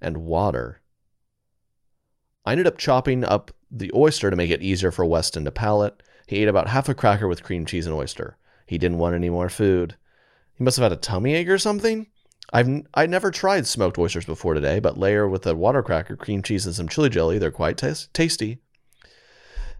and 0.02 0.18
water. 0.18 0.82
I 2.46 2.54
ended 2.54 2.68
up 2.68 2.78
chopping 2.78 3.24
up 3.24 3.52
the 3.70 3.92
oyster 3.94 4.30
to 4.30 4.36
make 4.36 4.50
it 4.50 4.62
easier 4.62 4.92
for 4.92 5.06
Weston 5.06 5.46
to 5.46 5.52
palate. 5.52 6.02
He 6.28 6.38
ate 6.38 6.48
about 6.48 6.70
half 6.70 6.88
a 6.89 6.94
cracker 6.94 7.28
with 7.28 7.44
cream 7.44 7.65
cheese 7.65 7.86
and 7.86 7.96
oyster. 7.96 8.38
He 8.65 8.78
didn't 8.78 9.00
want 9.00 9.15
any 9.15 9.30
more 9.30 9.50
food. 9.50 9.96
He 10.56 10.63
must 10.63 10.78
have 10.78 10.84
had 10.84 10.92
a 10.92 11.02
tummy 11.02 11.36
ache 11.36 11.50
or 11.50 11.58
something. 11.58 12.08
I've 12.51 12.83
I 12.93 13.05
never 13.05 13.31
tried 13.31 13.67
smoked 13.67 13.97
oysters 13.97 14.25
before 14.25 14.53
today, 14.53 14.79
but 14.79 14.97
layer 14.97 15.27
with 15.27 15.45
a 15.45 15.55
water 15.55 15.83
cracker, 15.83 16.15
cream 16.15 16.41
cheese, 16.41 16.65
and 16.65 16.73
some 16.73 16.89
chili 16.89 17.09
jelly. 17.09 17.38
They're 17.38 17.51
quite 17.51 17.77
t- 17.77 17.93
tasty. 18.13 18.59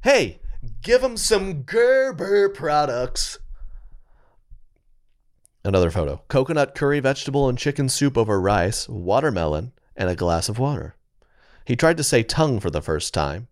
Hey, 0.04 0.40
give 0.82 1.02
them 1.02 1.18
some 1.18 1.64
Gerber 1.64 2.50
products. 2.50 3.40
Another 5.64 5.92
photo: 5.92 6.22
coconut 6.28 6.76
curry, 6.76 7.00
vegetable, 7.00 7.50
and 7.50 7.58
chicken 7.58 7.90
soup 7.90 8.18
over 8.18 8.40
rice, 8.40 8.88
watermelon, 8.88 9.74
and 9.96 10.10
a 10.10 10.16
glass 10.16 10.48
of 10.48 10.60
water. 10.60 10.96
He 11.66 11.76
tried 11.76 11.98
to 11.98 12.04
say 12.04 12.24
tongue 12.24 12.60
for 12.60 12.70
the 12.70 12.82
first 12.82 13.14
time 13.14 13.48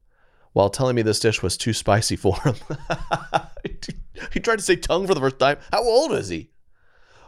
while 0.53 0.69
telling 0.71 0.95
me 0.95 1.03
this 1.03 1.19
dish 1.19 1.43
was 1.43 1.55
too 1.55 1.73
spicy 1.73 2.15
for 2.15 2.35
him. 2.41 2.55
he 4.31 4.39
tried 4.39 4.55
to 4.55 4.63
say 4.63 4.75
tongue 4.75 5.05
for 5.05 5.13
the 5.13 5.19
first 5.19 5.37
time. 5.37 5.57
How 5.71 5.83
old 5.83 6.13
is 6.13 6.29
he? 6.29 6.49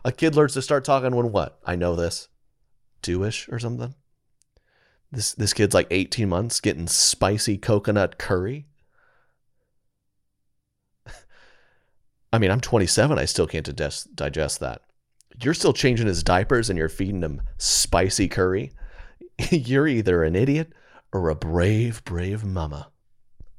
A 0.05 0.11
kid 0.11 0.35
learns 0.35 0.53
to 0.53 0.61
start 0.61 0.85
talking 0.85 1.15
when 1.15 1.31
what? 1.31 1.59
I 1.65 1.75
know 1.75 1.95
this. 1.95 2.27
Two-ish 3.01 3.49
or 3.49 3.59
something. 3.59 3.95
This 5.11 5.33
this 5.33 5.53
kid's 5.53 5.73
like 5.73 5.87
18 5.89 6.29
months 6.29 6.59
getting 6.59 6.87
spicy 6.87 7.57
coconut 7.57 8.19
curry. 8.19 8.67
I 12.33 12.37
mean, 12.37 12.51
I'm 12.51 12.61
27. 12.61 13.17
I 13.17 13.25
still 13.25 13.47
can't 13.47 13.65
digest, 13.65 14.15
digest 14.15 14.59
that. 14.59 14.81
You're 15.41 15.53
still 15.55 15.73
changing 15.73 16.07
his 16.07 16.23
diapers 16.23 16.69
and 16.69 16.77
you're 16.77 16.89
feeding 16.89 17.23
him 17.23 17.41
spicy 17.57 18.27
curry. 18.27 18.71
you're 19.49 19.87
either 19.87 20.23
an 20.23 20.35
idiot 20.35 20.73
or 21.11 21.29
a 21.29 21.35
brave, 21.35 22.03
brave 22.03 22.43
mama. 22.43 22.89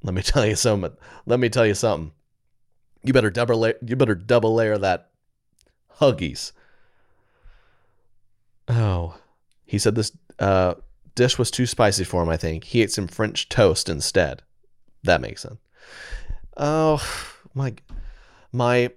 Let 0.03 0.14
me 0.14 0.22
tell 0.22 0.46
you 0.46 0.57
something. 0.57 0.92
Let 1.26 1.40
me 1.40 1.48
tell 1.48 1.66
you 1.66 1.74
something. 1.74 2.12
You 3.03 3.12
better 3.12 3.31
double 3.31 3.59
layer, 3.59 3.74
you 3.85 3.96
better 3.96 4.14
double 4.14 4.55
layer 4.55 4.79
that 4.79 5.10
Huggies. 6.00 6.52
Oh, 8.68 9.16
he 9.64 9.78
said 9.78 9.94
this 9.94 10.12
uh, 10.38 10.74
dish 11.14 11.38
was 11.38 11.50
too 11.50 11.66
spicy 11.66 12.04
for 12.04 12.22
him. 12.22 12.28
I 12.28 12.36
think 12.36 12.64
he 12.64 12.82
ate 12.82 12.92
some 12.92 13.08
French 13.08 13.48
toast 13.48 13.88
instead. 13.88 14.42
That 15.02 15.20
makes 15.20 15.42
sense. 15.42 15.60
Oh 16.56 17.02
my, 17.54 17.74
my 18.52 18.90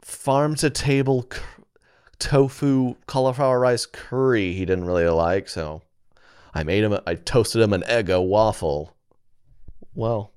farm 0.00 0.54
to 0.56 0.70
table 0.70 1.26
c- 1.32 1.40
tofu 2.18 2.96
cauliflower 3.06 3.60
rice 3.60 3.86
curry. 3.86 4.52
He 4.52 4.64
didn't 4.64 4.84
really 4.84 5.06
like, 5.06 5.48
so 5.48 5.82
I 6.54 6.62
made 6.62 6.84
him. 6.84 6.98
I 7.06 7.14
toasted 7.14 7.62
him 7.62 7.72
an 7.72 7.82
Eggo 7.82 8.26
waffle. 8.26 8.96
Well, 9.94 10.32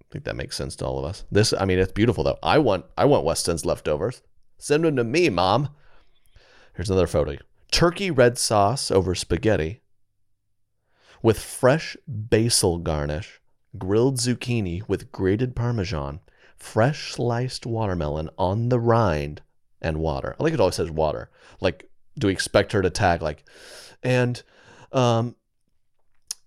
I 0.00 0.04
think 0.10 0.24
that 0.24 0.36
makes 0.36 0.56
sense 0.56 0.76
to 0.76 0.86
all 0.86 0.98
of 0.98 1.04
us. 1.04 1.24
This, 1.30 1.52
I 1.52 1.64
mean, 1.64 1.78
it's 1.78 1.92
beautiful 1.92 2.24
though. 2.24 2.38
I 2.42 2.58
want, 2.58 2.86
I 2.96 3.04
want 3.04 3.24
Weston's 3.24 3.64
leftovers. 3.64 4.22
Send 4.64 4.86
them 4.86 4.96
to 4.96 5.04
me, 5.04 5.28
mom. 5.28 5.68
Here's 6.74 6.88
another 6.88 7.06
photo. 7.06 7.36
Turkey 7.70 8.10
red 8.10 8.38
sauce 8.38 8.90
over 8.90 9.14
spaghetti 9.14 9.82
with 11.22 11.38
fresh 11.38 11.98
basil 12.08 12.78
garnish, 12.78 13.42
grilled 13.76 14.16
zucchini 14.16 14.80
with 14.88 15.12
grated 15.12 15.54
parmesan, 15.54 16.20
fresh 16.56 17.12
sliced 17.12 17.66
watermelon 17.66 18.30
on 18.38 18.70
the 18.70 18.80
rind, 18.80 19.42
and 19.82 19.98
water. 19.98 20.34
I 20.40 20.42
like 20.42 20.54
it 20.54 20.60
always 20.60 20.76
says 20.76 20.90
water. 20.90 21.28
Like, 21.60 21.90
do 22.18 22.28
we 22.28 22.32
expect 22.32 22.72
her 22.72 22.80
to 22.80 22.88
tag 22.88 23.20
like, 23.20 23.44
and 24.02 24.42
um, 24.92 25.36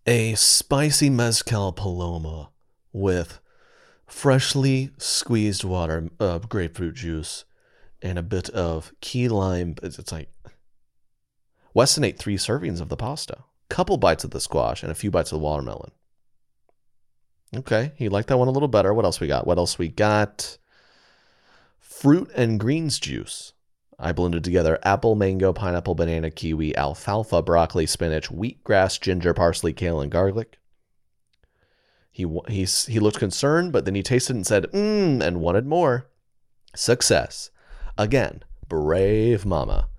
a 0.07 0.33
spicy 0.33 1.11
mezcal 1.11 1.71
paloma 1.71 2.49
with 2.91 3.39
freshly 4.07 4.89
squeezed 4.97 5.63
water, 5.63 6.09
uh, 6.19 6.39
grapefruit 6.39 6.95
juice, 6.95 7.45
and 8.09 8.17
a 8.17 8.23
bit 8.23 8.49
of 8.51 8.93
key 9.01 9.27
lime. 9.27 9.75
It's, 9.83 10.11
like 10.11 10.29
Weston 11.73 12.03
ate 12.03 12.17
three 12.17 12.37
servings 12.37 12.81
of 12.81 12.89
the 12.89 12.97
pasta, 12.97 13.43
couple 13.69 13.97
bites 13.97 14.23
of 14.23 14.31
the 14.31 14.39
squash, 14.39 14.81
and 14.81 14.91
a 14.91 14.95
few 14.95 15.11
bites 15.11 15.31
of 15.31 15.39
the 15.39 15.43
watermelon. 15.43 15.91
Okay, 17.55 17.91
he 17.95 18.09
liked 18.09 18.29
that 18.29 18.37
one 18.37 18.47
a 18.47 18.51
little 18.51 18.67
better. 18.67 18.93
What 18.93 19.05
else 19.05 19.19
we 19.19 19.27
got? 19.27 19.47
What 19.47 19.57
else 19.57 19.77
we 19.77 19.87
got? 19.87 20.57
Fruit 21.79 22.29
and 22.35 22.59
greens 22.59 22.99
juice. 22.99 23.53
I 23.99 24.11
blended 24.11 24.43
together 24.43 24.77
apple, 24.83 25.15
mango, 25.15 25.53
pineapple, 25.53 25.95
banana, 25.95 26.29
kiwi, 26.29 26.75
alfalfa, 26.75 27.41
broccoli, 27.41 27.87
spinach, 27.87 28.29
wheatgrass, 28.29 29.01
ginger, 29.01 29.33
parsley, 29.33 29.73
kale, 29.73 30.01
and 30.01 30.11
garlic. 30.11 30.59
He 32.11 32.27
he's, 32.47 32.85
he 32.85 32.99
looked 32.99 33.19
concerned, 33.19 33.71
but 33.71 33.85
then 33.85 33.95
he 33.95 34.03
tasted 34.03 34.35
and 34.35 34.45
said, 34.45 34.65
mmm, 34.71 35.21
and 35.21 35.41
wanted 35.41 35.65
more. 35.65 36.09
Success. 36.75 37.49
Again, 37.97 38.43
brave 38.67 39.45
mama. 39.45 39.89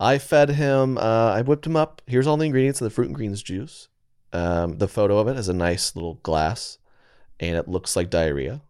I 0.00 0.18
fed 0.18 0.50
him, 0.50 0.98
uh, 0.98 1.32
I 1.32 1.42
whipped 1.42 1.66
him 1.66 1.76
up. 1.76 2.02
Here's 2.06 2.26
all 2.26 2.36
the 2.36 2.46
ingredients 2.46 2.80
of 2.80 2.86
the 2.86 2.90
fruit 2.90 3.06
and 3.06 3.14
greens 3.14 3.42
juice. 3.42 3.88
Um, 4.32 4.78
the 4.78 4.88
photo 4.88 5.18
of 5.18 5.28
it 5.28 5.36
is 5.36 5.48
a 5.48 5.54
nice 5.54 5.94
little 5.94 6.14
glass, 6.14 6.78
and 7.38 7.56
it 7.56 7.68
looks 7.68 7.94
like 7.94 8.10
diarrhea, 8.10 8.62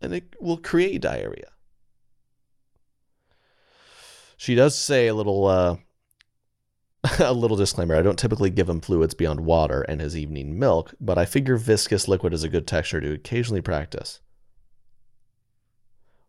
and 0.00 0.12
it 0.12 0.34
will 0.40 0.58
create 0.58 1.00
diarrhea. 1.00 1.50
She 4.36 4.54
does 4.54 4.76
say 4.76 5.06
a 5.06 5.14
little, 5.14 5.46
uh, 5.46 5.76
a 7.20 7.32
little 7.32 7.56
disclaimer. 7.56 7.96
I 7.96 8.02
don't 8.02 8.18
typically 8.18 8.50
give 8.50 8.68
him 8.68 8.80
fluids 8.80 9.14
beyond 9.14 9.40
water 9.40 9.82
and 9.82 10.00
his 10.00 10.16
evening 10.16 10.58
milk, 10.58 10.94
but 11.00 11.16
I 11.16 11.24
figure 11.24 11.56
viscous 11.56 12.08
liquid 12.08 12.34
is 12.34 12.44
a 12.44 12.48
good 12.48 12.66
texture 12.66 13.00
to 13.00 13.14
occasionally 13.14 13.62
practice. 13.62 14.20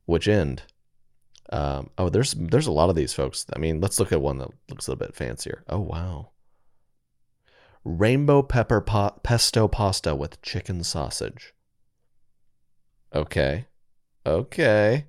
Which 0.05 0.27
end? 0.27 0.63
Um, 1.53 1.91
oh, 1.99 2.09
there's 2.09 2.33
there's 2.33 2.65
a 2.65 2.71
lot 2.71 2.89
of 2.89 2.95
these 2.95 3.13
folks. 3.13 3.45
I 3.55 3.59
mean, 3.59 3.79
let's 3.79 3.99
look 3.99 4.11
at 4.11 4.19
one 4.19 4.39
that 4.39 4.49
looks 4.71 4.87
a 4.87 4.91
little 4.91 5.05
bit 5.05 5.15
fancier. 5.15 5.63
Oh 5.69 5.81
wow, 5.81 6.31
rainbow 7.83 8.41
pepper 8.41 8.81
pesto 8.81 9.67
pasta 9.67 10.15
with 10.15 10.41
chicken 10.41 10.83
sausage. 10.83 11.53
Okay, 13.13 13.67
okay. 14.25 15.05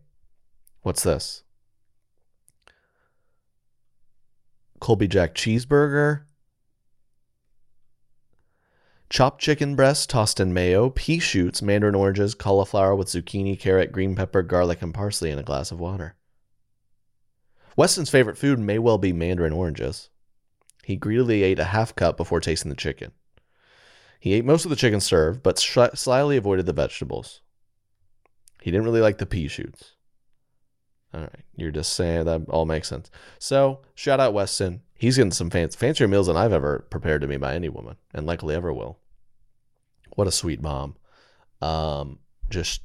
What's 0.82 1.02
this? 1.02 1.44
Colby 4.80 5.08
Jack 5.08 5.34
cheeseburger. 5.34 6.24
Chopped 9.08 9.40
chicken 9.40 9.76
breast 9.76 10.10
tossed 10.10 10.40
in 10.40 10.52
mayo, 10.52 10.90
pea 10.90 11.20
shoots, 11.20 11.62
mandarin 11.62 11.94
oranges, 11.94 12.34
cauliflower 12.34 12.94
with 12.94 13.08
zucchini, 13.08 13.58
carrot, 13.58 13.92
green 13.92 14.14
pepper, 14.14 14.42
garlic, 14.42 14.82
and 14.82 14.92
parsley 14.92 15.30
in 15.30 15.38
a 15.38 15.42
glass 15.42 15.72
of 15.72 15.80
water. 15.80 16.16
Weston's 17.76 18.10
favorite 18.10 18.38
food 18.38 18.58
may 18.58 18.78
well 18.78 18.98
be 18.98 19.12
mandarin 19.12 19.52
oranges. 19.52 20.10
He 20.84 20.96
greedily 20.96 21.42
ate 21.42 21.58
a 21.58 21.64
half 21.64 21.96
cup 21.96 22.16
before 22.16 22.40
tasting 22.40 22.68
the 22.68 22.76
chicken. 22.76 23.12
He 24.20 24.34
ate 24.34 24.44
most 24.44 24.64
of 24.64 24.70
the 24.70 24.76
chicken 24.76 25.00
served, 25.00 25.42
but 25.42 25.58
slyly 25.58 26.36
avoided 26.36 26.66
the 26.66 26.72
vegetables. 26.72 27.40
He 28.62 28.70
didn't 28.70 28.84
really 28.84 29.00
like 29.00 29.18
the 29.18 29.26
pea 29.26 29.48
shoots. 29.48 29.92
All 31.12 31.20
right, 31.20 31.44
you're 31.54 31.70
just 31.70 31.92
saying 31.92 32.24
that 32.24 32.42
all 32.48 32.64
makes 32.64 32.88
sense. 32.88 33.10
So, 33.38 33.82
shout 33.94 34.20
out 34.20 34.34
Weston. 34.34 34.82
He's 34.94 35.16
getting 35.16 35.30
some 35.30 35.50
fancy, 35.50 35.76
fancier 35.76 36.08
meals 36.08 36.26
than 36.26 36.36
I've 36.36 36.52
ever 36.52 36.86
prepared 36.90 37.20
to 37.20 37.26
me 37.26 37.36
by 37.36 37.54
any 37.54 37.68
woman, 37.68 37.96
and 38.12 38.26
likely 38.26 38.54
ever 38.54 38.72
will. 38.72 38.98
What 40.16 40.26
a 40.26 40.32
sweet 40.32 40.62
mom. 40.62 40.96
Um, 41.60 42.18
just, 42.48 42.80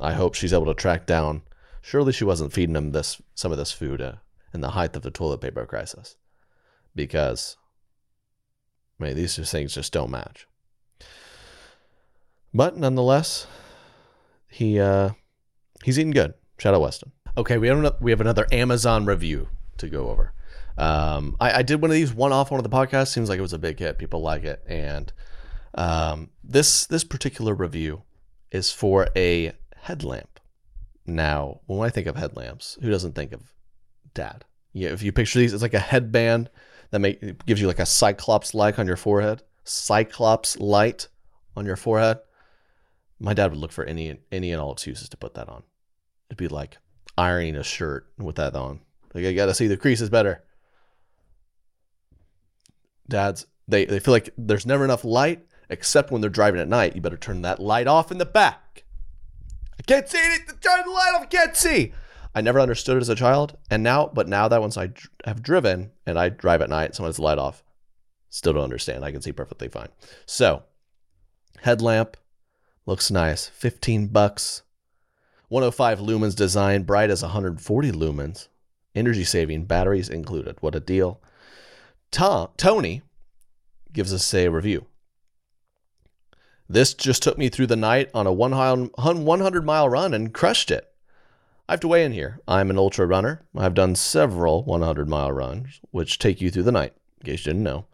I 0.00 0.12
hope 0.12 0.34
she's 0.34 0.52
able 0.52 0.66
to 0.66 0.74
track 0.74 1.06
down 1.06 1.42
Surely 1.80 2.12
she 2.12 2.24
wasn't 2.24 2.52
feeding 2.52 2.76
him 2.76 2.92
this 2.92 3.20
some 3.34 3.52
of 3.52 3.58
this 3.58 3.72
food 3.72 4.00
uh, 4.00 4.14
in 4.52 4.60
the 4.60 4.70
height 4.70 4.94
of 4.96 5.02
the 5.02 5.10
toilet 5.10 5.40
paper 5.40 5.64
crisis, 5.66 6.16
because 6.94 7.56
I 9.00 9.04
mean 9.04 9.16
these 9.16 9.36
two 9.36 9.44
things 9.44 9.74
just 9.74 9.92
don't 9.92 10.10
match. 10.10 10.46
But 12.52 12.76
nonetheless, 12.76 13.46
he 14.48 14.80
uh, 14.80 15.10
he's 15.84 15.98
eating 15.98 16.10
good. 16.12 16.34
Shout 16.58 16.74
out 16.74 16.80
Weston. 16.80 17.12
Okay, 17.36 17.58
we 17.58 17.68
have 17.68 17.78
another, 17.78 17.96
we 18.00 18.10
have 18.10 18.20
another 18.20 18.46
Amazon 18.50 19.06
review 19.06 19.48
to 19.76 19.88
go 19.88 20.08
over. 20.08 20.32
Um, 20.76 21.36
I, 21.40 21.58
I 21.58 21.62
did 21.62 21.80
one 21.80 21.90
of 21.90 21.94
these 21.94 22.12
one 22.12 22.32
off 22.32 22.50
one 22.50 22.58
of 22.58 22.68
the 22.68 22.76
podcasts. 22.76 23.08
Seems 23.08 23.28
like 23.28 23.38
it 23.38 23.42
was 23.42 23.52
a 23.52 23.58
big 23.58 23.78
hit. 23.78 23.98
People 23.98 24.20
like 24.20 24.44
it, 24.44 24.62
and 24.66 25.12
um, 25.74 26.30
this 26.42 26.86
this 26.86 27.04
particular 27.04 27.54
review 27.54 28.02
is 28.50 28.72
for 28.72 29.08
a 29.14 29.52
headlamp. 29.76 30.37
Now, 31.08 31.60
when 31.64 31.80
I 31.80 31.90
think 31.90 32.06
of 32.06 32.16
headlamps, 32.16 32.76
who 32.82 32.90
doesn't 32.90 33.14
think 33.14 33.32
of 33.32 33.54
dad? 34.12 34.44
Yeah, 34.74 34.90
if 34.90 35.02
you 35.02 35.10
picture 35.10 35.38
these, 35.38 35.54
it's 35.54 35.62
like 35.62 35.72
a 35.72 35.78
headband 35.78 36.50
that 36.90 36.98
make, 36.98 37.46
gives 37.46 37.62
you 37.62 37.66
like 37.66 37.78
a 37.78 37.86
cyclops 37.86 38.52
like 38.52 38.78
on 38.78 38.86
your 38.86 38.98
forehead. 38.98 39.42
Cyclops 39.64 40.58
light 40.60 41.08
on 41.56 41.64
your 41.64 41.76
forehead. 41.76 42.18
My 43.18 43.32
dad 43.32 43.50
would 43.50 43.58
look 43.58 43.72
for 43.72 43.84
any 43.84 44.18
any 44.30 44.52
and 44.52 44.60
all 44.60 44.72
excuses 44.72 45.08
to 45.08 45.16
put 45.16 45.34
that 45.34 45.48
on. 45.48 45.62
It'd 46.28 46.36
be 46.36 46.46
like 46.46 46.76
ironing 47.16 47.56
a 47.56 47.64
shirt 47.64 48.06
with 48.18 48.36
that 48.36 48.54
on. 48.54 48.80
Like 49.14 49.24
I 49.24 49.32
gotta 49.32 49.54
see 49.54 49.66
the 49.66 49.78
creases 49.78 50.10
better. 50.10 50.44
Dads, 53.08 53.46
they, 53.66 53.86
they 53.86 53.98
feel 53.98 54.12
like 54.12 54.34
there's 54.36 54.66
never 54.66 54.84
enough 54.84 55.04
light, 55.04 55.46
except 55.70 56.10
when 56.10 56.20
they're 56.20 56.28
driving 56.28 56.60
at 56.60 56.68
night. 56.68 56.94
You 56.94 57.00
better 57.00 57.16
turn 57.16 57.40
that 57.42 57.60
light 57.60 57.86
off 57.86 58.12
in 58.12 58.18
the 58.18 58.26
back. 58.26 58.84
I 59.78 59.82
can't 59.82 60.08
see 60.08 60.18
it. 60.18 60.46
Turn 60.60 60.82
the 60.84 60.90
light 60.90 61.12
off. 61.14 61.22
I 61.22 61.26
can't 61.26 61.56
see. 61.56 61.92
I 62.34 62.40
never 62.40 62.60
understood 62.60 62.96
it 62.96 63.00
as 63.00 63.08
a 63.08 63.14
child, 63.14 63.56
and 63.70 63.82
now, 63.82 64.10
but 64.12 64.28
now 64.28 64.48
that 64.48 64.60
once 64.60 64.76
I 64.76 64.88
dr- 64.88 65.10
have 65.24 65.42
driven 65.42 65.90
and 66.06 66.18
I 66.18 66.28
drive 66.28 66.62
at 66.62 66.68
night, 66.68 66.94
someone 66.94 67.08
has 67.08 67.16
the 67.16 67.22
light 67.22 67.38
off, 67.38 67.64
still 68.28 68.52
don't 68.52 68.64
understand. 68.64 69.04
I 69.04 69.10
can 69.10 69.22
see 69.22 69.32
perfectly 69.32 69.68
fine. 69.68 69.88
So, 70.26 70.62
headlamp 71.62 72.16
looks 72.86 73.10
nice. 73.10 73.48
15 73.48 74.08
bucks. 74.08 74.62
105 75.48 76.00
lumens 76.00 76.36
design, 76.36 76.82
bright 76.82 77.10
as 77.10 77.22
140 77.22 77.92
lumens. 77.92 78.48
Energy 78.94 79.24
saving, 79.24 79.64
batteries 79.64 80.08
included. 80.08 80.56
What 80.60 80.74
a 80.74 80.80
deal. 80.80 81.20
Tom, 82.10 82.48
Tony 82.56 83.02
gives 83.92 84.12
us 84.12 84.32
a 84.34 84.48
review. 84.48 84.86
This 86.68 86.92
just 86.92 87.22
took 87.22 87.38
me 87.38 87.48
through 87.48 87.68
the 87.68 87.76
night 87.76 88.10
on 88.12 88.26
a 88.26 88.32
100 88.32 89.64
mile 89.64 89.88
run 89.88 90.12
and 90.12 90.34
crushed 90.34 90.70
it. 90.70 90.92
I 91.68 91.72
have 91.72 91.80
to 91.80 91.88
weigh 91.88 92.04
in 92.04 92.12
here. 92.12 92.40
I'm 92.46 92.70
an 92.70 92.78
ultra 92.78 93.06
runner. 93.06 93.42
I've 93.56 93.74
done 93.74 93.94
several 93.94 94.64
100 94.64 95.08
mile 95.08 95.32
runs, 95.32 95.80
which 95.90 96.18
take 96.18 96.40
you 96.40 96.50
through 96.50 96.62
the 96.64 96.72
night, 96.72 96.94
in 97.20 97.26
case 97.26 97.46
you 97.46 97.52
didn't 97.52 97.64
know. 97.64 97.86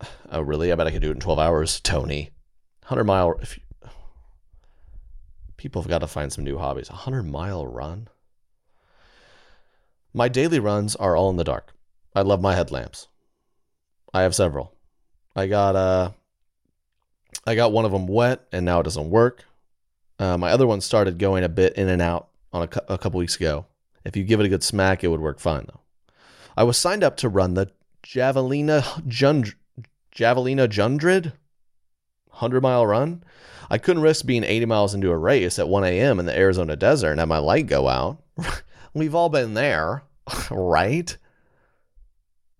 Oh, 0.32 0.42
really? 0.42 0.70
I 0.70 0.76
bet 0.76 0.86
I 0.86 0.92
could 0.92 1.02
do 1.02 1.10
it 1.10 1.14
in 1.14 1.20
12 1.20 1.40
hours, 1.40 1.80
Tony. 1.80 2.30
100 2.82 3.02
mile. 3.02 3.34
If 3.42 3.58
you, 3.58 3.90
people 5.56 5.82
have 5.82 5.88
got 5.88 5.98
to 5.98 6.06
find 6.06 6.32
some 6.32 6.44
new 6.44 6.56
hobbies. 6.56 6.88
A 6.88 6.92
100 6.92 7.24
mile 7.24 7.66
run? 7.66 8.06
My 10.14 10.28
daily 10.28 10.60
runs 10.60 10.94
are 10.96 11.16
all 11.16 11.30
in 11.30 11.36
the 11.36 11.44
dark. 11.44 11.74
I 12.14 12.22
love 12.22 12.40
my 12.40 12.54
headlamps. 12.54 13.08
I 14.14 14.22
have 14.22 14.34
several. 14.34 14.74
I 15.34 15.46
got 15.46 15.76
uh 15.76 16.10
I 17.46 17.54
got 17.54 17.72
one 17.72 17.84
of 17.84 17.92
them 17.92 18.06
wet 18.06 18.46
and 18.52 18.64
now 18.64 18.80
it 18.80 18.84
doesn't 18.84 19.10
work. 19.10 19.44
Uh, 20.18 20.36
my 20.36 20.50
other 20.50 20.66
one 20.66 20.80
started 20.80 21.18
going 21.18 21.44
a 21.44 21.48
bit 21.48 21.74
in 21.74 21.88
and 21.88 22.02
out 22.02 22.28
on 22.52 22.62
a, 22.62 22.68
cou- 22.68 22.80
a 22.88 22.98
couple 22.98 23.18
weeks 23.18 23.36
ago. 23.36 23.66
If 24.04 24.16
you 24.16 24.24
give 24.24 24.40
it 24.40 24.46
a 24.46 24.50
good 24.50 24.62
smack, 24.62 25.02
it 25.02 25.08
would 25.08 25.20
work 25.20 25.40
fine 25.40 25.66
though. 25.66 25.80
I 26.56 26.64
was 26.64 26.76
signed 26.76 27.02
up 27.02 27.16
to 27.18 27.28
run 27.28 27.54
the 27.54 27.70
Javelina 28.02 28.82
Jund- 29.06 29.54
Javelina 30.14 30.68
Jundred 30.68 31.32
100 32.26 32.62
mile 32.62 32.86
run. 32.86 33.22
I 33.70 33.78
couldn't 33.78 34.02
risk 34.02 34.26
being 34.26 34.44
80 34.44 34.66
miles 34.66 34.94
into 34.94 35.10
a 35.10 35.16
race 35.16 35.58
at 35.58 35.68
1 35.68 35.84
a.m. 35.84 36.18
in 36.18 36.26
the 36.26 36.36
Arizona 36.36 36.76
desert 36.76 37.12
and 37.12 37.20
have 37.20 37.28
my 37.28 37.38
light 37.38 37.66
go 37.66 37.88
out. 37.88 38.22
We've 38.94 39.14
all 39.14 39.28
been 39.28 39.54
there, 39.54 40.02
right? 40.50 41.16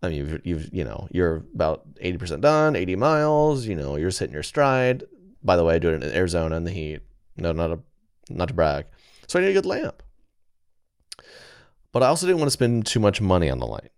I 0.03 0.09
mean, 0.09 0.17
you've, 0.17 0.47
you've, 0.47 0.75
you 0.75 0.85
know, 0.85 1.09
you're 1.11 1.45
about 1.55 1.87
80% 1.97 2.41
done, 2.41 2.75
80 2.75 2.97
miles, 2.97 3.67
you 3.67 3.77
know, 3.77 3.97
you're 3.97 4.11
hitting 4.11 4.33
your 4.33 4.43
stride. 4.43 5.05
By 5.43 5.57
the 5.57 5.65
way, 5.65 5.75
I 5.75 5.79
do 5.79 5.91
it 5.91 6.03
in 6.03 6.03
Arizona 6.03 6.57
in 6.57 6.65
the 6.65 6.71
heat. 6.71 7.01
No, 7.37 7.53
not 7.53 7.71
a, 7.71 7.79
not 8.31 8.49
to 8.49 8.55
brag. 8.55 8.87
So 9.27 9.39
I 9.39 9.43
need 9.43 9.51
a 9.51 9.55
good 9.55 9.67
lamp. 9.67 10.03
But 11.93 12.03
I 12.03 12.07
also 12.07 12.27
didn't 12.27 12.39
want 12.39 12.49
to 12.49 12.53
spend 12.53 12.87
too 12.87 13.01
much 13.01 13.21
money 13.21 13.51
on 13.51 13.59
the 13.59 13.67
light. 13.67 13.91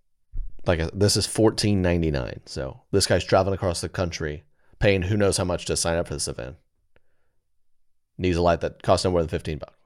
Like 0.67 0.81
uh, 0.81 0.91
this 0.95 1.17
is 1.17 1.27
fourteen 1.27 1.83
ninety 1.83 2.11
nine. 2.11 2.41
So 2.47 2.83
this 2.91 3.07
guy's 3.07 3.25
traveling 3.25 3.55
across 3.55 3.81
the 3.81 3.89
country, 3.89 4.45
paying 4.79 5.03
who 5.03 5.17
knows 5.17 5.37
how 5.37 5.45
much 5.45 5.67
to 5.67 5.77
sign 5.77 5.97
up 5.97 6.09
for 6.09 6.15
this 6.15 6.29
event. 6.29 6.57
Needs 8.17 8.37
a 8.37 8.43
light 8.43 8.61
that 8.61 8.83
costs 8.83 9.05
no 9.05 9.11
more 9.11 9.21
than 9.21 9.29
fifteen 9.29 9.59
bucks. 9.59 9.77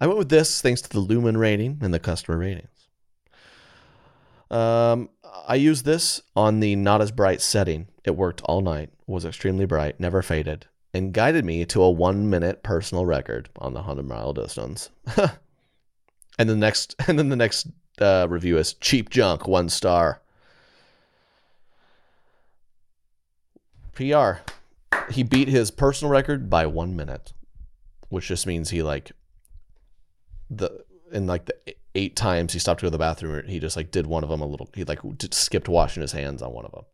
I 0.00 0.06
went 0.06 0.18
with 0.18 0.28
this 0.28 0.60
thanks 0.60 0.82
to 0.82 0.88
the 0.88 1.00
lumen 1.00 1.36
rating 1.36 1.78
and 1.82 1.92
the 1.92 1.98
customer 1.98 2.38
ratings. 2.38 2.68
Um, 4.50 5.08
I 5.46 5.56
used 5.56 5.84
this 5.84 6.22
on 6.36 6.60
the 6.60 6.76
not 6.76 7.00
as 7.00 7.10
bright 7.10 7.40
setting. 7.40 7.88
It 8.04 8.16
worked 8.16 8.42
all 8.42 8.60
night, 8.60 8.90
was 9.06 9.24
extremely 9.24 9.64
bright, 9.66 9.98
never 9.98 10.22
faded, 10.22 10.66
and 10.92 11.12
guided 11.12 11.44
me 11.44 11.64
to 11.66 11.82
a 11.82 11.90
one 11.90 12.30
minute 12.30 12.62
personal 12.62 13.06
record 13.06 13.48
on 13.56 13.72
the 13.72 13.80
100 13.80 14.06
mile 14.06 14.32
distance. 14.32 14.90
and 16.38 16.48
the 16.48 16.56
next, 16.56 16.94
and 17.08 17.18
then 17.18 17.28
the 17.28 17.36
next 17.36 17.68
uh, 18.00 18.26
review 18.28 18.58
is 18.58 18.74
cheap 18.74 19.10
junk, 19.10 19.46
one 19.48 19.68
star. 19.68 20.20
PR. 23.94 24.38
He 25.10 25.22
beat 25.22 25.48
his 25.48 25.70
personal 25.70 26.10
record 26.10 26.50
by 26.50 26.66
one 26.66 26.96
minute, 26.96 27.32
which 28.08 28.28
just 28.28 28.46
means 28.46 28.70
he 28.70 28.82
like 28.82 29.12
the 30.50 30.84
in 31.12 31.26
like 31.26 31.46
the 31.46 31.54
eight 31.94 32.16
times 32.16 32.52
he 32.52 32.58
stopped 32.58 32.80
to 32.80 32.84
go 32.84 32.88
to 32.88 32.92
the 32.92 32.98
bathroom, 32.98 33.46
he 33.46 33.60
just 33.60 33.76
like 33.76 33.90
did 33.90 34.06
one 34.06 34.24
of 34.24 34.30
them 34.30 34.40
a 34.40 34.46
little. 34.46 34.68
He 34.74 34.84
like 34.84 35.00
skipped 35.30 35.68
washing 35.68 36.00
his 36.00 36.12
hands 36.12 36.42
on 36.42 36.52
one 36.52 36.64
of 36.64 36.72
them, 36.72 36.84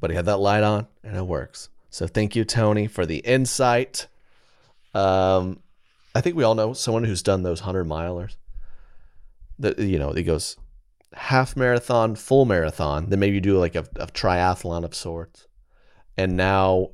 but 0.00 0.10
he 0.10 0.16
had 0.16 0.26
that 0.26 0.38
light 0.38 0.62
on 0.62 0.86
and 1.04 1.16
it 1.16 1.26
works. 1.26 1.68
So 1.90 2.06
thank 2.06 2.36
you, 2.36 2.44
Tony, 2.44 2.86
for 2.86 3.06
the 3.06 3.18
insight. 3.18 4.06
Um, 4.94 5.60
I 6.14 6.20
think 6.20 6.36
we 6.36 6.44
all 6.44 6.54
know 6.54 6.72
someone 6.72 7.04
who's 7.04 7.22
done 7.22 7.42
those 7.42 7.60
hundred 7.60 7.86
milers. 7.86 8.36
That 9.58 9.78
you 9.78 9.98
know, 9.98 10.12
he 10.12 10.22
goes 10.22 10.56
half 11.12 11.56
marathon, 11.56 12.14
full 12.14 12.44
marathon, 12.44 13.08
then 13.08 13.18
maybe 13.18 13.34
you 13.34 13.40
do 13.40 13.58
like 13.58 13.74
a, 13.74 13.86
a 13.96 14.06
triathlon 14.06 14.84
of 14.84 14.94
sorts, 14.94 15.46
and 16.16 16.36
now 16.36 16.90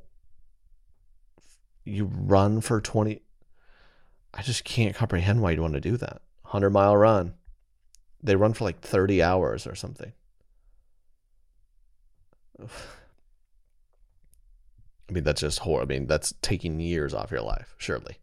you 1.85 2.07
run 2.07 2.61
for 2.61 2.81
twenty. 2.81 3.23
I 4.33 4.43
just 4.43 4.65
can't 4.65 4.97
comprehend 4.97 5.43
why 5.43 5.53
you'd 5.53 5.61
want 5.61 5.75
to 5.75 5.81
do 5.81 5.97
that. 5.99 6.23
100 6.55 6.71
mile 6.71 6.97
run. 6.97 7.35
They 8.23 8.37
run 8.37 8.53
for 8.53 8.63
like 8.65 8.81
30 8.81 9.21
hours 9.23 9.67
or 9.67 9.75
something. 9.75 10.13
I 15.09 15.13
mean, 15.13 15.25
that's 15.25 15.41
just 15.41 15.59
horrible. 15.59 15.93
I 15.93 15.99
mean, 15.99 16.07
that's 16.07 16.33
taking 16.41 16.79
years 16.81 17.13
off 17.13 17.33
your 17.33 17.43
life, 17.43 17.75
surely. 17.77 18.19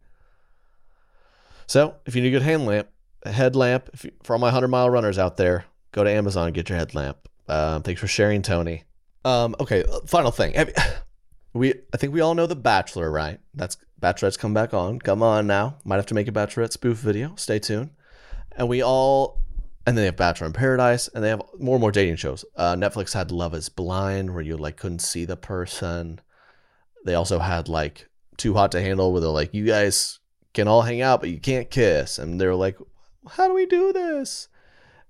So, 1.67 1.95
if 2.05 2.15
you 2.15 2.21
need 2.21 2.29
a 2.29 2.32
good 2.32 2.41
hand 2.41 2.65
lamp, 2.65 2.88
a 3.23 3.32
headlamp, 3.32 3.89
you, 4.01 4.11
for 4.23 4.34
all 4.34 4.39
my 4.39 4.47
100 4.47 4.69
mile 4.69 4.89
runners 4.89 5.19
out 5.19 5.38
there, 5.38 5.65
go 5.91 6.03
to 6.03 6.09
Amazon 6.09 6.47
and 6.47 6.55
get 6.55 6.69
your 6.69 6.77
headlamp. 6.77 7.29
Um, 7.47 7.84
thanks 7.84 8.01
for 8.01 8.07
sharing, 8.07 8.41
Tony. 8.41 8.86
Um, 9.25 9.55
okay, 9.59 9.84
final 10.07 10.32
thing. 10.32 10.55
we, 11.53 11.73
I 11.93 11.97
think 11.97 12.13
we 12.13 12.21
all 12.21 12.34
know 12.34 12.47
The 12.47 12.55
Bachelor, 12.55 13.11
right? 13.11 13.39
That's 13.53 13.77
Bachelorette's 14.01 14.38
come 14.38 14.53
back 14.53 14.73
on. 14.73 14.99
Come 14.99 15.21
on 15.21 15.45
now. 15.45 15.75
Might 15.84 15.97
have 15.97 16.07
to 16.07 16.15
make 16.15 16.27
a 16.27 16.32
Bachelorette 16.32 16.71
spoof 16.71 16.97
video. 16.97 17.36
Stay 17.36 17.59
tuned. 17.59 17.91
And 18.55 18.67
we 18.67 18.81
all, 18.81 19.41
and 19.85 19.97
then 19.97 20.03
they 20.03 20.07
have 20.07 20.17
Bachelor 20.17 20.47
in 20.47 20.53
Paradise, 20.53 21.07
and 21.09 21.23
they 21.23 21.29
have 21.29 21.41
more 21.57 21.75
and 21.75 21.81
more 21.81 21.91
dating 21.91 22.17
shows. 22.17 22.45
Uh, 22.55 22.75
Netflix 22.75 23.13
had 23.13 23.31
Love 23.31 23.53
Is 23.53 23.69
Blind, 23.69 24.33
where 24.33 24.43
you 24.43 24.57
like 24.57 24.77
couldn't 24.77 24.99
see 24.99 25.25
the 25.25 25.37
person. 25.37 26.19
They 27.05 27.15
also 27.15 27.39
had 27.39 27.67
like 27.67 28.09
Too 28.37 28.53
Hot 28.53 28.71
to 28.73 28.81
Handle, 28.81 29.11
where 29.11 29.21
they're 29.21 29.29
like, 29.29 29.53
you 29.53 29.65
guys 29.65 30.19
can 30.53 30.67
all 30.67 30.81
hang 30.81 31.01
out, 31.01 31.21
but 31.21 31.29
you 31.29 31.39
can't 31.39 31.69
kiss. 31.69 32.19
And 32.19 32.39
they're 32.39 32.55
like, 32.55 32.77
how 33.29 33.47
do 33.47 33.53
we 33.53 33.65
do 33.65 33.93
this? 33.93 34.47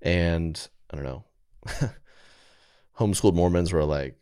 And 0.00 0.68
I 0.90 0.96
don't 0.96 1.04
know. 1.04 1.24
Homeschooled 2.98 3.34
Mormons 3.34 3.72
were 3.72 3.84
like, 3.84 4.16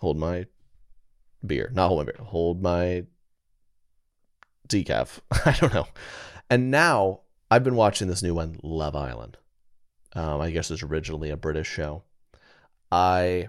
hold 0.00 0.16
my 0.16 0.46
beer, 1.44 1.70
not 1.72 1.88
hold 1.88 2.00
my 2.00 2.12
beer, 2.12 2.24
hold 2.24 2.62
my 2.62 3.04
decaf. 4.68 5.20
I 5.46 5.52
don't 5.52 5.74
know. 5.74 5.86
And 6.50 6.70
now 6.70 7.20
I've 7.54 7.62
been 7.62 7.76
watching 7.76 8.08
this 8.08 8.20
new 8.20 8.34
one, 8.34 8.58
Love 8.64 8.96
Island. 8.96 9.36
Um, 10.12 10.40
I 10.40 10.50
guess 10.50 10.72
it's 10.72 10.82
originally 10.82 11.30
a 11.30 11.36
British 11.36 11.68
show. 11.68 12.02
I 12.90 13.46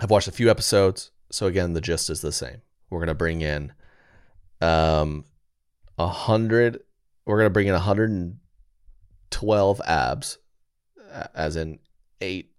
have 0.00 0.10
watched 0.10 0.28
a 0.28 0.32
few 0.32 0.50
episodes. 0.50 1.10
So 1.30 1.46
again, 1.46 1.74
the 1.74 1.82
gist 1.82 2.08
is 2.08 2.22
the 2.22 2.32
same. 2.32 2.62
We're 2.88 3.00
gonna 3.00 3.14
bring 3.14 3.42
in 3.42 3.74
um 4.62 5.26
a 5.98 6.08
hundred. 6.08 6.80
We're 7.26 7.36
gonna 7.36 7.50
bring 7.50 7.66
in 7.66 7.74
112 7.74 9.80
abs, 9.84 10.38
as 11.34 11.56
in 11.56 11.80
eight 12.22 12.54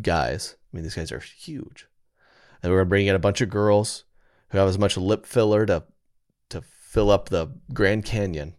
guys. 0.00 0.56
I 0.72 0.74
mean, 0.74 0.84
these 0.84 0.94
guys 0.94 1.12
are 1.12 1.20
huge, 1.20 1.86
and 2.62 2.72
we're 2.72 2.78
gonna 2.78 2.88
bring 2.88 3.08
in 3.08 3.14
a 3.14 3.18
bunch 3.18 3.42
of 3.42 3.50
girls 3.50 4.04
who 4.48 4.56
have 4.56 4.68
as 4.68 4.78
much 4.78 4.96
lip 4.96 5.26
filler 5.26 5.66
to 5.66 5.84
to 6.48 6.62
fill 6.62 7.10
up 7.10 7.28
the 7.28 7.48
Grand 7.74 8.06
Canyon, 8.06 8.54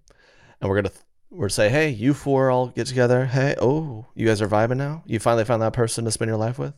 and 0.61 0.69
we're 0.69 0.81
gonna 0.81 0.93
we're 1.29 1.45
gonna 1.45 1.49
say, 1.49 1.69
hey, 1.69 1.89
you 1.89 2.13
four 2.13 2.51
all 2.51 2.67
get 2.67 2.87
together. 2.87 3.25
Hey, 3.25 3.55
oh, 3.59 4.05
you 4.15 4.27
guys 4.27 4.41
are 4.41 4.47
vibing 4.47 4.77
now. 4.77 5.03
You 5.05 5.19
finally 5.19 5.45
found 5.45 5.61
that 5.61 5.73
person 5.73 6.05
to 6.05 6.11
spend 6.11 6.29
your 6.29 6.37
life 6.37 6.59
with. 6.59 6.73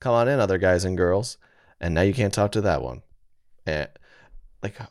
Come 0.00 0.14
on 0.14 0.28
in, 0.28 0.40
other 0.40 0.58
guys 0.58 0.84
and 0.84 0.96
girls. 0.96 1.38
And 1.80 1.94
now 1.94 2.02
you 2.02 2.14
can't 2.14 2.32
talk 2.32 2.52
to 2.52 2.60
that 2.62 2.82
one. 2.82 3.02
And 3.66 3.88
like, 4.62 4.80
uh, 4.80 4.86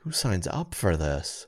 who 0.00 0.12
signs 0.12 0.46
up 0.46 0.74
for 0.74 0.96
this? 0.96 1.46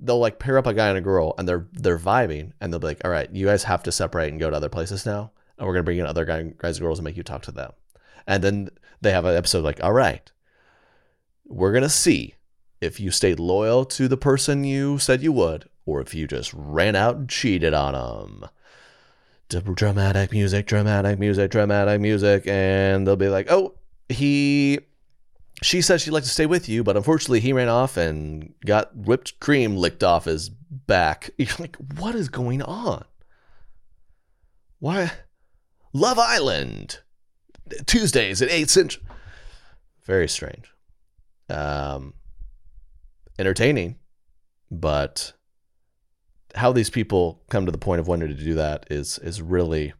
They'll 0.00 0.18
like 0.18 0.38
pair 0.38 0.58
up 0.58 0.66
a 0.66 0.74
guy 0.74 0.88
and 0.88 0.98
a 0.98 1.02
girl, 1.02 1.34
and 1.38 1.48
they're 1.48 1.66
they're 1.72 1.98
vibing, 1.98 2.52
and 2.60 2.72
they'll 2.72 2.80
be 2.80 2.88
like, 2.88 3.04
all 3.04 3.10
right, 3.10 3.30
you 3.32 3.46
guys 3.46 3.64
have 3.64 3.82
to 3.84 3.92
separate 3.92 4.30
and 4.30 4.40
go 4.40 4.50
to 4.50 4.56
other 4.56 4.68
places 4.68 5.06
now, 5.06 5.32
and 5.56 5.66
we're 5.66 5.72
gonna 5.72 5.84
bring 5.84 5.98
in 5.98 6.06
other 6.06 6.24
guy, 6.24 6.42
guys 6.58 6.78
and 6.78 6.84
girls 6.84 6.98
and 6.98 7.04
make 7.04 7.16
you 7.16 7.22
talk 7.22 7.42
to 7.42 7.52
them. 7.52 7.72
And 8.26 8.42
then 8.42 8.70
they 9.00 9.12
have 9.12 9.24
an 9.24 9.36
episode 9.36 9.64
like, 9.64 9.82
all 9.82 9.92
right, 9.92 10.30
we're 11.46 11.72
gonna 11.72 11.88
see 11.88 12.34
if 12.84 13.00
you 13.00 13.10
stayed 13.10 13.40
loyal 13.40 13.84
to 13.86 14.06
the 14.06 14.16
person 14.16 14.62
you 14.62 14.98
said 14.98 15.22
you 15.22 15.32
would, 15.32 15.68
or 15.86 16.00
if 16.00 16.14
you 16.14 16.26
just 16.26 16.52
ran 16.54 16.94
out 16.94 17.16
and 17.16 17.28
cheated 17.28 17.74
on 17.74 17.94
them. 17.94 18.50
Dramatic 19.74 20.32
music, 20.32 20.66
dramatic 20.66 21.18
music, 21.18 21.50
dramatic 21.50 22.00
music, 22.00 22.46
and 22.46 23.06
they'll 23.06 23.16
be 23.16 23.28
like, 23.28 23.46
"Oh, 23.50 23.74
he." 24.08 24.80
She 25.62 25.80
said 25.80 26.00
she'd 26.00 26.10
like 26.10 26.24
to 26.24 26.28
stay 26.28 26.46
with 26.46 26.68
you, 26.68 26.82
but 26.82 26.96
unfortunately, 26.96 27.40
he 27.40 27.52
ran 27.52 27.68
off 27.68 27.96
and 27.96 28.52
got 28.66 28.94
whipped 28.96 29.38
cream 29.38 29.76
licked 29.76 30.02
off 30.02 30.24
his 30.24 30.48
back. 30.48 31.30
You're 31.38 31.48
like, 31.60 31.76
what 31.96 32.16
is 32.16 32.28
going 32.28 32.60
on? 32.62 33.04
Why? 34.80 35.12
Love 35.92 36.18
Island, 36.18 36.98
Tuesdays 37.86 38.42
at 38.42 38.50
8 38.50 38.68
Central. 38.68 39.04
Very 40.04 40.28
strange. 40.28 40.74
Um, 41.48 42.14
entertaining, 43.38 43.96
but 44.70 45.32
how 46.54 46.72
these 46.72 46.90
people 46.90 47.42
come 47.50 47.66
to 47.66 47.72
the 47.72 47.78
point 47.78 48.00
of 48.00 48.08
wanting 48.08 48.28
to 48.28 48.34
do 48.34 48.54
that 48.54 48.86
is 48.90 49.18
is 49.18 49.42
really 49.42 49.92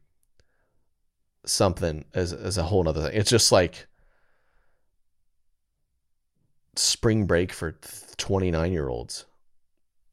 something 1.44 2.04
as 2.14 2.32
as 2.32 2.56
a 2.56 2.64
whole 2.64 2.88
other 2.88 3.02
thing. 3.02 3.18
It's 3.18 3.30
just 3.30 3.50
like 3.52 3.86
spring 6.76 7.26
break 7.26 7.52
for 7.52 7.78
29 8.16 8.72
year 8.72 8.88
olds 8.88 9.26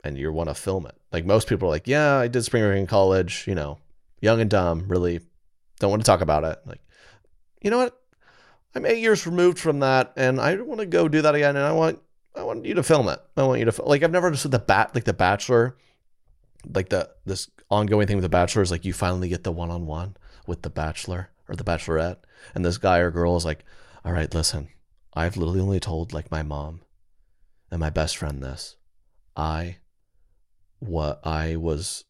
and 0.03 0.17
you 0.17 0.31
want 0.31 0.49
to 0.49 0.55
film 0.55 0.85
it. 0.85 0.95
Like 1.11 1.25
most 1.25 1.47
people 1.47 1.67
are 1.67 1.71
like, 1.71 1.87
yeah, 1.87 2.17
I 2.17 2.27
did 2.27 2.43
spring 2.43 2.63
break 2.63 2.79
in 2.79 2.87
college, 2.87 3.45
you 3.47 3.55
know, 3.55 3.79
young 4.21 4.41
and 4.41 4.49
dumb, 4.49 4.85
really 4.87 5.21
don't 5.79 5.89
want 5.89 6.01
to 6.01 6.05
talk 6.05 6.21
about 6.21 6.43
it. 6.43 6.59
Like, 6.65 6.81
you 7.61 7.71
know 7.71 7.77
what? 7.77 7.97
I'm 8.73 8.85
eight 8.85 8.99
years 8.99 9.25
removed 9.25 9.59
from 9.59 9.79
that 9.79 10.13
and 10.15 10.39
I 10.39 10.55
want 10.55 10.79
to 10.79 10.85
go 10.85 11.07
do 11.07 11.21
that 11.21 11.35
again. 11.35 11.55
And 11.55 11.65
I 11.65 11.71
want 11.71 11.99
I 12.35 12.43
want 12.43 12.65
you 12.65 12.75
to 12.75 12.83
film 12.83 13.09
it. 13.09 13.19
I 13.35 13.43
want 13.43 13.59
you 13.59 13.65
to 13.65 13.83
like 13.83 14.03
I've 14.03 14.11
never 14.11 14.27
understood 14.27 14.51
the 14.51 14.59
bat 14.59 14.95
like 14.95 15.03
the 15.03 15.13
Bachelor, 15.13 15.77
like 16.73 16.89
the 16.89 17.09
this 17.25 17.49
ongoing 17.69 18.07
thing 18.07 18.15
with 18.15 18.23
the 18.23 18.29
Bachelor 18.29 18.61
is 18.61 18.71
like 18.71 18.85
you 18.85 18.93
finally 18.93 19.29
get 19.29 19.43
the 19.43 19.51
one 19.51 19.69
on 19.69 19.85
one 19.85 20.15
with 20.47 20.61
the 20.61 20.69
Bachelor 20.69 21.29
or 21.47 21.55
the 21.55 21.63
Bachelorette, 21.63 22.17
and 22.55 22.63
this 22.63 22.77
guy 22.77 22.99
or 22.99 23.11
girl 23.11 23.35
is 23.35 23.45
like, 23.45 23.65
all 24.05 24.13
right, 24.13 24.33
listen, 24.33 24.69
I've 25.13 25.37
literally 25.37 25.59
only 25.59 25.79
told 25.79 26.13
like 26.13 26.31
my 26.31 26.43
mom 26.43 26.81
and 27.69 27.79
my 27.79 27.89
best 27.89 28.17
friend 28.17 28.41
this. 28.41 28.75
I 29.35 29.77
what 30.79 31.25
I 31.25 31.55
was 31.55 32.05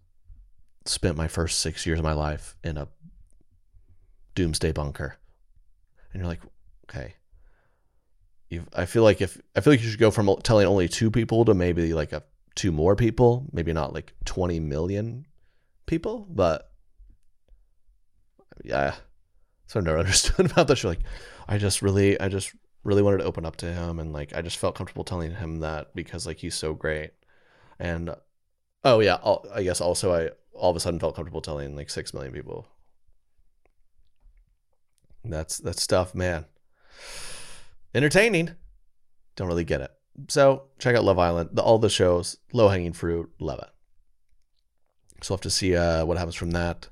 spent 0.86 1.17
my 1.17 1.28
first 1.28 1.59
six 1.59 1.86
years 1.86 1.99
of 1.99 2.05
my 2.05 2.13
life 2.13 2.55
in 2.63 2.78
a 2.78 2.88
doomsday 4.36 4.72
bunker. 4.72 5.17
And 6.11 6.22
you're 6.22 6.30
like, 6.30 6.41
okay. 6.89 7.15
I 8.74 8.86
feel 8.86 9.04
like 9.04 9.22
if 9.22 9.39
I 9.56 9.62
feel 9.62 9.74
like 9.74 9.82
you 9.82 9.89
should 9.89 9.99
go 9.99 10.12
from 10.12 10.30
telling 10.43 10.68
only 10.68 10.88
two 10.88 11.10
people 11.10 11.45
to 11.45 11.54
maybe 11.54 11.93
like 11.93 12.12
a 12.12 12.24
two 12.56 12.72
more 12.72 12.95
people, 12.95 13.47
maybe 13.52 13.74
not 13.74 13.93
like 13.93 14.14
20 14.26 14.60
million 14.60 15.26
people, 15.86 16.28
but 16.30 16.72
yeah. 18.64 18.95
So 19.68 19.80
I 19.80 19.84
never 19.84 19.99
understood 20.06 20.52
about 20.52 20.68
this. 20.68 20.84
You're 20.84 20.91
like, 20.91 21.04
I 21.47 21.58
just 21.58 21.82
really, 21.82 22.20
I 22.20 22.28
just 22.28 22.54
really 22.84 23.02
wanted 23.02 23.20
to 23.20 23.24
open 23.26 23.45
up 23.45 23.56
to 23.58 23.72
him, 23.72 23.99
and 23.99 24.12
like, 24.12 24.36
I 24.36 24.41
just 24.41 24.58
felt 24.58 24.76
comfortable 24.76 25.04
telling 25.04 25.36
him 25.36 25.60
that 25.60 25.95
because 25.95 26.26
like 26.26 26.38
he's 26.38 26.56
so 26.56 26.74
great, 26.74 27.12
and 27.80 28.14
oh 28.84 28.99
yeah, 28.99 29.18
i 29.54 29.64
guess 29.64 29.80
also 29.80 30.14
I 30.14 30.30
all 30.54 30.72
of 30.72 30.76
a 30.76 30.80
sudden 30.80 30.99
felt 30.99 31.16
comfortable 31.16 31.41
telling 31.41 31.76
like 31.76 31.89
six 31.89 32.14
million 32.14 32.34
people. 32.34 32.68
That's 35.24 35.58
that's 35.58 35.82
stuff, 35.82 36.16
man. 36.16 36.45
Entertaining. 37.94 38.56
Don't 39.36 39.48
really 39.48 39.64
get 39.64 39.82
it. 39.82 39.92
So 40.28 40.64
check 40.80 40.96
out 40.96 41.04
Love 41.04 41.20
Island. 41.20 41.50
The, 41.54 41.62
all 41.62 41.80
the 41.80 41.89
shows, 41.89 42.38
low 42.54 42.68
hanging 42.70 42.94
fruit, 42.94 43.30
love 43.39 43.60
it. 43.60 43.70
So 45.22 45.32
we'll 45.32 45.38
have 45.38 45.42
to 45.42 45.50
see 45.50 45.76
uh, 45.76 46.06
what 46.06 46.18
happens 46.18 46.36
from 46.36 46.52
that. 46.52 46.89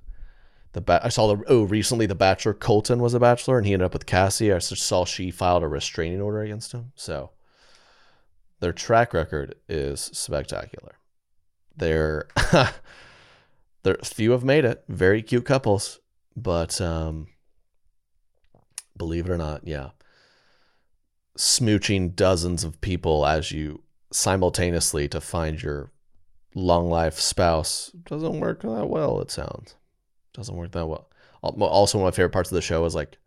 The 0.73 0.81
ba- 0.81 1.01
I 1.03 1.09
saw 1.09 1.33
the 1.33 1.43
oh 1.47 1.63
recently 1.63 2.05
the 2.05 2.15
Bachelor 2.15 2.53
Colton 2.53 2.99
was 2.99 3.15
a 3.15 3.19
Bachelor 3.19 3.57
and 3.57 3.65
he 3.65 3.73
ended 3.73 3.87
up 3.87 3.93
with 3.93 4.05
Cassie. 4.05 4.53
I 4.53 4.59
saw 4.59 5.03
she 5.03 5.31
filed 5.31 5.63
a 5.63 5.67
restraining 5.67 6.21
order 6.21 6.41
against 6.41 6.71
him. 6.73 6.91
So 6.95 7.31
their 8.59 8.73
track 8.73 9.13
record 9.13 9.55
is 9.67 9.99
spectacular. 10.13 10.95
They're 11.75 12.27
there 13.83 13.97
few 14.03 14.31
have 14.31 14.43
made 14.43 14.65
it. 14.65 14.83
Very 14.87 15.23
cute 15.23 15.45
couples, 15.45 15.99
but 16.35 16.79
um, 16.79 17.27
believe 18.95 19.25
it 19.25 19.31
or 19.31 19.37
not, 19.37 19.65
yeah, 19.65 19.89
smooching 21.37 22.15
dozens 22.15 22.63
of 22.63 22.81
people 22.81 23.25
as 23.25 23.51
you 23.51 23.81
simultaneously 24.11 25.07
to 25.07 25.21
find 25.21 25.61
your 25.61 25.91
long 26.55 26.89
life 26.89 27.19
spouse 27.19 27.91
doesn't 28.05 28.39
work 28.39 28.61
that 28.61 28.89
well. 28.89 29.21
It 29.21 29.31
sounds 29.31 29.75
doesn't 30.33 30.55
work 30.55 30.71
that 30.71 30.87
well. 30.87 31.09
Also, 31.41 31.97
one 31.97 32.07
of 32.07 32.13
my 32.13 32.15
favorite 32.15 32.33
parts 32.33 32.51
of 32.51 32.55
the 32.55 32.61
show 32.61 32.83
is 32.85 32.95
like 32.95 33.17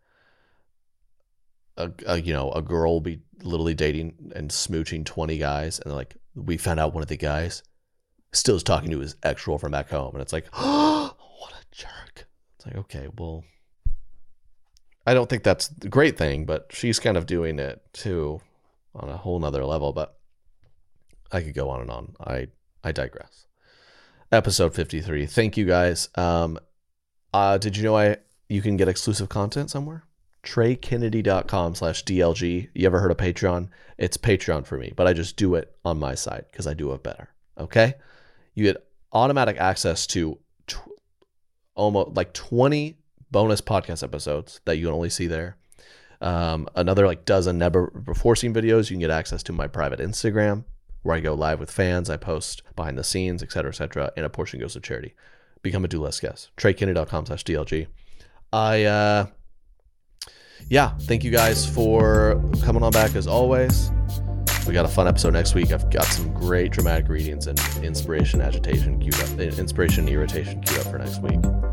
a, 1.77 1.91
a 2.05 2.21
you 2.21 2.33
know 2.33 2.51
a 2.51 2.61
girl 2.61 2.93
will 2.93 3.01
be 3.01 3.21
literally 3.41 3.73
dating 3.73 4.31
and 4.35 4.49
smooching 4.49 5.05
twenty 5.05 5.37
guys, 5.37 5.79
and 5.79 5.93
like 5.93 6.15
we 6.35 6.57
found 6.57 6.79
out 6.79 6.93
one 6.93 7.03
of 7.03 7.09
the 7.09 7.17
guys 7.17 7.63
still 8.31 8.55
is 8.55 8.63
talking 8.63 8.91
to 8.91 8.99
his 8.99 9.15
ex 9.23 9.45
girlfriend 9.45 9.71
back 9.71 9.89
home, 9.89 10.13
and 10.13 10.21
it's 10.21 10.33
like, 10.33 10.47
oh, 10.53 11.15
what 11.39 11.51
a 11.53 11.65
jerk. 11.71 12.27
It's 12.57 12.65
like, 12.65 12.75
okay, 12.77 13.07
well, 13.17 13.43
I 15.05 15.13
don't 15.13 15.29
think 15.29 15.43
that's 15.43 15.67
the 15.67 15.89
great 15.89 16.17
thing, 16.17 16.45
but 16.45 16.67
she's 16.71 16.99
kind 16.99 17.17
of 17.17 17.25
doing 17.25 17.59
it 17.59 17.81
too 17.93 18.41
on 18.95 19.09
a 19.09 19.17
whole 19.17 19.39
nother 19.39 19.65
level. 19.65 19.91
But 19.91 20.17
I 21.31 21.41
could 21.41 21.53
go 21.53 21.69
on 21.69 21.81
and 21.81 21.91
on. 21.91 22.15
I 22.19 22.47
I 22.83 22.91
digress. 22.91 23.47
Episode 24.31 24.73
fifty 24.73 25.01
three. 25.01 25.25
Thank 25.25 25.57
you 25.57 25.65
guys. 25.65 26.09
Um, 26.15 26.59
uh, 27.33 27.57
did 27.57 27.77
you 27.77 27.83
know 27.83 27.97
I 27.97 28.17
you 28.49 28.61
can 28.61 28.77
get 28.77 28.87
exclusive 28.87 29.29
content 29.29 29.69
somewhere? 29.69 30.05
TreyKennedy.com 30.43 31.75
slash 31.75 32.03
DLG. 32.03 32.69
You 32.73 32.85
ever 32.85 32.99
heard 32.99 33.11
of 33.11 33.17
Patreon? 33.17 33.69
It's 33.97 34.17
Patreon 34.17 34.65
for 34.65 34.77
me, 34.77 34.91
but 34.93 35.07
I 35.07 35.13
just 35.13 35.37
do 35.37 35.55
it 35.55 35.73
on 35.85 35.99
my 35.99 36.15
side 36.15 36.45
because 36.51 36.67
I 36.67 36.73
do 36.73 36.91
it 36.91 37.01
better. 37.01 37.29
Okay 37.57 37.95
you 38.53 38.65
get 38.65 38.85
automatic 39.11 39.57
access 39.57 40.07
to 40.07 40.37
tw- 40.67 40.77
almost 41.75 42.15
like 42.15 42.33
20 42.33 42.97
bonus 43.33 43.59
podcast 43.59 44.03
episodes 44.03 44.61
that 44.63 44.77
you 44.77 44.85
can 44.85 44.93
only 44.93 45.09
see 45.09 45.27
there. 45.27 45.57
Um, 46.21 46.69
another 46.75 47.05
like 47.05 47.25
dozen 47.25 47.57
never 47.57 47.87
before 47.87 48.37
seen 48.37 48.53
videos. 48.53 48.89
You 48.89 48.95
can 48.95 49.01
get 49.01 49.09
access 49.09 49.43
to 49.43 49.51
my 49.51 49.67
private 49.67 49.99
Instagram 49.99 50.63
where 51.01 51.17
I 51.17 51.19
go 51.19 51.33
live 51.33 51.59
with 51.59 51.69
fans. 51.69 52.09
I 52.09 52.15
post 52.15 52.63
behind 52.77 52.97
the 52.97 53.03
scenes, 53.03 53.43
et 53.43 53.51
cetera, 53.51 53.71
et 53.71 53.75
cetera, 53.75 54.13
and 54.15 54.25
a 54.25 54.29
portion 54.29 54.61
goes 54.61 54.73
to 54.73 54.79
charity. 54.79 55.15
Become 55.61 55.83
a 55.83 55.89
do 55.89 56.01
less 56.01 56.21
guest. 56.21 56.51
TreyKennedy.com 56.55 57.25
slash 57.25 57.43
DLG. 57.43 57.87
I, 58.53 58.83
uh, 58.83 59.25
yeah, 60.69 60.91
thank 61.01 61.25
you 61.25 61.31
guys 61.31 61.67
for 61.67 62.41
coming 62.63 62.83
on 62.83 62.91
back 62.91 63.15
as 63.15 63.27
always. 63.27 63.91
We 64.65 64.73
got 64.73 64.85
a 64.85 64.89
fun 64.89 65.09
episode 65.09 65.33
next 65.33 65.55
week. 65.55 65.73
I've 65.73 65.89
got 65.89 66.05
some 66.05 66.33
great 66.33 66.71
dramatic 66.71 67.09
readings 67.09 67.47
and 67.47 67.59
inspiration, 67.83 68.39
agitation 68.39 68.99
queued 68.99 69.19
up, 69.19 69.39
inspiration, 69.39 70.07
irritation 70.07 70.61
queued 70.61 70.79
up 70.79 70.87
for 70.87 70.99
next 70.99 71.21
week. 71.21 71.72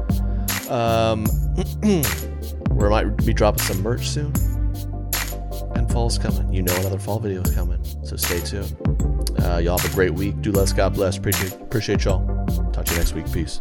Um, 0.71 1.25
we 1.83 2.89
might 2.89 3.17
be 3.25 3.35
dropping 3.35 3.63
some 3.63 3.83
merch 3.83 4.09
soon. 4.09 4.33
And 5.75 5.91
fall's 5.91 6.19
coming. 6.19 6.53
You 6.53 6.63
know 6.63 6.75
another 6.77 6.99
fall 6.99 7.19
video 7.19 7.43
is 7.43 7.55
coming. 7.55 7.85
So 8.05 8.17
stay 8.17 8.41
tuned. 8.41 8.77
Uh, 9.41 9.59
y'all 9.59 9.79
have 9.79 9.91
a 9.91 9.95
great 9.95 10.15
week. 10.15 10.41
Do 10.43 10.53
less. 10.53 10.73
God 10.73 10.95
bless. 10.95 11.19
Appreciate, 11.19 11.53
appreciate 11.55 12.05
y'all. 12.05 12.25
Talk 12.73 12.85
to 12.87 12.93
you 12.93 12.99
next 12.99 13.15
week. 13.15 13.31
Peace. 13.33 13.61